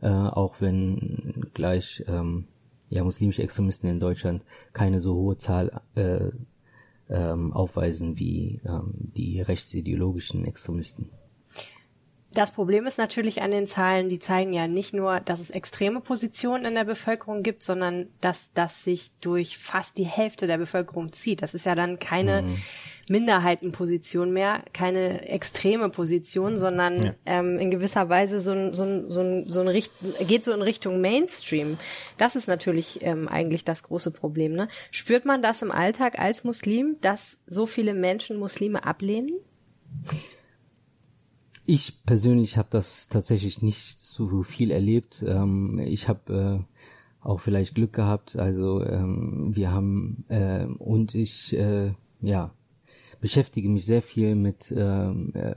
äh, 0.00 0.08
auch 0.08 0.60
wenn 0.60 1.50
gleich 1.52 2.04
ähm, 2.06 2.46
ja 2.88 3.04
muslimische 3.04 3.42
Extremisten 3.42 3.90
in 3.90 4.00
Deutschland 4.00 4.44
keine 4.72 5.00
so 5.00 5.14
hohe 5.14 5.36
Zahl 5.36 5.82
äh, 5.94 6.30
ähm, 7.10 7.52
aufweisen 7.52 8.18
wie 8.18 8.60
ähm, 8.64 8.94
die 8.96 9.40
rechtsideologischen 9.42 10.46
Extremisten. 10.46 11.10
Das 12.32 12.52
Problem 12.52 12.86
ist 12.86 12.96
natürlich 12.96 13.42
an 13.42 13.50
den 13.50 13.66
Zahlen, 13.66 14.08
die 14.08 14.20
zeigen 14.20 14.52
ja 14.52 14.68
nicht 14.68 14.94
nur, 14.94 15.18
dass 15.18 15.40
es 15.40 15.50
extreme 15.50 16.00
Positionen 16.00 16.64
in 16.64 16.74
der 16.76 16.84
Bevölkerung 16.84 17.42
gibt, 17.42 17.64
sondern 17.64 18.06
dass 18.20 18.52
das 18.54 18.84
sich 18.84 19.10
durch 19.20 19.58
fast 19.58 19.98
die 19.98 20.04
Hälfte 20.04 20.46
der 20.46 20.58
Bevölkerung 20.58 21.12
zieht. 21.12 21.42
Das 21.42 21.54
ist 21.54 21.66
ja 21.66 21.74
dann 21.74 21.98
keine 21.98 22.44
Minderheitenposition 23.08 24.32
mehr, 24.32 24.62
keine 24.72 25.28
extreme 25.28 25.88
Position, 25.88 26.56
sondern 26.56 27.02
Ja. 27.02 27.14
ähm, 27.26 27.58
in 27.58 27.70
gewisser 27.72 28.08
Weise 28.08 28.40
so 28.40 28.52
ein, 28.52 28.74
so 28.74 28.84
ein, 28.84 29.10
so 29.10 29.20
ein, 29.22 29.50
so 29.50 29.60
ein 29.60 29.68
Richt 29.68 29.92
geht 30.20 30.44
so 30.44 30.52
in 30.52 30.62
Richtung 30.62 31.00
Mainstream. 31.00 31.78
Das 32.16 32.36
ist 32.36 32.46
natürlich 32.46 33.00
ähm, 33.02 33.26
eigentlich 33.26 33.64
das 33.64 33.82
große 33.82 34.12
Problem. 34.12 34.52
Ne? 34.52 34.68
Spürt 34.92 35.24
man 35.24 35.42
das 35.42 35.62
im 35.62 35.72
Alltag 35.72 36.20
als 36.20 36.44
Muslim, 36.44 36.96
dass 37.00 37.38
so 37.46 37.66
viele 37.66 37.92
Menschen 37.94 38.38
Muslime 38.38 38.84
ablehnen? 38.84 39.32
Ich 41.72 42.04
persönlich 42.04 42.58
habe 42.58 42.66
das 42.72 43.06
tatsächlich 43.06 43.62
nicht 43.62 44.00
so 44.00 44.42
viel 44.42 44.72
erlebt. 44.72 45.22
Ähm, 45.24 45.78
ich 45.78 46.08
habe 46.08 46.66
äh, 46.66 47.24
auch 47.24 47.38
vielleicht 47.38 47.76
Glück 47.76 47.92
gehabt. 47.92 48.34
Also 48.34 48.84
ähm, 48.84 49.54
wir 49.54 49.70
haben 49.70 50.24
äh, 50.26 50.64
und 50.64 51.14
ich 51.14 51.56
äh, 51.56 51.92
ja 52.22 52.52
beschäftige 53.20 53.68
mich 53.68 53.86
sehr 53.86 54.02
viel 54.02 54.34
mit 54.34 54.74
ähm, 54.76 55.30
äh, 55.34 55.54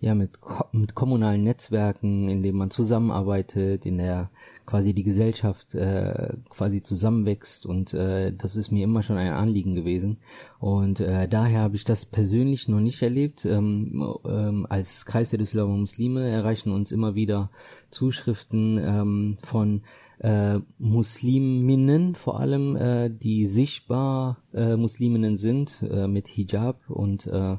ja 0.00 0.14
mit, 0.14 0.38
mit 0.72 0.94
kommunalen 0.94 1.44
Netzwerken, 1.44 2.30
in 2.30 2.42
denen 2.42 2.56
man 2.56 2.70
zusammenarbeitet, 2.70 3.84
in 3.84 3.98
der 3.98 4.30
quasi 4.66 4.94
die 4.94 5.02
Gesellschaft 5.02 5.74
äh, 5.74 6.34
quasi 6.48 6.82
zusammenwächst 6.82 7.66
und 7.66 7.94
äh, 7.94 8.32
das 8.32 8.56
ist 8.56 8.70
mir 8.70 8.84
immer 8.84 9.02
schon 9.02 9.16
ein 9.16 9.32
Anliegen 9.32 9.74
gewesen 9.74 10.18
und 10.58 11.00
äh, 11.00 11.28
daher 11.28 11.60
habe 11.60 11.76
ich 11.76 11.84
das 11.84 12.06
persönlich 12.06 12.68
noch 12.68 12.80
nicht 12.80 13.02
erlebt. 13.02 13.44
Ähm, 13.44 14.18
ähm, 14.24 14.66
als 14.68 15.06
Kreis 15.06 15.30
der 15.30 15.38
Düsseldorfer 15.38 15.76
Muslime 15.76 16.28
erreichen 16.28 16.72
uns 16.72 16.92
immer 16.92 17.14
wieder 17.14 17.50
Zuschriften 17.90 18.78
ähm, 18.78 19.36
von 19.44 19.82
äh, 20.22 20.60
Musliminnen 20.78 22.14
vor 22.14 22.40
allem, 22.40 22.76
äh, 22.76 23.10
die 23.10 23.46
sichtbar 23.46 24.38
äh, 24.54 24.76
Musliminnen 24.76 25.36
sind 25.36 25.82
äh, 25.82 26.06
mit 26.06 26.28
Hijab 26.28 26.88
und 26.88 27.26
äh, 27.26 27.56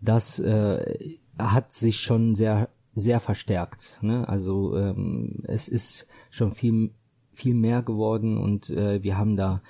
das 0.00 0.38
äh, 0.38 1.16
hat 1.38 1.72
sich 1.72 2.00
schon 2.00 2.34
sehr 2.34 2.68
sehr 2.94 3.20
verstärkt. 3.20 3.98
Ne? 4.02 4.28
Also 4.28 4.76
ähm, 4.76 5.42
es 5.44 5.68
ist 5.68 6.06
schon 6.30 6.54
viel 6.54 6.90
viel 7.34 7.54
mehr 7.54 7.82
geworden 7.82 8.36
und 8.36 8.68
äh, 8.70 9.02
wir 9.02 9.16
haben 9.16 9.36
da 9.36 9.62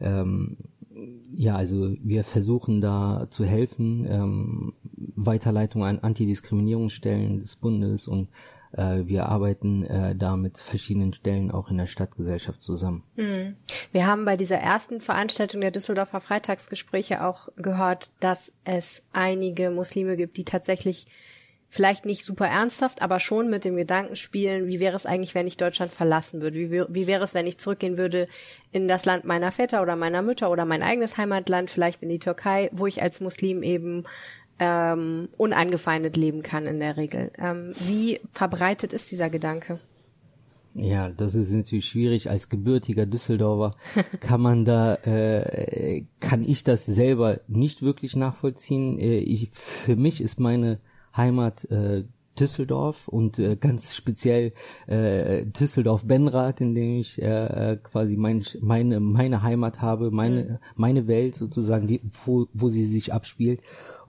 ähm, 0.00 0.56
ja 1.32 1.54
also 1.54 1.94
wir 2.02 2.24
versuchen 2.24 2.80
da 2.80 3.26
zu 3.30 3.44
helfen 3.44 4.06
ähm, 4.08 4.72
Weiterleitung 5.16 5.84
an 5.84 5.98
Antidiskriminierungsstellen 5.98 7.40
des 7.40 7.56
Bundes 7.56 8.08
und 8.08 8.28
äh, 8.72 9.06
wir 9.06 9.26
arbeiten 9.26 9.84
äh, 9.84 10.14
da 10.16 10.36
mit 10.36 10.58
verschiedenen 10.58 11.12
Stellen 11.12 11.50
auch 11.50 11.70
in 11.70 11.78
der 11.78 11.86
Stadtgesellschaft 11.86 12.62
zusammen. 12.62 13.02
Hm. 13.16 13.56
Wir 13.92 14.06
haben 14.06 14.24
bei 14.24 14.36
dieser 14.36 14.58
ersten 14.58 15.00
Veranstaltung 15.00 15.60
der 15.60 15.72
Düsseldorfer 15.72 16.20
Freitagsgespräche 16.20 17.24
auch 17.24 17.48
gehört, 17.56 18.12
dass 18.20 18.52
es 18.64 19.02
einige 19.12 19.70
Muslime 19.70 20.16
gibt, 20.16 20.36
die 20.36 20.44
tatsächlich 20.44 21.06
vielleicht 21.70 22.04
nicht 22.04 22.24
super 22.24 22.46
ernsthaft, 22.46 23.00
aber 23.00 23.20
schon 23.20 23.48
mit 23.48 23.64
dem 23.64 23.76
Gedanken 23.76 24.16
spielen, 24.16 24.68
wie 24.68 24.80
wäre 24.80 24.96
es 24.96 25.06
eigentlich, 25.06 25.36
wenn 25.36 25.46
ich 25.46 25.56
Deutschland 25.56 25.92
verlassen 25.92 26.42
würde? 26.42 26.58
Wie, 26.58 26.84
wie 26.88 27.06
wäre 27.06 27.24
es, 27.24 27.32
wenn 27.32 27.46
ich 27.46 27.58
zurückgehen 27.58 27.96
würde 27.96 28.26
in 28.72 28.88
das 28.88 29.04
Land 29.04 29.24
meiner 29.24 29.52
Väter 29.52 29.80
oder 29.80 29.94
meiner 29.94 30.20
Mütter 30.20 30.50
oder 30.50 30.64
mein 30.64 30.82
eigenes 30.82 31.16
Heimatland, 31.16 31.70
vielleicht 31.70 32.02
in 32.02 32.08
die 32.08 32.18
Türkei, 32.18 32.70
wo 32.72 32.88
ich 32.88 33.02
als 33.02 33.20
Muslim 33.20 33.62
eben 33.62 34.04
ähm, 34.58 35.28
unangefeindet 35.36 36.16
leben 36.16 36.42
kann 36.42 36.66
in 36.66 36.80
der 36.80 36.96
Regel. 36.96 37.30
Ähm, 37.38 37.72
wie 37.86 38.20
verbreitet 38.32 38.92
ist 38.92 39.10
dieser 39.12 39.30
Gedanke? 39.30 39.78
Ja, 40.74 41.08
das 41.08 41.36
ist 41.36 41.52
natürlich 41.52 41.86
schwierig. 41.86 42.30
Als 42.30 42.48
gebürtiger 42.48 43.06
Düsseldorfer 43.06 43.76
kann 44.20 44.40
man 44.40 44.64
da, 44.64 44.96
äh, 44.96 46.04
kann 46.18 46.42
ich 46.42 46.64
das 46.64 46.84
selber 46.84 47.40
nicht 47.46 47.82
wirklich 47.82 48.16
nachvollziehen. 48.16 48.98
Äh, 48.98 49.18
ich, 49.18 49.50
für 49.52 49.94
mich 49.94 50.20
ist 50.20 50.40
meine 50.40 50.80
Heimat 51.16 51.64
äh, 51.70 52.04
Düsseldorf 52.38 53.08
und 53.08 53.38
äh, 53.38 53.56
ganz 53.56 53.94
speziell 53.94 54.52
äh, 54.86 55.44
Düsseldorf-Benrath, 55.44 56.60
in 56.60 56.74
dem 56.74 57.00
ich 57.00 57.20
äh, 57.20 57.78
quasi 57.82 58.16
mein, 58.16 58.44
meine 58.60 59.00
meine 59.00 59.42
Heimat 59.42 59.82
habe, 59.82 60.10
meine 60.10 60.42
mhm. 60.42 60.58
meine 60.74 61.06
Welt 61.06 61.34
sozusagen, 61.34 61.86
die, 61.86 62.00
wo, 62.24 62.46
wo 62.52 62.68
sie 62.68 62.84
sich 62.84 63.12
abspielt. 63.12 63.60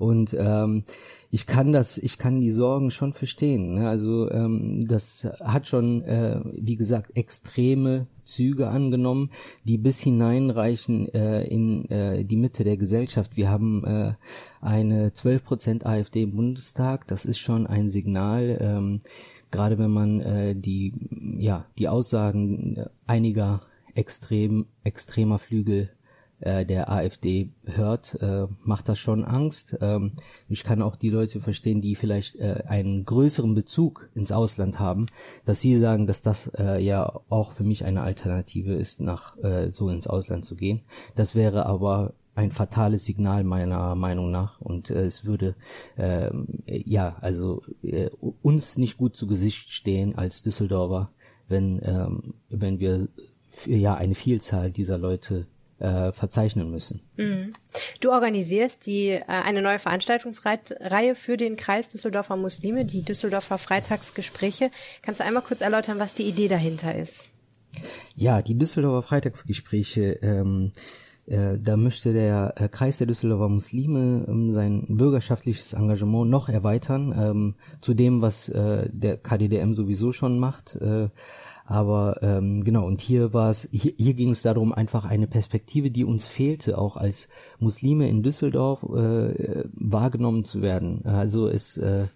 Und 0.01 0.35
ähm, 0.37 0.83
ich 1.29 1.45
kann 1.45 1.71
das, 1.71 1.99
ich 1.99 2.17
kann 2.17 2.41
die 2.41 2.49
Sorgen 2.49 2.89
schon 2.89 3.13
verstehen. 3.13 3.75
Ne? 3.75 3.87
Also 3.87 4.29
ähm, 4.31 4.85
das 4.87 5.27
hat 5.39 5.67
schon, 5.67 6.01
äh, 6.01 6.41
wie 6.53 6.75
gesagt, 6.75 7.15
extreme 7.15 8.07
Züge 8.23 8.69
angenommen, 8.69 9.29
die 9.63 9.77
bis 9.77 9.99
hineinreichen 9.99 11.07
äh, 11.13 11.43
in 11.43 11.87
äh, 11.91 12.25
die 12.25 12.35
Mitte 12.35 12.63
der 12.63 12.77
Gesellschaft. 12.77 13.37
Wir 13.37 13.49
haben 13.49 13.85
äh, 13.85 14.13
eine 14.59 15.09
12% 15.09 15.85
AfD 15.85 16.23
im 16.23 16.35
Bundestag. 16.35 17.07
Das 17.07 17.25
ist 17.25 17.37
schon 17.37 17.67
ein 17.67 17.89
Signal. 17.89 18.57
Ähm, 18.59 19.01
gerade 19.51 19.77
wenn 19.77 19.91
man 19.91 20.19
äh, 20.19 20.55
die 20.55 20.93
ja 21.37 21.65
die 21.77 21.89
Aussagen 21.89 22.85
einiger 23.05 23.61
extrem 23.93 24.65
extremer 24.83 25.37
Flügel 25.37 25.89
äh, 26.41 26.65
der 26.65 26.91
AfD 26.91 27.51
hört, 27.65 28.15
äh, 28.21 28.47
macht 28.63 28.89
das 28.89 28.99
schon 28.99 29.23
Angst. 29.23 29.77
Ähm, 29.81 30.13
ich 30.49 30.63
kann 30.63 30.81
auch 30.81 30.95
die 30.95 31.09
Leute 31.09 31.39
verstehen, 31.39 31.81
die 31.81 31.95
vielleicht 31.95 32.35
äh, 32.35 32.63
einen 32.67 33.05
größeren 33.05 33.55
Bezug 33.55 34.09
ins 34.13 34.31
Ausland 34.31 34.79
haben, 34.79 35.05
dass 35.45 35.61
sie 35.61 35.77
sagen, 35.77 36.07
dass 36.07 36.21
das 36.21 36.47
äh, 36.57 36.79
ja 36.83 37.21
auch 37.29 37.53
für 37.53 37.63
mich 37.63 37.85
eine 37.85 38.01
Alternative 38.01 38.73
ist, 38.73 39.01
nach 39.01 39.37
äh, 39.37 39.71
so 39.71 39.89
ins 39.89 40.07
Ausland 40.07 40.45
zu 40.45 40.55
gehen. 40.55 40.81
Das 41.15 41.35
wäre 41.35 41.65
aber 41.65 42.13
ein 42.33 42.51
fatales 42.51 43.05
Signal 43.05 43.43
meiner 43.43 43.95
Meinung 43.95 44.31
nach 44.31 44.61
und 44.61 44.89
äh, 44.89 45.05
es 45.05 45.25
würde 45.25 45.55
äh, 45.97 46.31
ja 46.65 47.17
also 47.21 47.61
äh, 47.83 48.09
uns 48.41 48.77
nicht 48.77 48.97
gut 48.97 49.15
zu 49.15 49.27
Gesicht 49.27 49.71
stehen 49.71 50.15
als 50.15 50.41
Düsseldorfer, 50.41 51.07
wenn 51.49 51.81
ähm, 51.83 52.33
wenn 52.49 52.79
wir 52.79 53.09
ja 53.65 53.95
eine 53.95 54.15
Vielzahl 54.15 54.71
dieser 54.71 54.97
Leute 54.97 55.47
äh, 55.81 56.11
verzeichnen 56.11 56.69
müssen. 56.69 57.01
Mhm. 57.17 57.53
Du 57.99 58.11
organisierst 58.11 58.85
die 58.85 59.09
äh, 59.09 59.23
eine 59.27 59.61
neue 59.61 59.79
Veranstaltungsreihe 59.79 61.15
für 61.15 61.37
den 61.37 61.57
Kreis 61.57 61.89
Düsseldorfer 61.89 62.35
Muslime, 62.35 62.85
die 62.85 63.03
Düsseldorfer 63.03 63.57
Freitagsgespräche. 63.57 64.71
Kannst 65.01 65.19
du 65.19 65.25
einmal 65.25 65.43
kurz 65.43 65.61
erläutern, 65.61 65.99
was 65.99 66.13
die 66.13 66.23
Idee 66.23 66.47
dahinter 66.47 66.95
ist? 66.95 67.31
Ja, 68.15 68.41
die 68.41 68.57
Düsseldorfer 68.57 69.07
Freitagsgespräche. 69.07 70.19
Ähm, 70.21 70.71
äh, 71.27 71.57
da 71.59 71.77
möchte 71.77 72.13
der 72.13 72.53
äh, 72.57 72.67
Kreis 72.67 72.97
der 72.97 73.07
Düsseldorfer 73.07 73.49
Muslime 73.49 74.25
ähm, 74.27 74.53
sein 74.53 74.85
bürgerschaftliches 74.87 75.73
Engagement 75.73 76.29
noch 76.29 76.49
erweitern 76.49 77.13
ähm, 77.17 77.55
zu 77.79 77.93
dem, 77.93 78.21
was 78.21 78.49
äh, 78.49 78.89
der 78.91 79.17
KDDM 79.17 79.73
sowieso 79.73 80.11
schon 80.11 80.39
macht. 80.39 80.77
Aber 81.71 82.19
ähm, 82.21 82.65
genau, 82.65 82.85
und 82.85 82.99
hier 82.99 83.31
war 83.31 83.49
es, 83.49 83.69
hier, 83.71 83.93
hier 83.95 84.13
ging 84.13 84.31
es 84.31 84.41
darum, 84.41 84.73
einfach 84.73 85.05
eine 85.05 85.25
Perspektive, 85.25 85.89
die 85.89 86.03
uns 86.03 86.27
fehlte, 86.27 86.77
auch 86.77 86.97
als 86.97 87.29
Muslime 87.59 88.09
in 88.09 88.23
Düsseldorf 88.23 88.83
äh, 88.83 89.63
wahrgenommen 89.71 90.43
zu 90.43 90.61
werden. 90.61 91.05
Also 91.05 91.47
es 91.47 91.77
äh, 91.77 92.07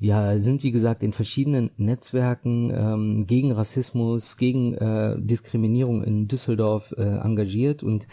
wir 0.00 0.40
sind, 0.40 0.64
wie 0.64 0.72
gesagt, 0.72 1.04
in 1.04 1.12
verschiedenen 1.12 1.70
Netzwerken 1.76 2.72
ähm, 2.74 3.26
gegen 3.28 3.52
Rassismus, 3.52 4.36
gegen 4.38 4.74
äh, 4.74 5.14
Diskriminierung 5.20 6.02
in 6.02 6.26
Düsseldorf 6.26 6.92
äh, 6.96 7.02
engagiert 7.02 7.84
und 7.84 8.08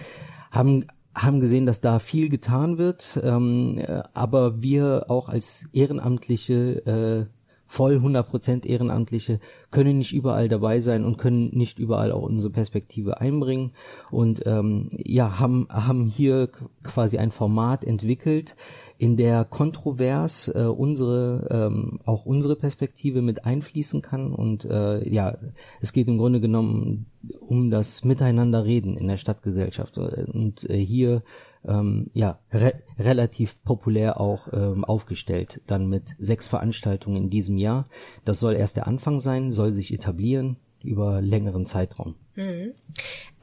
haben 0.51 0.85
haben 1.15 1.39
gesehen, 1.39 1.65
dass 1.65 1.81
da 1.81 1.97
viel 1.97 2.29
getan 2.29 2.77
wird, 2.77 3.19
ähm, 3.23 3.79
äh, 3.79 4.03
aber 4.13 4.61
wir 4.61 5.05
auch 5.07 5.29
als 5.29 5.67
Ehrenamtliche 5.73 6.85
äh, 6.85 7.36
voll 7.67 7.97
100% 7.97 8.65
Ehrenamtliche 8.65 9.39
können 9.71 9.97
nicht 9.97 10.13
überall 10.13 10.47
dabei 10.47 10.79
sein 10.79 11.03
und 11.03 11.17
können 11.17 11.49
nicht 11.53 11.79
überall 11.79 12.11
auch 12.11 12.23
unsere 12.23 12.51
Perspektive 12.51 13.19
einbringen. 13.19 13.73
Und 14.09 14.43
ähm, 14.45 14.89
ja 14.91 15.39
haben 15.39 15.67
haben 15.69 16.05
hier 16.05 16.49
quasi 16.83 17.17
ein 17.17 17.31
Format 17.31 17.83
entwickelt, 17.83 18.55
in 18.97 19.17
der 19.17 19.45
kontrovers 19.45 20.47
äh, 20.47 20.63
unsere 20.63 21.47
ähm, 21.51 21.99
auch 22.05 22.25
unsere 22.25 22.55
Perspektive 22.55 23.21
mit 23.21 23.45
einfließen 23.45 24.01
kann. 24.01 24.33
Und 24.33 24.65
äh, 24.65 25.07
ja 25.07 25.37
es 25.81 25.93
geht 25.93 26.07
im 26.07 26.17
Grunde 26.17 26.39
genommen 26.39 27.07
um 27.39 27.69
das 27.69 28.05
Miteinanderreden 28.05 28.95
in 28.95 29.07
der 29.07 29.17
Stadtgesellschaft. 29.17 29.97
Und 29.97 30.69
äh, 30.69 30.77
hier 30.77 31.23
ähm, 31.67 32.09
ja 32.13 32.39
re 32.51 32.73
relativ 32.99 33.61
populär 33.63 34.19
auch 34.19 34.47
ähm, 34.51 34.83
aufgestellt. 34.83 35.61
Dann 35.67 35.87
mit 35.87 36.15
sechs 36.19 36.47
Veranstaltungen 36.47 37.23
in 37.23 37.29
diesem 37.29 37.57
Jahr. 37.57 37.87
Das 38.25 38.39
soll 38.39 38.55
erst 38.55 38.75
der 38.75 38.87
Anfang 38.87 39.19
sein, 39.19 39.51
soll 39.51 39.71
sich 39.71 39.93
etablieren 39.93 40.57
über 40.83 41.21
längeren 41.21 41.65
Zeitraum. 41.65 42.15
Mhm. 42.35 42.73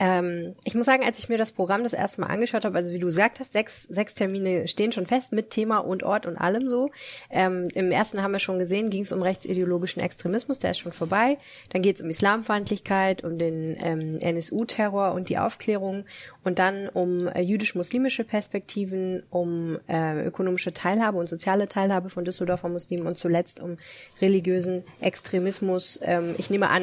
Ähm, 0.00 0.54
ich 0.64 0.74
muss 0.74 0.86
sagen, 0.86 1.04
als 1.04 1.18
ich 1.18 1.28
mir 1.28 1.38
das 1.38 1.52
Programm 1.52 1.84
das 1.84 1.92
erste 1.92 2.20
Mal 2.20 2.26
angeschaut 2.26 2.64
habe, 2.64 2.76
also 2.76 2.92
wie 2.92 2.98
du 2.98 3.06
gesagt 3.06 3.38
hast, 3.38 3.52
sechs, 3.52 3.84
sechs 3.84 4.14
Termine 4.14 4.66
stehen 4.66 4.90
schon 4.90 5.06
fest 5.06 5.32
mit 5.32 5.50
Thema 5.50 5.78
und 5.78 6.02
Ort 6.02 6.26
und 6.26 6.36
allem 6.36 6.68
so. 6.68 6.90
Ähm, 7.30 7.68
Im 7.74 7.92
ersten 7.92 8.22
haben 8.22 8.32
wir 8.32 8.40
schon 8.40 8.58
gesehen, 8.58 8.90
ging 8.90 9.02
es 9.02 9.12
um 9.12 9.22
rechtsideologischen 9.22 10.02
Extremismus, 10.02 10.58
der 10.58 10.72
ist 10.72 10.78
schon 10.78 10.92
vorbei. 10.92 11.38
Dann 11.70 11.82
geht 11.82 11.96
es 11.96 12.02
um 12.02 12.10
Islamfeindlichkeit, 12.10 13.22
um 13.22 13.38
den 13.38 13.76
ähm, 13.80 14.18
NSU-Terror 14.18 15.12
und 15.12 15.28
die 15.28 15.38
Aufklärung 15.38 16.04
und 16.42 16.58
dann 16.58 16.88
um 16.88 17.28
äh, 17.28 17.40
jüdisch-muslimische 17.40 18.24
Perspektiven, 18.24 19.22
um 19.30 19.78
äh, 19.88 20.26
ökonomische 20.26 20.72
Teilhabe 20.72 21.18
und 21.18 21.28
soziale 21.28 21.68
Teilhabe 21.68 22.10
von 22.10 22.24
Düsseldorfer 22.24 22.68
Muslimen 22.68 23.06
und 23.06 23.16
zuletzt 23.16 23.60
um 23.60 23.76
religiösen 24.20 24.82
Extremismus. 25.00 26.00
Ähm, 26.02 26.34
ich 26.36 26.50
nehme 26.50 26.70
an, 26.70 26.82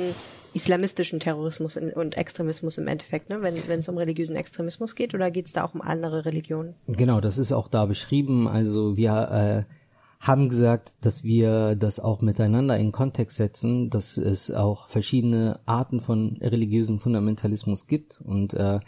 islamistischen 0.54 1.19
Terrorismus 1.19 1.78
und 1.78 2.17
Extremismus 2.17 2.78
im 2.78 2.88
Endeffekt, 2.88 3.00
ne? 3.29 3.41
wenn 3.41 3.55
wenn 3.67 3.79
es 3.79 3.89
um 3.89 3.97
religiösen 3.97 4.35
Extremismus 4.35 4.95
geht, 4.95 5.13
oder 5.13 5.31
geht 5.31 5.47
es 5.47 5.53
da 5.53 5.63
auch 5.63 5.73
um 5.73 5.81
andere 5.81 6.25
Religionen? 6.25 6.75
Genau, 6.87 7.21
das 7.21 7.37
ist 7.37 7.51
auch 7.51 7.67
da 7.67 7.85
beschrieben. 7.85 8.47
Also 8.47 8.97
wir 8.97 9.65
äh, 9.67 9.73
haben 10.21 10.49
gesagt, 10.49 10.93
dass 11.01 11.23
wir 11.23 11.75
das 11.75 11.99
auch 11.99 12.21
miteinander 12.21 12.77
in 12.77 12.91
Kontext 12.91 13.37
setzen, 13.37 13.89
dass 13.89 14.17
es 14.17 14.51
auch 14.51 14.87
verschiedene 14.87 15.59
Arten 15.65 15.99
von 15.99 16.37
religiösem 16.39 16.99
Fundamentalismus 16.99 17.87
gibt 17.87 18.21
und 18.21 18.54
äh, 18.54 18.79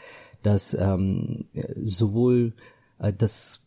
dass 0.44 0.76
ähm, 0.76 1.46
sowohl 1.82 2.54
äh, 3.00 3.12
das 3.12 3.64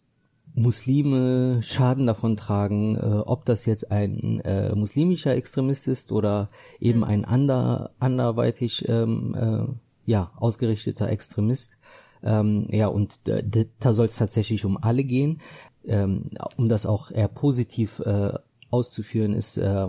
Muslime 0.55 1.63
Schaden 1.63 2.07
davon 2.07 2.37
tragen, 2.37 2.97
äh, 2.97 3.01
ob 3.01 3.45
das 3.45 3.67
jetzt 3.67 3.91
ein 3.91 4.41
äh, 4.41 4.75
muslimischer 4.75 5.35
Extremist 5.35 5.89
ist 5.89 6.13
oder 6.13 6.49
eben 6.81 7.05
ein 7.05 7.25
ander, 7.25 7.91
anderweitig 7.99 8.89
ähm, 8.89 9.35
äh, 9.35 9.86
ja 10.07 10.33
ausgerichteter 10.37 11.09
Extremist. 11.09 11.77
Ähm, 12.23 12.67
ja, 12.71 12.87
und 12.87 13.21
da 13.25 13.95
soll 13.95 14.07
es 14.07 14.17
tatsächlich 14.17 14.65
um 14.65 14.79
alle 14.83 15.05
gehen. 15.05 15.41
Ähm, 15.85 16.31
um 16.57 16.69
das 16.69 16.87
auch 16.87 17.11
eher 17.11 17.29
positiv 17.29 18.01
äh, 18.01 18.33
auszuführen, 18.71 19.35
ist 19.35 19.59
äh, 19.59 19.89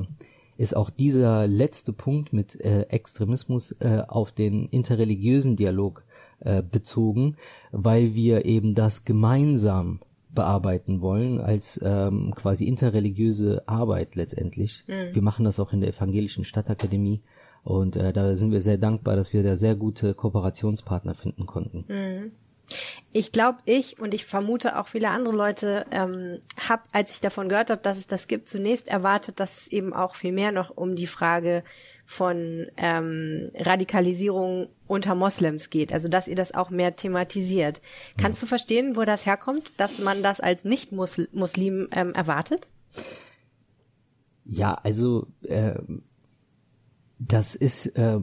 ist 0.57 0.75
auch 0.75 0.89
dieser 0.89 1.47
letzte 1.47 1.93
Punkt 1.93 2.33
mit 2.33 2.59
äh, 2.59 2.81
Extremismus 2.89 3.71
äh, 3.79 4.01
auf 4.07 4.31
den 4.31 4.67
interreligiösen 4.69 5.55
Dialog 5.55 6.03
äh, 6.39 6.63
bezogen, 6.63 7.37
weil 7.71 8.15
wir 8.15 8.45
eben 8.45 8.73
das 8.73 9.05
gemeinsam 9.05 9.99
bearbeiten 10.33 11.01
wollen 11.01 11.39
als 11.39 11.79
ähm, 11.83 12.33
quasi 12.35 12.65
interreligiöse 12.65 13.63
Arbeit 13.67 14.15
letztendlich. 14.15 14.83
Mhm. 14.87 15.13
Wir 15.15 15.21
machen 15.21 15.45
das 15.45 15.59
auch 15.59 15.73
in 15.73 15.81
der 15.81 15.89
evangelischen 15.89 16.43
Stadtakademie 16.43 17.21
und 17.67 17.97
äh, 17.97 18.13
da 18.13 18.33
sind 18.37 18.53
wir 18.53 18.61
sehr 18.61 18.77
dankbar, 18.77 19.17
dass 19.17 19.33
wir 19.33 19.43
da 19.43 19.57
sehr 19.57 19.75
gute 19.75 20.13
Kooperationspartner 20.13 21.15
finden 21.15 21.45
konnten. 21.45 21.83
Mhm. 21.89 22.31
Ich 23.11 23.33
glaube, 23.33 23.57
ich 23.65 23.99
und 23.99 24.13
ich 24.13 24.25
vermute 24.25 24.79
auch 24.79 24.87
viele 24.87 25.09
andere 25.09 25.35
Leute 25.35 25.85
ähm, 25.91 26.39
habe, 26.57 26.83
als 26.93 27.11
ich 27.11 27.19
davon 27.19 27.49
gehört 27.49 27.69
habe, 27.69 27.81
dass 27.81 27.97
es 27.97 28.07
das 28.07 28.27
gibt, 28.27 28.47
zunächst 28.47 28.87
erwartet, 28.87 29.41
dass 29.41 29.59
es 29.59 29.67
eben 29.67 29.93
auch 29.93 30.15
viel 30.15 30.31
mehr 30.31 30.53
noch 30.53 30.69
um 30.77 30.95
die 30.95 31.07
Frage 31.07 31.65
von 32.05 32.67
ähm, 32.77 33.51
Radikalisierung 33.53 34.69
unter 34.87 35.13
Moslems 35.13 35.69
geht. 35.69 35.91
Also 35.91 36.07
dass 36.07 36.29
ihr 36.29 36.37
das 36.37 36.53
auch 36.53 36.69
mehr 36.69 36.95
thematisiert. 36.95 37.81
Kannst 38.17 38.41
du 38.41 38.45
verstehen, 38.45 38.95
wo 38.95 39.03
das 39.03 39.25
herkommt, 39.25 39.73
dass 39.75 39.99
man 39.99 40.23
das 40.23 40.39
als 40.39 40.63
Nicht-Muslim 40.63 41.89
ähm, 41.91 42.13
erwartet? 42.13 42.69
Ja, 44.45 44.73
also 44.75 45.27
äh, 45.41 45.75
das 47.19 47.55
ist, 47.55 47.87
äh, 47.97 48.19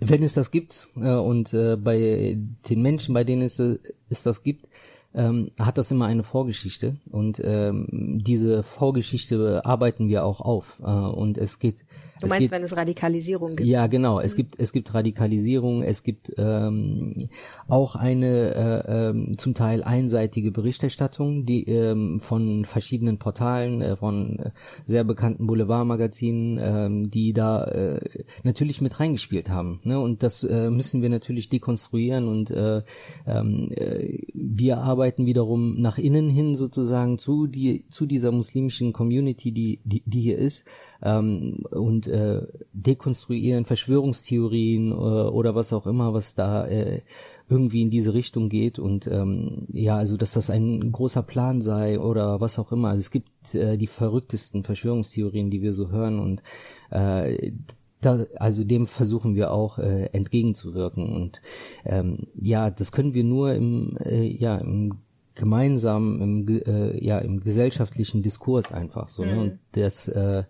wenn 0.00 0.22
es 0.22 0.34
das 0.34 0.50
gibt 0.50 0.88
äh, 0.96 1.14
und 1.14 1.52
äh, 1.52 1.76
bei 1.76 2.38
den 2.68 2.82
Menschen, 2.82 3.14
bei 3.14 3.24
denen 3.24 3.42
es, 3.42 3.58
äh, 3.58 3.78
es 4.08 4.22
das 4.22 4.42
gibt, 4.42 4.66
ähm, 5.14 5.50
hat 5.58 5.78
das 5.78 5.90
immer 5.90 6.06
eine 6.06 6.24
Vorgeschichte. 6.24 6.96
Und 7.10 7.40
ähm, 7.44 8.20
diese 8.24 8.62
Vorgeschichte 8.62 9.64
arbeiten 9.64 10.08
wir 10.08 10.24
auch 10.24 10.40
auf. 10.40 10.80
Äh, 10.80 10.90
und 10.90 11.38
es 11.38 11.58
geht 11.58 11.76
Du 12.22 12.28
meinst, 12.28 12.40
geht, 12.40 12.50
wenn 12.50 12.62
es 12.62 12.76
Radikalisierung 12.76 13.56
gibt? 13.56 13.68
Ja, 13.68 13.86
genau. 13.86 14.20
Es 14.20 14.34
mhm. 14.34 14.36
gibt 14.38 14.58
es 14.58 14.72
gibt 14.72 14.94
Radikalisierung. 14.94 15.82
Es 15.82 16.02
gibt 16.02 16.32
ähm, 16.38 17.28
auch 17.68 17.96
eine 17.96 18.54
äh, 18.54 19.08
ähm, 19.08 19.38
zum 19.38 19.54
Teil 19.54 19.82
einseitige 19.82 20.52
Berichterstattung, 20.52 21.44
die 21.46 21.64
ähm, 21.68 22.20
von 22.20 22.64
verschiedenen 22.64 23.18
Portalen, 23.18 23.80
äh, 23.80 23.96
von 23.96 24.38
äh, 24.38 24.50
sehr 24.84 25.04
bekannten 25.04 25.46
Boulevardmagazinen, 25.46 26.58
ähm, 26.62 27.10
die 27.10 27.32
da 27.32 27.64
äh, 27.64 28.24
natürlich 28.42 28.80
mit 28.80 29.00
reingespielt 29.00 29.48
haben. 29.48 29.80
Ne? 29.84 29.98
Und 29.98 30.22
das 30.22 30.44
äh, 30.44 30.70
müssen 30.70 31.02
wir 31.02 31.08
natürlich 31.08 31.48
dekonstruieren 31.48 32.28
und 32.28 32.50
äh, 32.50 32.82
ähm, 33.26 33.70
äh, 33.72 34.18
wir 34.32 34.78
arbeiten 34.78 35.26
wiederum 35.26 35.80
nach 35.80 35.98
innen 35.98 36.30
hin 36.30 36.56
sozusagen 36.56 37.18
zu 37.18 37.46
die 37.46 37.84
zu 37.90 38.06
dieser 38.06 38.32
muslimischen 38.32 38.92
Community, 38.92 39.52
die 39.52 39.80
die, 39.84 40.02
die 40.06 40.20
hier 40.20 40.38
ist 40.38 40.64
ähm, 41.02 41.64
und 41.70 42.06
äh, 42.06 42.42
dekonstruieren 42.72 43.64
Verschwörungstheorien 43.64 44.92
äh, 44.92 44.94
oder 44.94 45.54
was 45.54 45.72
auch 45.72 45.86
immer, 45.86 46.14
was 46.14 46.34
da 46.34 46.66
äh, 46.66 47.02
irgendwie 47.48 47.82
in 47.82 47.90
diese 47.90 48.14
Richtung 48.14 48.48
geht 48.48 48.78
und 48.78 49.06
ähm, 49.06 49.66
ja, 49.72 49.96
also 49.96 50.16
dass 50.16 50.32
das 50.32 50.48
ein 50.48 50.92
großer 50.92 51.22
Plan 51.22 51.60
sei 51.60 52.00
oder 52.00 52.40
was 52.40 52.58
auch 52.58 52.72
immer. 52.72 52.88
Also 52.88 53.00
es 53.00 53.10
gibt 53.10 53.54
äh, 53.54 53.76
die 53.76 53.88
verrücktesten 53.88 54.64
Verschwörungstheorien, 54.64 55.50
die 55.50 55.60
wir 55.60 55.74
so 55.74 55.90
hören 55.90 56.18
und 56.18 56.42
äh, 56.90 57.52
da, 58.00 58.24
also 58.36 58.64
dem 58.64 58.86
versuchen 58.86 59.34
wir 59.34 59.52
auch 59.52 59.78
äh, 59.78 60.06
entgegenzuwirken 60.06 61.12
und 61.12 61.42
ähm, 61.84 62.26
ja, 62.34 62.70
das 62.70 62.90
können 62.90 63.14
wir 63.14 63.24
nur 63.24 63.54
im 63.54 63.96
äh, 63.98 64.24
ja 64.24 64.56
im 64.56 64.98
gemeinsamen 65.34 66.20
im 66.20 66.62
äh, 66.66 67.04
ja 67.04 67.18
im 67.18 67.40
gesellschaftlichen 67.40 68.22
Diskurs 68.22 68.72
einfach 68.72 69.08
so 69.08 69.24
ne? 69.24 69.30
mhm. 69.30 69.36
ne? 69.36 69.42
und 69.42 69.58
das 69.72 70.08
äh, 70.08 70.44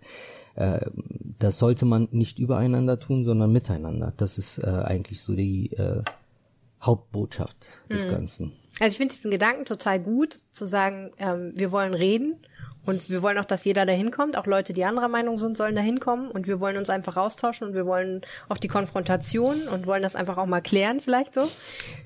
äh, 0.54 0.86
das 1.38 1.58
sollte 1.58 1.84
man 1.84 2.08
nicht 2.10 2.38
übereinander 2.38 2.98
tun, 2.98 3.24
sondern 3.24 3.52
miteinander. 3.52 4.12
Das 4.16 4.38
ist 4.38 4.58
äh, 4.58 4.66
eigentlich 4.66 5.20
so 5.22 5.34
die 5.34 5.72
äh, 5.72 6.02
Hauptbotschaft 6.80 7.56
des 7.88 8.06
mhm. 8.06 8.10
Ganzen. 8.10 8.52
Also 8.80 8.92
ich 8.92 8.96
finde 8.96 9.14
diesen 9.14 9.30
Gedanken 9.30 9.64
total 9.64 10.00
gut, 10.00 10.34
zu 10.50 10.66
sagen, 10.66 11.12
ähm, 11.18 11.52
wir 11.54 11.72
wollen 11.72 11.94
reden 11.94 12.36
und 12.84 13.08
wir 13.08 13.22
wollen 13.22 13.38
auch, 13.38 13.44
dass 13.44 13.64
jeder 13.64 13.86
da 13.86 13.92
hinkommt. 13.92 14.36
Auch 14.36 14.46
Leute, 14.46 14.72
die 14.72 14.84
anderer 14.84 15.08
Meinung 15.08 15.38
sind, 15.38 15.56
sollen 15.56 15.76
da 15.76 15.82
hinkommen. 15.82 16.30
Und 16.30 16.48
wir 16.48 16.58
wollen 16.58 16.76
uns 16.76 16.90
einfach 16.90 17.16
austauschen 17.16 17.68
und 17.68 17.74
wir 17.74 17.86
wollen 17.86 18.22
auch 18.48 18.58
die 18.58 18.66
Konfrontation 18.66 19.68
und 19.68 19.86
wollen 19.86 20.02
das 20.02 20.16
einfach 20.16 20.36
auch 20.36 20.46
mal 20.46 20.60
klären, 20.60 21.00
vielleicht 21.00 21.34
so. 21.34 21.48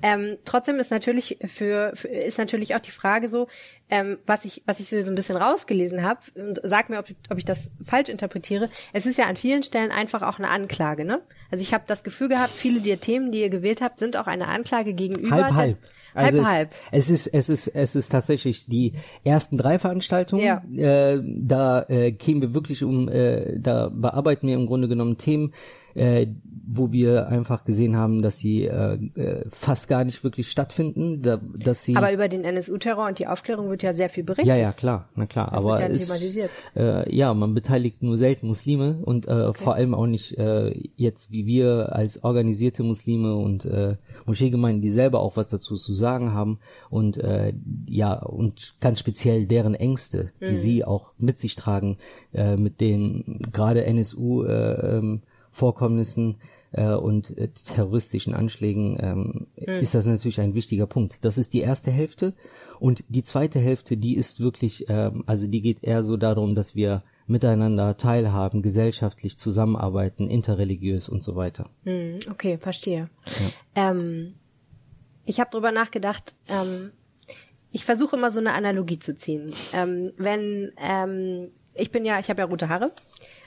Ähm, 0.03 0.37
trotzdem 0.45 0.77
ist 0.77 0.91
natürlich 0.91 1.39
für, 1.47 1.93
für, 1.95 2.09
ist 2.09 2.37
natürlich 2.37 2.75
auch 2.75 2.81
die 2.81 2.91
Frage 2.91 3.29
so, 3.29 3.49
ähm, 3.89 4.19
was 4.27 4.45
ich, 4.45 4.63
was 4.67 4.81
ich 4.81 4.89
so 4.89 4.97
ein 4.97 5.15
bisschen 5.15 5.37
rausgelesen 5.37 6.03
habe, 6.03 6.21
und 6.35 6.61
sag 6.63 6.91
mir, 6.91 6.99
ob, 6.99 7.07
ob 7.31 7.39
ich 7.39 7.45
das 7.45 7.71
falsch 7.83 8.11
interpretiere. 8.11 8.69
Es 8.93 9.07
ist 9.07 9.17
ja 9.17 9.27
an 9.27 9.37
vielen 9.37 9.63
Stellen 9.63 9.91
einfach 9.91 10.23
auch 10.23 10.39
eine 10.39 10.49
Anklage, 10.49 11.05
ne? 11.05 11.23
Also 11.51 11.63
ich 11.63 11.73
habe 11.73 11.85
das 11.87 12.05
Gefühl 12.05 12.29
gehabt, 12.29 12.51
viele 12.51 12.81
der 12.81 13.01
Themen, 13.01 13.33
die 13.33 13.41
ihr 13.41 13.51
gewählt 13.51 13.81
habt, 13.81 13.99
sind 13.99 14.17
auch 14.17 14.27
eine 14.27 14.49
Anklage 14.49 14.93
gegenüber. 14.93 15.37
Halb, 15.37 15.55
halb. 15.55 15.79
Also 16.17 16.45
halb, 16.45 16.47
es, 16.47 16.49
halb. 16.49 16.75
Es 16.93 17.11
ist, 17.11 17.27
es 17.29 17.49
ist, 17.49 17.69
es 17.69 17.95
ist 17.95 18.11
tatsächlich 18.11 18.67
die 18.67 18.95
ersten 19.25 19.57
drei 19.57 19.79
Veranstaltungen. 19.79 20.43
Ja. 20.43 20.63
Äh, 20.77 21.23
da 21.25 21.83
äh, 21.89 22.13
kämen 22.13 22.43
wir 22.43 22.55
wirklich 22.55 22.83
um, 22.83 23.09
äh, 23.09 23.59
da 23.59 23.91
bearbeiten 23.93 24.47
wir 24.49 24.55
im 24.55 24.67
Grunde 24.67 24.89
genommen 24.89 25.19
Themen, 25.19 25.53
äh, 25.97 26.27
wo 26.69 26.91
wir 26.91 27.29
einfach 27.29 27.65
gesehen 27.65 27.97
haben, 27.97 28.23
dass 28.23 28.39
sie 28.39 28.65
äh, 28.65 28.95
äh, 29.15 29.45
fast 29.51 29.89
gar 29.89 30.05
nicht 30.05 30.25
wirklich 30.25 30.51
stattfinden, 30.51 31.23
da, 31.23 31.41
dass 31.55 31.85
sie. 31.85 31.97
Aber 31.97 32.13
über 32.13 32.29
den 32.29 32.45
NSU-Terror 32.45 33.07
und 33.07 33.19
die 33.21 33.29
Aufklärung 33.29 33.71
wird 33.71 33.85
ja 33.85 33.93
sehr 33.93 34.09
viel 34.09 34.25
berichtet. 34.25 34.57
Ja, 34.57 34.61
ja, 34.61 34.73
klar, 34.73 35.09
na 35.15 35.27
klar. 35.27 35.51
Das 35.53 35.65
aber 35.65 35.79
wird 35.79 36.09
ja, 36.09 36.17
ist, 36.17 36.51
äh, 36.77 37.15
ja, 37.15 37.33
man 37.35 37.55
beteiligt 37.55 38.03
nur 38.03 38.19
selten 38.19 38.49
Muslime 38.49 38.99
und 39.05 39.29
äh, 39.29 39.31
okay. 39.31 39.63
vor 39.63 39.75
allem 39.75 39.95
auch 39.95 40.07
nicht 40.07 40.37
äh, 40.39 40.73
jetzt 40.97 41.31
wie 41.31 41.47
wir 41.47 41.95
als 41.95 42.25
organisierte 42.25 42.83
Muslime 42.83 43.37
und 43.37 43.65
äh, 43.65 43.97
Moscheegemeinden, 44.27 44.83
die 44.83 44.91
selber 44.91 45.21
auch 45.21 45.37
was 45.37 45.47
dazu 45.47 45.77
zu 45.77 45.95
sagen 45.95 46.33
haben 46.33 46.59
und 46.91 47.17
äh, 47.17 47.53
ja 47.89 48.15
und 48.15 48.75
ganz 48.81 48.99
speziell 48.99 49.47
deren 49.47 49.75
Ängste, 49.75 50.33
die 50.41 50.53
mhm. 50.53 50.57
sie 50.57 50.85
auch 50.85 51.13
mit 51.17 51.39
sich 51.39 51.55
tragen, 51.55 51.99
äh, 52.35 52.57
mit 52.57 52.81
den 52.81 53.41
gerade 53.53 53.85
NSU 53.85 54.43
äh, 54.43 54.97
ähm, 54.97 55.23
Vorkommnissen 55.57 56.37
äh, 56.73 56.93
und 56.93 57.37
äh, 57.39 57.49
terroristischen 57.49 58.35
Anschlägen 58.35 58.99
ähm, 59.01 59.47
mhm. 59.57 59.81
ist 59.81 59.95
das 59.95 60.05
natürlich 60.07 60.41
ein 60.41 60.53
wichtiger 60.53 60.87
Punkt. 60.87 61.17
Das 61.23 61.39
ist 61.39 61.55
die 61.55 61.61
erste 61.61 61.91
Hälfte 61.91 62.35
und 62.79 63.03
die 63.09 63.23
zweite 63.23 63.59
Hälfte, 63.59 63.97
die 63.97 64.17
ist 64.17 64.41
wirklich, 64.41 64.85
ähm, 64.91 65.25
also 65.27 65.47
die 65.47 65.63
geht 65.63 65.83
eher 65.83 66.05
so 66.05 66.19
darum, 66.19 66.55
dass 66.55 66.75
wir 66.75 67.03
miteinander 67.27 67.97
teilhaben, 67.97 68.61
gesellschaftlich 68.61 69.39
zusammenarbeiten, 69.39 70.29
interreligiös 70.29 71.09
und 71.09 71.25
so 71.25 71.37
weiter. 71.37 71.71
Mhm, 71.85 72.19
okay, 72.31 72.59
verstehe. 72.59 73.09
Ja. 73.75 73.91
Ähm, 73.91 74.35
ich 75.25 75.41
habe 75.41 75.51
drüber 75.51 75.73
nachgedacht. 75.73 76.35
Ähm, 76.49 76.93
ich 77.73 77.87
versuche 77.87 78.17
immer 78.17 78.31
so 78.31 78.41
eine 78.41 78.53
Analogie 78.53 78.99
zu 78.99 79.15
ziehen. 79.15 79.55
Ähm, 79.73 80.11
wenn 80.19 80.73
ähm, 80.77 81.49
ich 81.75 81.91
bin 81.91 82.05
ja, 82.05 82.19
ich 82.19 82.29
habe 82.29 82.43
ja 82.43 82.47
rote 82.47 82.69
Haare. 82.69 82.93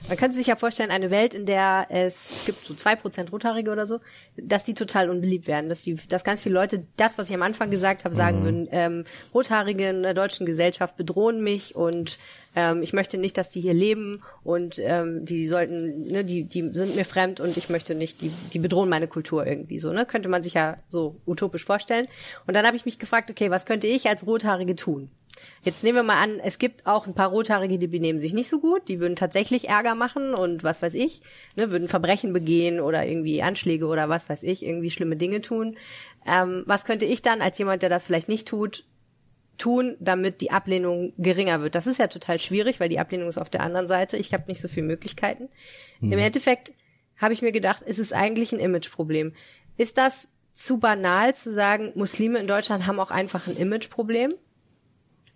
Man 0.07 0.17
könnte 0.17 0.35
sich 0.35 0.47
ja 0.47 0.55
vorstellen, 0.55 0.91
eine 0.91 1.11
Welt, 1.11 1.33
in 1.33 1.45
der 1.45 1.87
es, 1.89 2.31
es 2.31 2.45
gibt 2.45 2.63
so 2.63 2.73
zwei 2.73 2.95
Prozent 2.95 3.31
Rothaarige 3.31 3.71
oder 3.71 3.85
so, 3.85 3.99
dass 4.37 4.63
die 4.63 4.73
total 4.73 5.09
unbeliebt 5.09 5.47
werden, 5.47 5.69
dass 5.69 5.81
die, 5.81 5.95
dass 5.95 6.23
ganz 6.23 6.41
viele 6.41 6.55
Leute 6.55 6.85
das, 6.97 7.17
was 7.17 7.29
ich 7.29 7.35
am 7.35 7.41
Anfang 7.41 7.69
gesagt 7.69 8.05
habe, 8.05 8.15
sagen 8.15 8.39
mhm. 8.39 8.43
würden, 8.43 8.67
ähm, 8.71 9.03
Rothaarige 9.33 9.89
in 9.89 10.03
der 10.03 10.13
deutschen 10.13 10.45
Gesellschaft 10.45 10.97
bedrohen 10.97 11.43
mich 11.43 11.75
und 11.75 12.17
ähm, 12.55 12.81
ich 12.81 12.93
möchte 12.93 13.17
nicht, 13.17 13.37
dass 13.37 13.49
die 13.49 13.61
hier 13.61 13.73
leben 13.73 14.23
und 14.43 14.79
ähm, 14.79 15.25
die 15.25 15.47
sollten, 15.47 16.11
ne, 16.11 16.25
die, 16.25 16.43
die 16.43 16.73
sind 16.73 16.95
mir 16.95 17.05
fremd 17.05 17.39
und 17.39 17.57
ich 17.57 17.69
möchte 17.69 17.93
nicht, 17.93 18.21
die, 18.21 18.31
die 18.53 18.59
bedrohen 18.59 18.89
meine 18.89 19.07
Kultur 19.07 19.45
irgendwie 19.45 19.79
so, 19.79 19.93
ne? 19.93 20.05
Könnte 20.05 20.29
man 20.29 20.43
sich 20.43 20.55
ja 20.55 20.77
so 20.87 21.15
utopisch 21.25 21.63
vorstellen. 21.63 22.07
Und 22.47 22.55
dann 22.55 22.65
habe 22.65 22.75
ich 22.75 22.85
mich 22.85 22.99
gefragt, 22.99 23.29
okay, 23.29 23.51
was 23.51 23.65
könnte 23.65 23.87
ich 23.87 24.07
als 24.07 24.25
Rothaarige 24.25 24.75
tun? 24.75 25.11
Jetzt 25.61 25.83
nehmen 25.83 25.97
wir 25.97 26.03
mal 26.03 26.21
an, 26.21 26.39
es 26.39 26.57
gibt 26.57 26.85
auch 26.85 27.07
ein 27.07 27.13
paar 27.13 27.29
Rothaarige, 27.29 27.77
die 27.77 27.87
benehmen 27.87 28.19
sich 28.19 28.33
nicht 28.33 28.49
so 28.49 28.59
gut, 28.59 28.87
die 28.87 28.99
würden 28.99 29.15
tatsächlich 29.15 29.67
Ärger 29.67 29.95
machen 29.95 30.33
und 30.33 30.63
was 30.63 30.81
weiß 30.81 30.93
ich, 30.93 31.21
ne, 31.55 31.71
würden 31.71 31.87
Verbrechen 31.87 32.33
begehen 32.33 32.79
oder 32.79 33.05
irgendwie 33.05 33.41
Anschläge 33.41 33.87
oder 33.87 34.09
was 34.09 34.29
weiß 34.29 34.43
ich, 34.43 34.65
irgendwie 34.65 34.89
schlimme 34.89 35.17
Dinge 35.17 35.41
tun. 35.41 35.77
Ähm, 36.25 36.63
was 36.65 36.85
könnte 36.85 37.05
ich 37.05 37.21
dann 37.21 37.41
als 37.41 37.57
jemand, 37.57 37.81
der 37.81 37.89
das 37.89 38.05
vielleicht 38.05 38.29
nicht 38.29 38.47
tut, 38.47 38.85
tun, 39.57 39.97
damit 39.99 40.41
die 40.41 40.51
Ablehnung 40.51 41.13
geringer 41.17 41.61
wird? 41.61 41.75
Das 41.75 41.87
ist 41.87 41.99
ja 41.99 42.07
total 42.07 42.39
schwierig, 42.39 42.79
weil 42.79 42.89
die 42.89 42.99
Ablehnung 42.99 43.27
ist 43.27 43.37
auf 43.37 43.49
der 43.49 43.61
anderen 43.61 43.87
Seite. 43.87 44.17
Ich 44.17 44.33
habe 44.33 44.45
nicht 44.47 44.61
so 44.61 44.67
viele 44.67 44.87
Möglichkeiten. 44.87 45.49
Mhm. 45.99 46.13
Im 46.13 46.19
Endeffekt 46.19 46.71
habe 47.17 47.33
ich 47.33 47.41
mir 47.41 47.51
gedacht, 47.51 47.83
ist 47.83 47.99
es 47.99 48.13
eigentlich 48.13 48.53
ein 48.53 48.59
Imageproblem. 48.59 49.33
Ist 49.77 49.97
das 49.97 50.29
zu 50.53 50.77
banal 50.77 51.35
zu 51.35 51.53
sagen, 51.53 51.91
Muslime 51.95 52.39
in 52.39 52.47
Deutschland 52.47 52.87
haben 52.87 52.99
auch 52.99 53.11
einfach 53.11 53.47
ein 53.47 53.55
Imageproblem? 53.55 54.33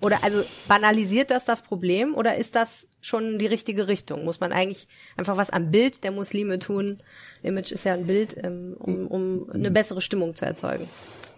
Oder 0.03 0.23
also 0.23 0.43
banalisiert 0.67 1.31
das 1.31 1.45
das 1.45 1.61
Problem 1.61 2.13
oder 2.13 2.35
ist 2.35 2.55
das 2.55 2.87
schon 3.01 3.39
die 3.39 3.45
richtige 3.47 3.87
Richtung? 3.87 4.25
Muss 4.25 4.39
man 4.41 4.51
eigentlich 4.51 4.87
einfach 5.17 5.37
was 5.37 5.49
am 5.49 5.71
Bild 5.71 6.03
der 6.03 6.11
Muslime 6.11 6.59
tun? 6.59 6.97
Image 7.41 7.71
ist 7.71 7.85
ja 7.85 7.93
ein 7.93 8.05
Bild, 8.05 8.35
ähm, 8.43 8.75
um, 8.79 9.07
um 9.07 9.49
eine 9.51 9.71
bessere 9.71 10.01
Stimmung 10.01 10.35
zu 10.35 10.45
erzeugen. 10.45 10.87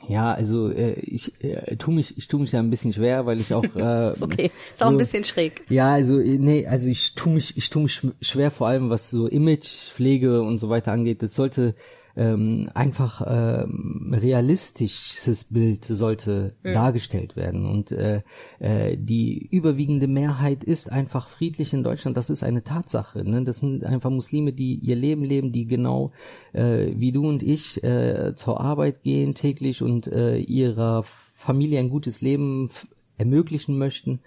Ja, 0.07 0.33
also 0.33 0.69
äh, 0.69 0.93
ich 0.99 1.31
äh, 1.43 1.75
tu 1.77 1.91
mich 1.91 2.17
ich 2.17 2.27
tu 2.27 2.37
mich 2.37 2.51
da 2.51 2.59
ein 2.59 2.69
bisschen 2.69 2.93
schwer, 2.93 3.25
weil 3.25 3.39
ich 3.39 3.53
auch 3.53 3.63
äh, 3.75 4.11
Ist 4.13 4.23
okay, 4.23 4.51
ist 4.73 4.81
auch 4.83 4.87
so, 4.87 4.91
ein 4.91 4.97
bisschen 4.97 5.23
schräg. 5.25 5.63
Ja, 5.69 5.93
also 5.93 6.19
äh, 6.19 6.37
nee, 6.37 6.67
also 6.67 6.87
ich 6.87 7.13
tu 7.15 7.29
mich 7.29 7.57
ich 7.57 7.69
tu 7.69 7.79
mich 7.79 7.93
sch- 7.93 8.13
schwer 8.21 8.51
vor 8.51 8.67
allem 8.67 8.89
was 8.89 9.09
so 9.09 9.27
Image, 9.27 9.67
Pflege 9.93 10.41
und 10.41 10.59
so 10.59 10.69
weiter 10.69 10.91
angeht. 10.91 11.23
Das 11.23 11.33
sollte 11.33 11.75
ähm, 12.15 12.69
einfach 12.73 13.21
ähm, 13.27 14.15
realistisches 14.15 15.45
Bild 15.45 15.85
sollte 15.85 16.55
dargestellt 16.63 17.35
werden 17.35 17.65
und 17.65 17.91
äh, 17.91 18.21
äh, 18.59 18.97
die 18.97 19.47
überwiegende 19.51 20.07
Mehrheit 20.07 20.63
ist 20.63 20.91
einfach 20.91 21.27
friedlich 21.27 21.73
in 21.73 21.83
Deutschland. 21.83 22.17
Das 22.17 22.29
ist 22.29 22.43
eine 22.43 22.63
Tatsache. 22.63 23.23
Ne? 23.23 23.43
Das 23.43 23.59
sind 23.59 23.85
einfach 23.85 24.09
Muslime, 24.09 24.53
die 24.53 24.75
ihr 24.75 24.95
Leben 24.95 25.23
leben, 25.23 25.51
die 25.51 25.65
genau 25.65 26.11
äh, 26.53 26.87
wie 26.95 27.11
du 27.11 27.27
und 27.27 27.43
ich 27.43 27.83
äh, 27.83 28.33
zur 28.35 28.61
Arbeit 28.61 29.03
gehen 29.03 29.35
täglich 29.35 29.81
und 29.81 30.07
äh, 30.07 30.37
ihrer 30.37 31.03
Familie 31.33 31.79
ein 31.79 31.89
gutes 31.89 32.21
Leben 32.21 32.69
ermöglichen 33.17 33.77
möchten 33.77 34.19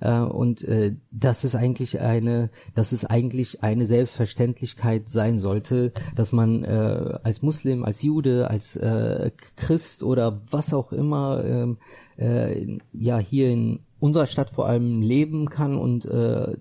äh, 0.00 0.18
und 0.18 0.62
äh, 0.62 0.94
das 1.10 1.44
ist 1.44 1.54
eigentlich 1.54 2.00
eine 2.00 2.50
das 2.74 2.92
ist 2.92 3.04
eigentlich 3.04 3.62
eine 3.62 3.86
Selbstverständlichkeit 3.86 5.08
sein 5.08 5.38
sollte 5.38 5.92
dass 6.14 6.32
man 6.32 6.64
äh, 6.64 7.18
als 7.22 7.42
Muslim 7.42 7.84
als 7.84 8.02
Jude 8.02 8.50
als 8.50 8.76
äh, 8.76 9.30
Christ 9.56 10.02
oder 10.02 10.42
was 10.50 10.72
auch 10.72 10.92
immer 10.92 11.44
ähm, 11.44 11.78
äh, 12.18 12.78
ja 12.92 13.18
hier 13.18 13.50
in 13.50 13.80
unserer 13.98 14.26
Stadt 14.26 14.50
vor 14.50 14.66
allem 14.66 15.02
leben 15.02 15.48
kann 15.48 15.76
und 15.76 16.04
äh, 16.04 16.56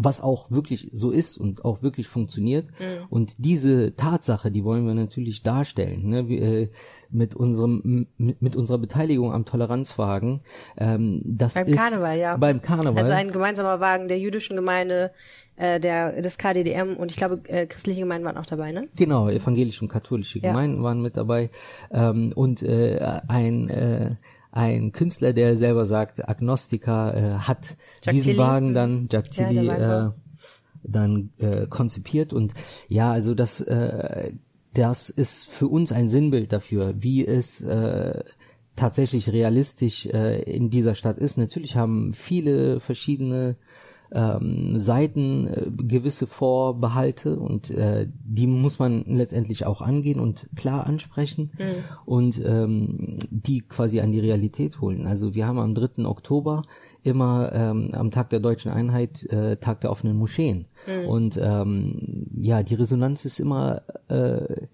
was 0.00 0.20
auch 0.20 0.50
wirklich 0.50 0.90
so 0.92 1.10
ist 1.10 1.38
und 1.38 1.64
auch 1.64 1.82
wirklich 1.82 2.06
funktioniert. 2.06 2.68
Und 3.10 3.34
diese 3.38 3.96
Tatsache, 3.96 4.52
die 4.52 4.62
wollen 4.62 4.86
wir 4.86 4.94
natürlich 4.94 5.42
darstellen, 5.42 6.08
ne? 6.08 6.28
wir, 6.28 6.40
äh, 6.40 6.68
mit 7.10 7.34
unserem 7.34 8.06
mit, 8.16 8.42
mit 8.42 8.56
unserer 8.56 8.78
Beteiligung 8.78 9.32
am 9.32 9.44
Toleranzwagen. 9.44 10.40
Ähm, 10.76 11.22
das 11.24 11.54
Beim 11.54 11.66
ist 11.66 11.76
Karneval, 11.76 12.18
ja. 12.18 12.36
Beim 12.36 12.60
Karneval. 12.62 12.98
Also 12.98 13.12
ein 13.12 13.32
gemeinsamer 13.32 13.80
Wagen 13.80 14.08
der 14.08 14.18
jüdischen 14.18 14.56
Gemeinde, 14.56 15.10
äh, 15.56 15.80
der 15.80 16.20
des 16.22 16.38
KDDM 16.38 16.96
und 16.96 17.10
ich 17.10 17.16
glaube 17.16 17.40
äh, 17.48 17.66
christliche 17.66 18.00
Gemeinden 18.00 18.26
waren 18.26 18.36
auch 18.36 18.46
dabei, 18.46 18.72
ne? 18.72 18.88
Genau, 18.96 19.28
evangelische 19.28 19.82
und 19.84 19.88
katholische 19.88 20.38
Ja. 20.38 20.48
Gemeinden 20.50 20.82
waren 20.82 21.00
mit 21.02 21.16
dabei. 21.16 21.50
Ähm, 21.90 22.32
und 22.34 22.62
äh, 22.62 23.20
ein, 23.28 23.68
äh, 23.68 24.16
ein 24.52 24.92
Künstler, 24.92 25.32
der 25.32 25.56
selber 25.56 25.86
sagt, 25.86 26.28
Agnostiker, 26.28 27.14
äh, 27.16 27.38
hat 27.38 27.76
Jack 28.04 28.14
diesen 28.14 28.32
Tilly. 28.32 28.38
Wagen 28.38 28.74
dann, 28.74 29.08
Jack 29.10 29.34
Ja, 29.36 29.48
Tilly, 29.48 29.68
Weinbau. 29.68 30.06
äh, 30.06 30.10
dann 30.84 31.30
äh, 31.38 31.66
konzipiert. 31.66 32.32
Und 32.32 32.54
ja, 32.88 33.12
also 33.12 33.34
das, 33.34 33.60
äh, 33.60 34.32
das 34.78 35.10
ist 35.10 35.48
für 35.48 35.66
uns 35.66 35.90
ein 35.90 36.08
Sinnbild 36.08 36.52
dafür, 36.52 36.94
wie 36.98 37.26
es 37.26 37.60
äh, 37.62 38.22
tatsächlich 38.76 39.32
realistisch 39.32 40.06
äh, 40.06 40.40
in 40.42 40.70
dieser 40.70 40.94
Stadt 40.94 41.18
ist. 41.18 41.36
Natürlich 41.36 41.74
haben 41.74 42.12
viele 42.12 42.78
verschiedene 42.78 43.56
ähm, 44.12 44.78
Seiten 44.78 45.46
äh, 45.46 45.66
gewisse 45.70 46.26
Vorbehalte 46.26 47.38
und 47.38 47.70
äh, 47.70 48.08
die 48.24 48.46
muss 48.46 48.78
man 48.78 49.04
letztendlich 49.06 49.66
auch 49.66 49.82
angehen 49.82 50.20
und 50.20 50.48
klar 50.56 50.86
ansprechen 50.86 51.50
und 52.04 52.40
ähm, 52.44 53.18
die 53.30 53.60
quasi 53.60 54.00
an 54.00 54.12
die 54.12 54.20
Realität 54.20 54.80
holen. 54.80 55.06
Also 55.06 55.34
wir 55.34 55.46
haben 55.46 55.58
am 55.58 55.74
3. 55.74 56.04
Oktober 56.06 56.62
immer 57.02 57.52
ähm, 57.52 57.90
am 57.92 58.10
Tag 58.10 58.30
der 58.30 58.40
deutschen 58.40 58.72
Einheit 58.72 59.24
äh, 59.24 59.56
Tag 59.56 59.80
der 59.82 59.90
offenen 59.90 60.16
Moscheen 60.16 60.66
und 61.06 61.38
ähm, 61.40 62.26
ja 62.40 62.62
die 62.62 62.74
Resonanz 62.74 63.24
ist 63.24 63.38
immer 63.38 63.82
äh, 64.08 64.66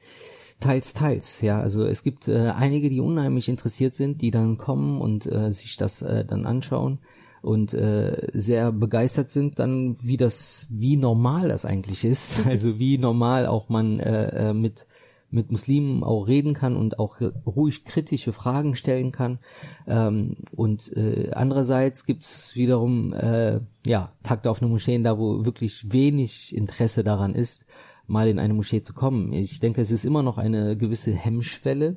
Teils, 0.61 0.95
teils, 0.95 1.41
ja. 1.41 1.61
Also 1.61 1.85
es 1.85 2.03
gibt 2.05 2.29
äh, 2.29 2.53
einige, 2.57 2.89
die 2.89 3.01
unheimlich 3.01 3.49
interessiert 3.49 3.95
sind, 3.95 4.23
die 4.23 4.31
dann 4.31 4.57
kommen 4.57 5.01
und 5.01 5.27
äh, 5.27 5.51
sich 5.51 5.77
das 5.77 6.01
äh, 6.01 6.25
dann 6.25 6.47
anschauen 6.47 7.01
und 7.45 7.75
äh, 7.75 8.29
sehr 8.33 8.73
begeistert 8.73 9.31
sind 9.31 9.59
dann, 9.59 9.97
wie 10.01 10.17
das, 10.17 10.67
wie 10.71 10.97
normal 10.97 11.49
das 11.49 11.65
eigentlich 11.65 12.05
ist. 12.05 12.39
Also 12.47 12.79
wie 12.79 12.99
normal 12.99 13.47
auch 13.47 13.69
man 13.69 14.01
äh, 14.01 14.51
äh, 14.51 14.55
mit 14.55 14.87
mit 15.35 15.51
Muslimen 15.51 16.05
auch 16.05 16.29
reden 16.29 16.55
kann 16.55 16.77
und 16.77 17.01
auch 17.01 17.17
ruhig 17.45 17.85
kritische 17.85 18.33
Fragen 18.33 18.77
stellen 18.77 19.11
kann. 19.11 19.41
Ähm, 19.87 20.37
und 20.53 20.97
äh, 20.97 21.33
andererseits 21.33 22.07
gibt's 22.07 22.55
wiederum 22.55 23.13
äh, 23.13 23.59
ja 23.85 24.13
Tag 24.23 24.45
der 24.45 24.53
offenen 24.53 24.71
Moscheen, 24.71 25.03
da 25.03 25.19
wo 25.19 25.45
wirklich 25.45 25.93
wenig 25.93 26.55
Interesse 26.55 27.03
daran 27.03 27.35
ist, 27.35 27.67
mal 28.07 28.29
in 28.29 28.39
eine 28.39 28.55
Moschee 28.55 28.83
zu 28.83 28.95
kommen. 28.95 29.33
Ich 29.33 29.59
denke, 29.61 29.81
es 29.81 29.91
ist 29.91 30.05
immer 30.05 30.23
noch 30.23 30.39
eine 30.39 30.77
gewisse 30.77 31.13
Hemmschwelle, 31.13 31.97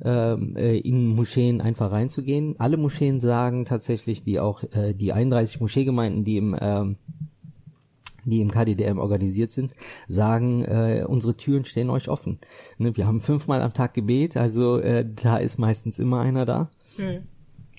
in 0.00 1.06
Moscheen 1.08 1.60
einfach 1.60 1.90
reinzugehen. 1.90 2.54
Alle 2.58 2.76
Moscheen 2.76 3.20
sagen 3.20 3.64
tatsächlich, 3.64 4.22
die 4.22 4.38
auch 4.38 4.62
äh, 4.72 4.94
die 4.94 5.12
31 5.12 5.60
Moscheegemeinden, 5.60 6.24
die 6.24 6.36
im 6.36 6.56
ähm, 6.60 6.96
die 8.24 8.40
im 8.40 8.50
KDDM 8.50 8.98
organisiert 8.98 9.52
sind, 9.52 9.74
sagen, 10.06 10.64
äh, 10.64 11.04
unsere 11.06 11.36
Türen 11.36 11.64
stehen 11.64 11.90
euch 11.90 12.08
offen. 12.08 12.38
Ne, 12.76 12.96
wir 12.96 13.06
haben 13.06 13.20
fünfmal 13.20 13.62
am 13.62 13.72
Tag 13.72 13.94
Gebet, 13.94 14.36
also 14.36 14.78
äh, 14.78 15.06
da 15.22 15.38
ist 15.38 15.58
meistens 15.58 15.98
immer 15.98 16.20
einer 16.20 16.44
da. 16.44 16.70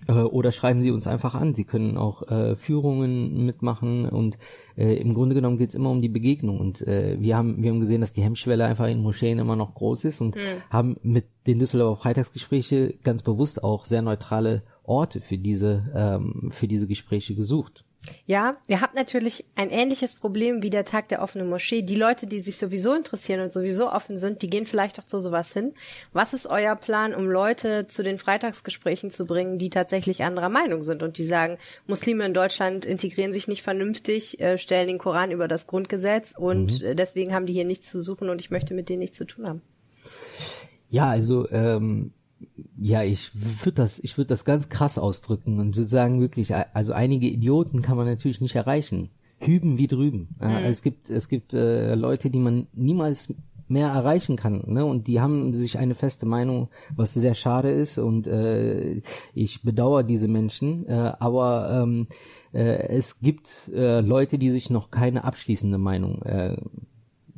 Äh, 0.10 0.24
oder 0.24 0.51
schreiben 0.51 0.82
Sie 0.82 0.91
uns 0.91 1.05
einfach 1.05 1.36
an. 1.36 1.53
Sie 1.53 1.66
können 1.66 1.97
auch 1.97 2.24
äh, 2.24 2.55
Führungen 2.55 3.45
mitmachen 3.45 4.10
und 4.10 4.39
äh, 4.76 4.95
im 4.95 5.14
Grunde 5.14 5.36
genommen 5.36 5.57
geht 5.57 5.70
es 5.70 5.76
immer 5.76 5.91
um 5.91 6.01
die 6.01 6.10
Begegnung. 6.10 6.60
Und 6.60 6.82
äh, 6.88 7.18
wir 7.20 7.38
haben 7.38 7.62
wir 7.62 7.70
haben 7.70 7.80
gesehen, 7.80 8.01
dass 8.01 8.14
die 8.14 8.24
Hemmschwelle 8.24 8.66
einfach 8.66 8.88
in 8.88 9.01
Moscheen 9.01 9.38
immer 9.38 9.55
noch 9.55 9.76
groß 9.76 10.05
ist 10.05 10.20
und 10.20 10.36
haben 10.72 10.97
mit 11.03 11.26
den 11.45 11.60
Düsseldorfer 11.60 12.01
Freitagsgespräche 12.01 12.95
ganz 13.03 13.22
bewusst 13.22 13.64
auch 13.64 13.86
sehr 13.86 14.01
neutrale 14.01 14.64
Orte 14.84 15.22
für 15.22 15.38
diese 15.38 15.91
ähm, 15.95 16.49
für 16.51 16.68
diese 16.68 16.88
Gespräche 16.88 17.36
gesucht. 17.36 17.86
Ja, 18.25 18.57
ihr 18.67 18.81
habt 18.81 18.95
natürlich 18.95 19.45
ein 19.55 19.69
ähnliches 19.69 20.15
Problem 20.15 20.63
wie 20.63 20.69
der 20.69 20.85
Tag 20.85 21.09
der 21.09 21.21
offenen 21.21 21.49
Moschee. 21.49 21.81
Die 21.81 21.95
Leute, 21.95 22.27
die 22.27 22.39
sich 22.39 22.57
sowieso 22.57 22.93
interessieren 22.93 23.41
und 23.41 23.51
sowieso 23.51 23.91
offen 23.91 24.17
sind, 24.17 24.41
die 24.41 24.49
gehen 24.49 24.65
vielleicht 24.65 24.99
auch 24.99 25.05
zu 25.05 25.19
sowas 25.19 25.51
hin. 25.51 25.73
Was 26.13 26.33
ist 26.33 26.47
euer 26.47 26.75
Plan, 26.75 27.13
um 27.13 27.25
Leute 27.25 27.87
zu 27.87 28.03
den 28.03 28.17
Freitagsgesprächen 28.17 29.11
zu 29.11 29.25
bringen, 29.25 29.57
die 29.57 29.69
tatsächlich 29.69 30.23
anderer 30.23 30.49
Meinung 30.49 30.81
sind 30.81 31.03
und 31.03 31.17
die 31.17 31.25
sagen, 31.25 31.57
Muslime 31.87 32.25
in 32.25 32.33
Deutschland 32.33 32.85
integrieren 32.85 33.33
sich 33.33 33.47
nicht 33.47 33.63
vernünftig, 33.63 34.39
äh, 34.39 34.57
stellen 34.57 34.87
den 34.87 34.97
Koran 34.97 35.31
über 35.31 35.47
das 35.47 35.67
Grundgesetz 35.67 36.33
und 36.37 36.81
äh, 36.81 36.95
deswegen 36.95 37.33
haben 37.33 37.45
die 37.45 37.53
hier 37.53 37.65
nichts 37.65 37.91
zu 37.91 38.01
suchen 38.01 38.29
und 38.29 38.39
ich 38.39 38.49
möchte 38.49 38.73
mit 38.73 38.89
denen 38.89 38.99
nichts 38.99 39.17
zu 39.17 39.25
tun 39.25 39.47
haben. 39.47 39.61
Ja, 40.89 41.09
also 41.09 41.49
ähm, 41.51 42.13
ja, 42.77 43.03
ich 43.03 43.31
würde 43.33 43.73
das, 43.73 43.99
ich 43.99 44.17
würde 44.17 44.29
das 44.29 44.45
ganz 44.45 44.69
krass 44.69 44.97
ausdrücken 44.97 45.59
und 45.59 45.75
würde 45.75 45.89
sagen 45.89 46.21
wirklich, 46.21 46.53
also 46.55 46.93
einige 46.93 47.27
Idioten 47.27 47.81
kann 47.81 47.97
man 47.97 48.05
natürlich 48.05 48.41
nicht 48.41 48.55
erreichen. 48.55 49.09
Hüben 49.39 49.77
wie 49.77 49.87
drüben. 49.87 50.35
Ja, 50.41 50.59
Es 50.59 50.81
gibt, 50.81 51.09
es 51.09 51.29
gibt 51.29 51.53
äh, 51.53 51.95
Leute, 51.95 52.29
die 52.29 52.39
man 52.39 52.67
niemals 52.73 53.33
mehr 53.69 53.89
erreichen 53.89 54.35
kann, 54.35 54.63
ne? 54.65 54.83
Und 54.83 55.07
die 55.07 55.21
haben 55.21 55.53
sich 55.53 55.77
eine 55.77 55.95
feste 55.95 56.25
Meinung, 56.25 56.69
was 56.95 57.13
sehr 57.13 57.35
schade 57.35 57.69
ist 57.69 57.99
und 57.99 58.25
äh, 58.27 59.01
ich 59.33 59.61
bedauere 59.61 60.03
diese 60.03 60.27
Menschen. 60.27 60.87
Äh, 60.87 61.13
aber 61.19 61.83
ähm, 61.83 62.07
äh, 62.51 62.87
es 62.89 63.19
gibt 63.19 63.69
äh, 63.71 64.01
Leute, 64.01 64.39
die 64.39 64.49
sich 64.49 64.69
noch 64.69 64.89
keine 64.89 65.23
abschließende 65.23 65.77
Meinung 65.77 66.23
äh, 66.23 66.57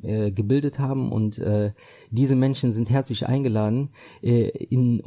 äh, 0.04 0.32
gebildet 0.32 0.80
haben 0.80 1.12
und 1.12 1.38
äh, 1.40 1.72
diese 2.10 2.36
Menschen 2.36 2.74
sind 2.74 2.90
herzlich 2.90 3.28
eingeladen 3.28 3.90
äh, 4.22 4.48
in 4.48 5.02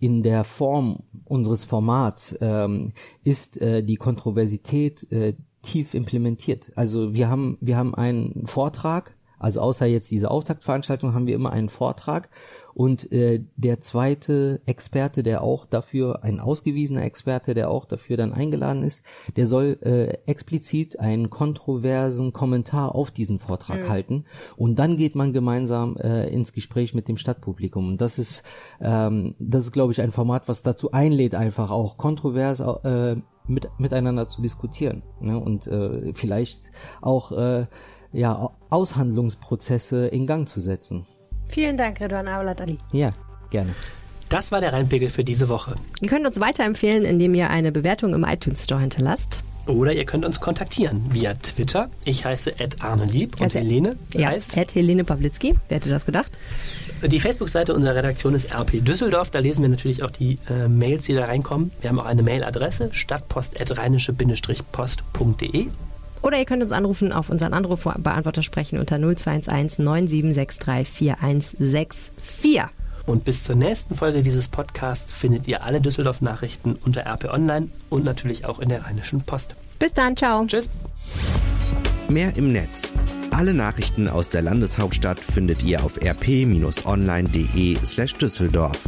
in 0.00 0.22
der 0.22 0.44
Form 0.44 1.00
unseres 1.26 1.64
Formats 1.64 2.36
ähm, 2.40 2.92
ist 3.22 3.60
äh, 3.60 3.82
die 3.82 3.96
Kontroversität 3.96 5.06
äh, 5.12 5.34
tief 5.62 5.92
implementiert. 5.92 6.72
Also 6.74 7.12
wir 7.12 7.28
haben 7.28 7.58
wir 7.60 7.76
haben 7.76 7.94
einen 7.94 8.46
Vortrag, 8.46 9.16
also 9.38 9.60
außer 9.60 9.84
jetzt 9.84 10.10
diese 10.10 10.30
Auftaktveranstaltung 10.30 11.12
haben 11.12 11.26
wir 11.26 11.34
immer 11.34 11.52
einen 11.52 11.68
Vortrag 11.68 12.30
und 12.74 13.12
äh, 13.12 13.42
der 13.56 13.80
zweite 13.80 14.60
Experte, 14.66 15.22
der 15.22 15.42
auch 15.42 15.66
dafür, 15.66 16.22
ein 16.22 16.40
ausgewiesener 16.40 17.02
Experte, 17.02 17.54
der 17.54 17.70
auch 17.70 17.84
dafür 17.84 18.16
dann 18.16 18.32
eingeladen 18.32 18.82
ist, 18.82 19.02
der 19.36 19.46
soll 19.46 19.78
äh, 19.82 20.18
explizit 20.26 20.98
einen 20.98 21.30
kontroversen 21.30 22.32
Kommentar 22.32 22.94
auf 22.94 23.10
diesen 23.10 23.38
Vortrag 23.38 23.88
halten. 23.88 24.24
Und 24.56 24.78
dann 24.78 24.96
geht 24.96 25.14
man 25.14 25.32
gemeinsam 25.32 25.96
äh, 25.96 26.28
ins 26.28 26.52
Gespräch 26.52 26.94
mit 26.94 27.08
dem 27.08 27.16
Stadtpublikum. 27.16 27.88
Und 27.88 28.00
das 28.00 28.18
ist, 28.18 28.44
ähm, 28.80 29.34
das 29.38 29.64
ist, 29.64 29.72
glaube 29.72 29.92
ich, 29.92 30.00
ein 30.00 30.12
Format, 30.12 30.48
was 30.48 30.62
dazu 30.62 30.92
einlädt, 30.92 31.34
einfach 31.34 31.70
auch 31.70 31.96
kontrovers 31.96 32.60
äh, 32.60 33.16
mit, 33.46 33.68
miteinander 33.78 34.28
zu 34.28 34.42
diskutieren. 34.42 35.02
Ne? 35.20 35.38
Und 35.38 35.66
äh, 35.66 36.12
vielleicht 36.14 36.62
auch 37.00 37.32
äh, 37.32 37.66
ja, 38.12 38.50
Aushandlungsprozesse 38.70 40.08
in 40.08 40.26
Gang 40.26 40.48
zu 40.48 40.60
setzen. 40.60 41.06
Vielen 41.50 41.76
Dank, 41.76 42.00
Redwan 42.00 42.28
Aulat 42.28 42.60
Ali. 42.60 42.78
Ja, 42.92 43.10
gerne. 43.50 43.74
Das 44.28 44.52
war 44.52 44.60
der 44.60 44.72
Rheinpegel 44.72 45.10
für 45.10 45.24
diese 45.24 45.48
Woche. 45.48 45.74
Ihr 46.00 46.08
könnt 46.08 46.24
uns 46.26 46.38
weiterempfehlen, 46.40 47.04
indem 47.04 47.34
ihr 47.34 47.50
eine 47.50 47.72
Bewertung 47.72 48.14
im 48.14 48.24
iTunes 48.24 48.62
Store 48.64 48.80
hinterlasst. 48.80 49.40
Oder 49.66 49.92
ihr 49.92 50.04
könnt 50.04 50.24
uns 50.24 50.40
kontaktieren 50.40 51.02
via 51.12 51.34
Twitter. 51.34 51.90
Ich 52.04 52.24
heiße 52.24 52.58
Ed 52.58 52.76
Arne 52.80 53.04
Lieb 53.04 53.34
und 53.40 53.42
Also, 53.42 53.58
Helene 53.58 53.96
Ja, 54.14 54.28
heißt. 54.28 54.56
Ed 54.56 54.74
Helene 54.74 55.04
Pawlitzki. 55.04 55.54
Wer 55.68 55.76
hätte 55.76 55.90
das 55.90 56.06
gedacht? 56.06 56.32
Die 57.04 57.20
Facebook-Seite 57.20 57.74
unserer 57.74 57.94
Redaktion 57.96 58.34
ist 58.34 58.52
RP 58.52 58.84
Düsseldorf. 58.84 59.30
Da 59.30 59.38
lesen 59.38 59.62
wir 59.62 59.68
natürlich 59.68 60.02
auch 60.02 60.10
die 60.10 60.38
äh, 60.48 60.66
Mails, 60.68 61.04
die 61.04 61.14
da 61.14 61.26
reinkommen. 61.26 61.70
Wir 61.80 61.90
haben 61.90 62.00
auch 62.00 62.06
eine 62.06 62.22
Mailadresse 62.22 62.88
stadtpost.rheinische-post.de. 62.92 65.66
Oder 66.22 66.38
ihr 66.38 66.44
könnt 66.44 66.62
uns 66.62 66.72
anrufen 66.72 67.12
auf 67.12 67.30
unseren 67.30 67.54
Anrufbeantworter 67.54 68.42
sprechen 68.42 68.78
unter 68.78 68.98
0211 68.98 69.78
9763 69.78 70.88
4164. 70.88 72.62
Und 73.06 73.24
bis 73.24 73.44
zur 73.44 73.56
nächsten 73.56 73.94
Folge 73.94 74.22
dieses 74.22 74.48
Podcasts 74.48 75.12
findet 75.12 75.48
ihr 75.48 75.64
alle 75.64 75.80
Düsseldorf-Nachrichten 75.80 76.76
unter 76.84 77.06
RP 77.06 77.32
Online 77.32 77.68
und 77.88 78.04
natürlich 78.04 78.44
auch 78.44 78.58
in 78.58 78.68
der 78.68 78.84
Rheinischen 78.84 79.22
Post. 79.22 79.56
Bis 79.78 79.94
dann, 79.94 80.16
ciao. 80.16 80.44
Tschüss. 80.46 80.68
Mehr 82.08 82.36
im 82.36 82.52
Netz. 82.52 82.94
Alle 83.30 83.54
Nachrichten 83.54 84.08
aus 84.08 84.28
der 84.28 84.42
Landeshauptstadt 84.42 85.18
findet 85.18 85.62
ihr 85.62 85.82
auf 85.82 85.96
rp-online.de 86.02 87.78
slash 87.84 88.14
Düsseldorf. 88.14 88.80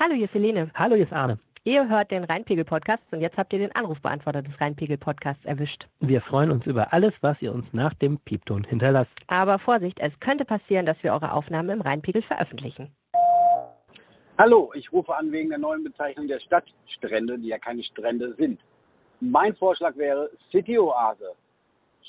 Hallo, 0.00 0.14
hier 0.14 0.26
ist 0.26 0.34
Helene. 0.34 0.70
Hallo, 0.76 0.94
hier 0.94 1.06
ist 1.06 1.12
Arne. 1.12 1.40
Ihr 1.64 1.88
hört 1.88 2.12
den 2.12 2.22
Rheinpegel-Podcast 2.22 3.02
und 3.10 3.20
jetzt 3.20 3.36
habt 3.36 3.52
ihr 3.52 3.58
den 3.58 3.74
Anrufbeantworter 3.74 4.42
des 4.42 4.60
Rheinpegel-Podcasts 4.60 5.44
erwischt. 5.44 5.88
Wir 5.98 6.20
freuen 6.20 6.52
uns 6.52 6.64
über 6.66 6.92
alles, 6.92 7.12
was 7.20 7.42
ihr 7.42 7.52
uns 7.52 7.66
nach 7.72 7.92
dem 7.94 8.20
Piepton 8.20 8.62
hinterlasst. 8.62 9.10
Aber 9.26 9.58
Vorsicht, 9.58 9.98
es 9.98 10.12
könnte 10.20 10.44
passieren, 10.44 10.86
dass 10.86 11.02
wir 11.02 11.12
eure 11.12 11.32
Aufnahmen 11.32 11.70
im 11.70 11.80
Rheinpegel 11.80 12.22
veröffentlichen. 12.22 12.94
Hallo, 14.38 14.70
ich 14.76 14.92
rufe 14.92 15.12
an 15.16 15.32
wegen 15.32 15.48
der 15.48 15.58
neuen 15.58 15.82
Bezeichnung 15.82 16.28
der 16.28 16.38
Stadtstrände, 16.38 17.36
die 17.36 17.48
ja 17.48 17.58
keine 17.58 17.82
Strände 17.82 18.34
sind. 18.34 18.60
Mein 19.18 19.56
Vorschlag 19.56 19.96
wäre 19.96 20.30
City 20.52 20.78
Oase. 20.78 21.32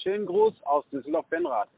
Schönen 0.04 0.28
Gruß 0.28 0.54
aus 0.62 0.86
Düsseldorf-Benrath. 0.92 1.70